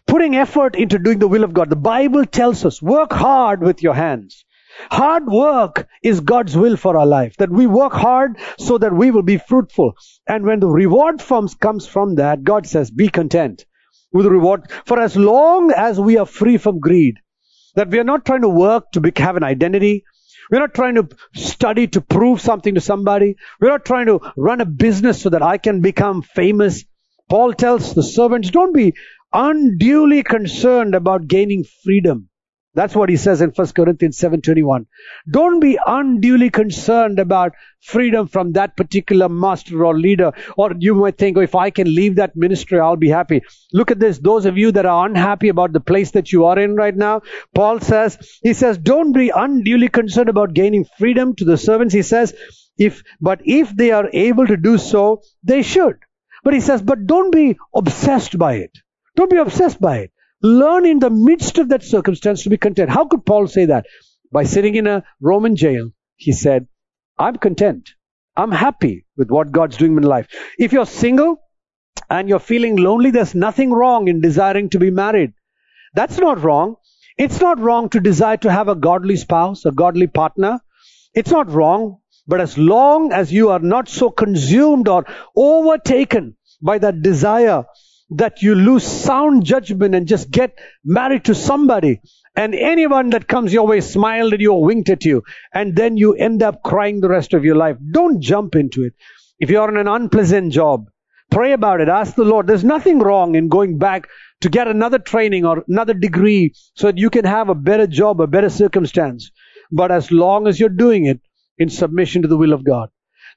Putting 0.06 0.36
effort 0.36 0.76
into 0.76 0.98
doing 0.98 1.18
the 1.18 1.28
will 1.28 1.44
of 1.44 1.52
God. 1.52 1.68
The 1.70 1.76
Bible 1.76 2.24
tells 2.24 2.64
us, 2.64 2.80
work 2.80 3.12
hard 3.12 3.60
with 3.60 3.82
your 3.82 3.94
hands. 3.94 4.44
Hard 4.90 5.26
work 5.26 5.88
is 6.02 6.20
God's 6.20 6.56
will 6.56 6.76
for 6.76 6.96
our 6.96 7.06
life. 7.06 7.36
That 7.38 7.50
we 7.50 7.66
work 7.66 7.92
hard 7.92 8.38
so 8.58 8.78
that 8.78 8.94
we 8.94 9.10
will 9.10 9.22
be 9.22 9.38
fruitful. 9.38 9.94
And 10.28 10.44
when 10.44 10.60
the 10.60 10.68
reward 10.68 11.20
forms 11.20 11.54
comes 11.54 11.86
from 11.86 12.16
that, 12.16 12.44
God 12.44 12.66
says, 12.66 12.90
be 12.90 13.08
content 13.08 13.64
with 14.12 14.24
the 14.24 14.30
reward. 14.30 14.70
For 14.86 15.00
as 15.00 15.16
long 15.16 15.70
as 15.70 16.00
we 16.00 16.18
are 16.18 16.26
free 16.26 16.56
from 16.56 16.80
greed, 16.80 17.16
that 17.74 17.90
we 17.90 17.98
are 17.98 18.04
not 18.04 18.24
trying 18.24 18.42
to 18.42 18.48
work 18.48 18.90
to 18.92 19.12
have 19.16 19.36
an 19.36 19.44
identity, 19.44 20.04
we're 20.50 20.58
not 20.58 20.74
trying 20.74 20.96
to 20.96 21.08
study 21.34 21.86
to 21.88 22.00
prove 22.00 22.40
something 22.40 22.74
to 22.74 22.80
somebody. 22.80 23.36
We're 23.60 23.68
not 23.68 23.84
trying 23.84 24.06
to 24.06 24.32
run 24.36 24.60
a 24.60 24.66
business 24.66 25.22
so 25.22 25.30
that 25.30 25.42
I 25.42 25.58
can 25.58 25.80
become 25.80 26.22
famous. 26.22 26.84
Paul 27.28 27.52
tells 27.52 27.94
the 27.94 28.02
servants, 28.02 28.50
don't 28.50 28.74
be 28.74 28.94
unduly 29.32 30.24
concerned 30.24 30.96
about 30.96 31.28
gaining 31.28 31.64
freedom. 31.84 32.29
That's 32.72 32.94
what 32.94 33.08
he 33.08 33.16
says 33.16 33.40
in 33.40 33.50
1 33.50 33.74
Corinthians 33.74 34.16
7:21. 34.18 34.86
Don't 35.28 35.58
be 35.58 35.76
unduly 35.84 36.50
concerned 36.50 37.18
about 37.18 37.52
freedom 37.82 38.28
from 38.28 38.52
that 38.52 38.76
particular 38.76 39.28
master 39.28 39.84
or 39.84 39.98
leader. 39.98 40.32
Or 40.56 40.72
you 40.78 40.94
might 40.94 41.18
think, 41.18 41.36
oh, 41.36 41.40
if 41.40 41.56
I 41.56 41.70
can 41.70 41.92
leave 41.92 42.16
that 42.16 42.36
ministry, 42.36 42.78
I'll 42.78 42.96
be 42.96 43.08
happy. 43.08 43.42
Look 43.72 43.90
at 43.90 43.98
this. 43.98 44.18
Those 44.18 44.46
of 44.46 44.56
you 44.56 44.70
that 44.72 44.86
are 44.86 45.06
unhappy 45.06 45.48
about 45.48 45.72
the 45.72 45.80
place 45.80 46.12
that 46.12 46.30
you 46.30 46.44
are 46.44 46.58
in 46.58 46.76
right 46.76 46.96
now, 46.96 47.22
Paul 47.54 47.80
says, 47.80 48.18
he 48.42 48.52
says, 48.52 48.78
don't 48.78 49.12
be 49.12 49.30
unduly 49.34 49.88
concerned 49.88 50.28
about 50.28 50.54
gaining 50.54 50.86
freedom 50.96 51.34
to 51.36 51.44
the 51.44 51.58
servants. 51.58 51.92
He 51.92 52.02
says, 52.02 52.34
if, 52.78 53.02
but 53.20 53.40
if 53.44 53.74
they 53.74 53.90
are 53.90 54.08
able 54.12 54.46
to 54.46 54.56
do 54.56 54.78
so, 54.78 55.22
they 55.42 55.62
should. 55.62 55.96
But 56.44 56.54
he 56.54 56.60
says, 56.60 56.82
but 56.82 57.06
don't 57.06 57.32
be 57.32 57.58
obsessed 57.74 58.38
by 58.38 58.54
it. 58.54 58.78
Don't 59.16 59.30
be 59.30 59.36
obsessed 59.38 59.80
by 59.80 59.98
it. 59.98 60.12
Learn 60.42 60.86
in 60.86 60.98
the 60.98 61.10
midst 61.10 61.58
of 61.58 61.68
that 61.68 61.82
circumstance 61.82 62.44
to 62.44 62.50
be 62.50 62.56
content. 62.56 62.90
How 62.90 63.06
could 63.06 63.26
Paul 63.26 63.46
say 63.46 63.66
that? 63.66 63.86
By 64.32 64.44
sitting 64.44 64.74
in 64.74 64.86
a 64.86 65.04
Roman 65.20 65.56
jail, 65.56 65.90
he 66.16 66.32
said, 66.32 66.66
I'm 67.18 67.36
content. 67.36 67.90
I'm 68.36 68.52
happy 68.52 69.04
with 69.16 69.30
what 69.30 69.52
God's 69.52 69.76
doing 69.76 69.96
in 69.96 70.02
life. 70.02 70.28
If 70.58 70.72
you're 70.72 70.86
single 70.86 71.42
and 72.08 72.28
you're 72.28 72.38
feeling 72.38 72.76
lonely, 72.76 73.10
there's 73.10 73.34
nothing 73.34 73.70
wrong 73.70 74.08
in 74.08 74.20
desiring 74.20 74.70
to 74.70 74.78
be 74.78 74.90
married. 74.90 75.32
That's 75.94 76.18
not 76.18 76.42
wrong. 76.42 76.76
It's 77.18 77.40
not 77.40 77.58
wrong 77.58 77.90
to 77.90 78.00
desire 78.00 78.38
to 78.38 78.50
have 78.50 78.68
a 78.68 78.74
godly 78.74 79.16
spouse, 79.16 79.66
a 79.66 79.72
godly 79.72 80.06
partner. 80.06 80.60
It's 81.12 81.30
not 81.30 81.50
wrong. 81.50 81.98
But 82.26 82.40
as 82.40 82.56
long 82.56 83.12
as 83.12 83.32
you 83.32 83.50
are 83.50 83.58
not 83.58 83.88
so 83.88 84.08
consumed 84.10 84.88
or 84.88 85.04
overtaken 85.36 86.36
by 86.62 86.78
that 86.78 87.02
desire 87.02 87.64
that 88.10 88.42
you 88.42 88.54
lose 88.54 88.84
sound 88.84 89.44
judgment 89.44 89.94
and 89.94 90.06
just 90.06 90.30
get 90.30 90.58
married 90.84 91.24
to 91.24 91.34
somebody 91.34 92.00
and 92.36 92.54
anyone 92.54 93.10
that 93.10 93.28
comes 93.28 93.52
your 93.52 93.66
way 93.66 93.80
smiled 93.80 94.32
at 94.32 94.40
you 94.40 94.52
or 94.52 94.64
winked 94.64 94.90
at 94.90 95.04
you 95.04 95.22
and 95.54 95.76
then 95.76 95.96
you 95.96 96.14
end 96.14 96.42
up 96.42 96.62
crying 96.62 97.00
the 97.00 97.08
rest 97.08 97.34
of 97.34 97.44
your 97.44 97.56
life. 97.56 97.76
Don't 97.92 98.20
jump 98.20 98.54
into 98.56 98.84
it. 98.84 98.94
If 99.38 99.50
you're 99.50 99.68
in 99.68 99.76
an 99.76 99.88
unpleasant 99.88 100.52
job, 100.52 100.86
pray 101.30 101.52
about 101.52 101.80
it. 101.80 101.88
Ask 101.88 102.14
the 102.14 102.24
Lord. 102.24 102.46
There's 102.46 102.64
nothing 102.64 102.98
wrong 102.98 103.34
in 103.34 103.48
going 103.48 103.78
back 103.78 104.08
to 104.40 104.48
get 104.48 104.68
another 104.68 104.98
training 104.98 105.44
or 105.44 105.64
another 105.68 105.94
degree 105.94 106.52
so 106.74 106.88
that 106.88 106.98
you 106.98 107.10
can 107.10 107.24
have 107.24 107.48
a 107.48 107.54
better 107.54 107.86
job, 107.86 108.20
a 108.20 108.26
better 108.26 108.50
circumstance. 108.50 109.30
But 109.70 109.92
as 109.92 110.10
long 110.10 110.48
as 110.48 110.58
you're 110.58 110.68
doing 110.68 111.06
it 111.06 111.20
in 111.58 111.68
submission 111.68 112.22
to 112.22 112.28
the 112.28 112.38
will 112.38 112.52
of 112.52 112.64
God. 112.64 112.88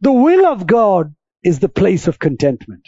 The 0.02 0.12
will 0.12 0.46
of 0.46 0.66
God 0.66 1.14
is 1.44 1.60
the 1.60 1.70
place 1.70 2.08
of 2.08 2.20
contentment. 2.20 2.88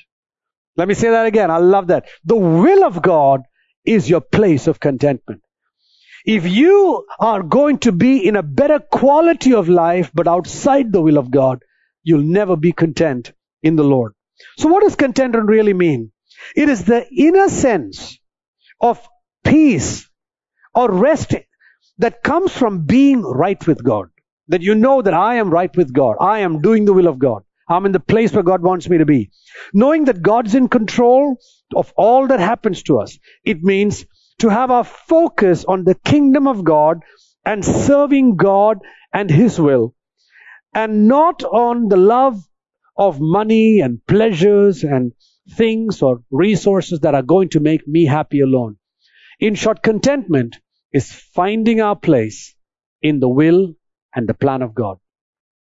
Let 0.78 0.88
me 0.88 0.94
say 0.94 1.10
that 1.10 1.26
again. 1.26 1.52
I 1.52 1.58
love 1.58 1.88
that. 1.88 2.08
The 2.26 2.36
will 2.36 2.84
of 2.84 3.02
God 3.02 3.42
is 3.86 4.10
your 4.10 4.22
place 4.22 4.68
of 4.68 4.80
contentment. 4.80 5.42
If 6.26 6.48
you 6.48 7.06
are 7.20 7.44
going 7.44 7.80
to 7.80 7.92
be 7.92 8.28
in 8.28 8.36
a 8.36 8.44
better 8.44 8.80
quality 8.80 9.54
of 9.54 9.70
life, 9.70 10.12
but 10.14 10.28
outside 10.28 10.92
the 10.92 11.02
will 11.02 11.18
of 11.18 11.32
God, 11.32 11.64
you'll 12.04 12.24
never 12.24 12.56
be 12.56 12.72
content 12.72 13.32
in 13.62 13.76
the 13.76 13.84
Lord. 13.84 14.14
So 14.58 14.68
what 14.68 14.84
does 14.84 14.96
contentment 14.96 15.48
really 15.48 15.74
mean? 15.74 16.12
It 16.56 16.68
is 16.68 16.84
the 16.84 17.08
inner 17.10 17.48
sense 17.48 18.20
of 18.82 19.08
peace 19.44 20.10
or 20.74 20.92
rest 20.92 21.36
that 22.00 22.24
comes 22.24 22.52
from 22.52 22.86
being 22.86 23.22
right 23.22 23.66
with 23.66 23.84
God. 23.84 24.10
That 24.48 24.62
you 24.62 24.76
know 24.76 25.02
that 25.02 25.14
I 25.14 25.36
am 25.36 25.50
right 25.50 25.76
with 25.76 25.94
God. 25.94 26.18
I 26.20 26.40
am 26.40 26.62
doing 26.62 26.86
the 26.86 26.94
will 26.94 27.08
of 27.08 27.18
God. 27.18 27.44
I'm 27.68 27.86
in 27.86 27.92
the 27.92 28.00
place 28.00 28.32
where 28.32 28.44
God 28.44 28.62
wants 28.62 28.88
me 28.90 29.00
to 29.00 29.06
be. 29.06 29.32
Knowing 29.74 30.06
that 30.06 30.22
God's 30.22 30.56
in 30.56 30.68
control 30.68 31.38
of 31.76 31.94
all 31.98 32.28
that 32.28 32.40
happens 32.40 32.84
to 32.84 33.00
us. 33.00 33.18
It 33.44 33.64
means 33.64 34.06
to 34.40 34.50
have 34.50 34.72
our 34.72 34.84
focus 34.84 35.66
on 35.66 35.84
the 35.84 35.96
kingdom 35.96 36.48
of 36.48 36.64
God 36.64 37.02
and 37.46 37.64
serving 37.64 38.36
God 38.36 38.80
and 39.14 39.30
His 39.30 39.60
will 39.60 39.96
and 40.74 41.08
not 41.08 41.44
on 41.44 41.88
the 41.88 41.98
love 41.98 42.44
of 42.98 43.20
money 43.20 43.80
and 43.80 44.06
pleasures 44.06 44.84
and 44.84 45.14
things 45.52 46.02
or 46.02 46.22
resources 46.32 47.00
that 47.02 47.16
are 47.16 47.22
going 47.22 47.50
to 47.50 47.60
make 47.60 47.88
me 47.88 48.06
happy 48.06 48.42
alone. 48.42 48.78
In 49.40 49.56
short, 49.56 49.82
contentment 49.82 50.60
is 50.92 51.12
finding 51.12 51.82
our 51.82 51.96
place 51.96 52.56
in 53.02 53.20
the 53.20 53.30
will 53.30 53.74
and 54.14 54.28
the 54.28 54.34
plan 54.34 54.62
of 54.62 54.74
God. 54.76 54.98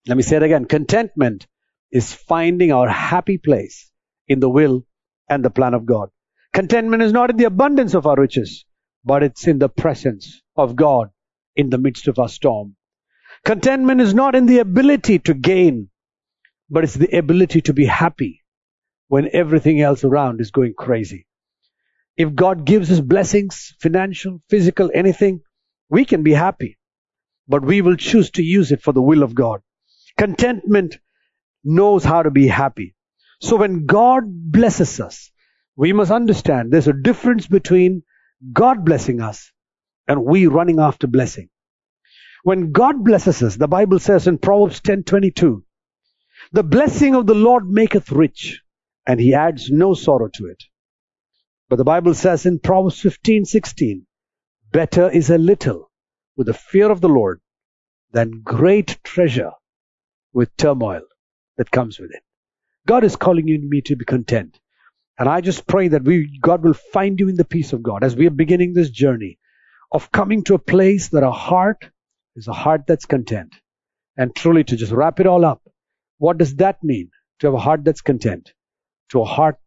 Let 0.07 0.17
me 0.17 0.23
say 0.23 0.37
it 0.37 0.43
again. 0.43 0.65
Contentment 0.65 1.47
is 1.91 2.13
finding 2.13 2.71
our 2.71 2.87
happy 2.87 3.37
place 3.37 3.91
in 4.27 4.39
the 4.39 4.49
will 4.49 4.85
and 5.29 5.43
the 5.43 5.49
plan 5.49 5.73
of 5.73 5.85
God. 5.85 6.09
Contentment 6.53 7.03
is 7.03 7.11
not 7.11 7.29
in 7.29 7.37
the 7.37 7.45
abundance 7.45 7.93
of 7.93 8.07
our 8.07 8.15
riches, 8.15 8.65
but 9.03 9.23
it's 9.23 9.47
in 9.47 9.59
the 9.59 9.69
presence 9.69 10.41
of 10.55 10.75
God 10.75 11.09
in 11.55 11.69
the 11.69 11.77
midst 11.77 12.07
of 12.07 12.19
our 12.19 12.29
storm. 12.29 12.75
Contentment 13.45 14.01
is 14.01 14.13
not 14.13 14.35
in 14.35 14.45
the 14.45 14.59
ability 14.59 15.19
to 15.19 15.33
gain, 15.33 15.89
but 16.69 16.83
it's 16.83 16.95
the 16.95 17.17
ability 17.17 17.61
to 17.61 17.73
be 17.73 17.85
happy 17.85 18.43
when 19.07 19.29
everything 19.33 19.81
else 19.81 20.03
around 20.03 20.41
is 20.41 20.51
going 20.51 20.73
crazy. 20.77 21.25
If 22.17 22.35
God 22.35 22.65
gives 22.65 22.91
us 22.91 22.99
blessings, 22.99 23.73
financial, 23.79 24.41
physical, 24.49 24.91
anything, 24.93 25.41
we 25.89 26.05
can 26.05 26.23
be 26.23 26.33
happy. 26.33 26.77
But 27.47 27.63
we 27.63 27.81
will 27.81 27.95
choose 27.95 28.31
to 28.31 28.43
use 28.43 28.71
it 28.71 28.81
for 28.83 28.91
the 28.91 29.01
will 29.01 29.23
of 29.23 29.33
God. 29.33 29.61
Contentment 30.17 30.97
knows 31.63 32.03
how 32.03 32.23
to 32.23 32.31
be 32.31 32.47
happy. 32.47 32.95
So 33.41 33.55
when 33.55 33.85
God 33.85 34.23
blesses 34.25 34.99
us, 34.99 35.31
we 35.75 35.93
must 35.93 36.11
understand 36.11 36.71
there's 36.71 36.87
a 36.87 36.93
difference 36.93 37.47
between 37.47 38.03
God 38.51 38.83
blessing 38.85 39.21
us 39.21 39.51
and 40.07 40.25
we 40.25 40.47
running 40.47 40.79
after 40.79 41.07
blessing. 41.07 41.49
When 42.43 42.71
God 42.71 43.03
blesses 43.03 43.43
us, 43.43 43.55
the 43.55 43.67
Bible 43.67 43.99
says 43.99 44.27
in 44.27 44.37
Proverbs 44.37 44.81
10:22, 44.81 45.63
the 46.51 46.63
blessing 46.63 47.15
of 47.15 47.27
the 47.27 47.35
Lord 47.35 47.69
maketh 47.69 48.11
rich, 48.11 48.61
and 49.05 49.19
he 49.19 49.33
adds 49.33 49.69
no 49.69 49.93
sorrow 49.93 50.29
to 50.33 50.45
it. 50.47 50.63
But 51.69 51.75
the 51.75 51.83
Bible 51.83 52.13
says 52.13 52.45
in 52.45 52.59
Proverbs 52.59 53.01
15:16, 53.01 54.05
better 54.71 55.09
is 55.09 55.29
a 55.29 55.37
little 55.37 55.91
with 56.35 56.47
the 56.47 56.53
fear 56.53 56.89
of 56.89 57.01
the 57.01 57.09
Lord 57.09 57.41
than 58.11 58.41
great 58.41 58.99
treasure 59.03 59.51
with 60.33 60.55
turmoil 60.57 61.03
that 61.59 61.69
comes 61.69 61.99
with 61.99 62.11
it. 62.11 62.23
God 62.87 63.03
is 63.03 63.17
calling 63.17 63.47
you 63.49 63.55
and 63.55 63.69
me 63.69 63.81
to 63.81 63.97
be 63.97 64.05
content. 64.05 64.57
And 65.19 65.27
I 65.27 65.41
just 65.41 65.67
pray 65.67 65.89
that 65.89 66.03
we, 66.03 66.39
God 66.41 66.63
will 66.63 66.73
find 66.73 67.19
you 67.19 67.27
in 67.27 67.35
the 67.35 67.43
peace 67.43 67.73
of 67.73 67.83
God 67.83 68.01
as 68.03 68.15
we 68.15 68.25
are 68.27 68.31
beginning 68.31 68.73
this 68.73 68.89
journey 68.89 69.37
of 69.91 70.09
coming 70.11 70.43
to 70.45 70.55
a 70.55 70.59
place 70.73 71.09
that 71.09 71.23
our 71.23 71.33
heart 71.33 71.85
is 72.37 72.47
a 72.47 72.53
heart 72.53 72.85
that's 72.87 73.05
content. 73.05 73.53
And 74.17 74.33
truly 74.33 74.63
to 74.63 74.77
just 74.77 74.93
wrap 74.93 75.19
it 75.19 75.27
all 75.27 75.43
up, 75.43 75.61
what 76.17 76.37
does 76.37 76.55
that 76.55 76.81
mean? 76.81 77.11
To 77.41 77.47
have 77.47 77.53
a 77.53 77.59
heart 77.59 77.83
that's 77.83 78.01
content, 78.01 78.53
to 79.09 79.21
a 79.21 79.25
heart 79.25 79.57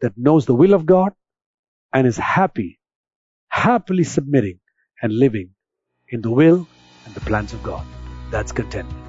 that 0.00 0.16
knows 0.16 0.46
the 0.46 0.54
will 0.54 0.72
of 0.72 0.86
God 0.86 1.12
and 1.92 2.06
is 2.06 2.16
happy, 2.16 2.80
happily 3.48 4.04
submitting 4.04 4.60
and 5.02 5.12
living 5.12 5.50
in 6.08 6.22
the 6.22 6.30
will 6.30 6.66
and 7.04 7.14
the 7.14 7.20
plans 7.20 7.52
of 7.52 7.62
God. 7.62 7.84
That's 8.30 8.52
contentment. 8.52 9.03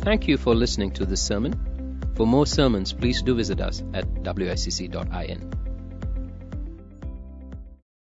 Thank 0.00 0.28
you 0.28 0.38
for 0.38 0.54
listening 0.54 0.92
to 0.92 1.04
this 1.04 1.22
sermon. 1.22 1.52
For 2.16 2.26
more 2.26 2.46
sermons, 2.46 2.92
please 2.92 3.22
do 3.22 3.34
visit 3.34 3.60
us 3.60 3.82
at 3.94 4.06
wicc.in. 4.24 5.67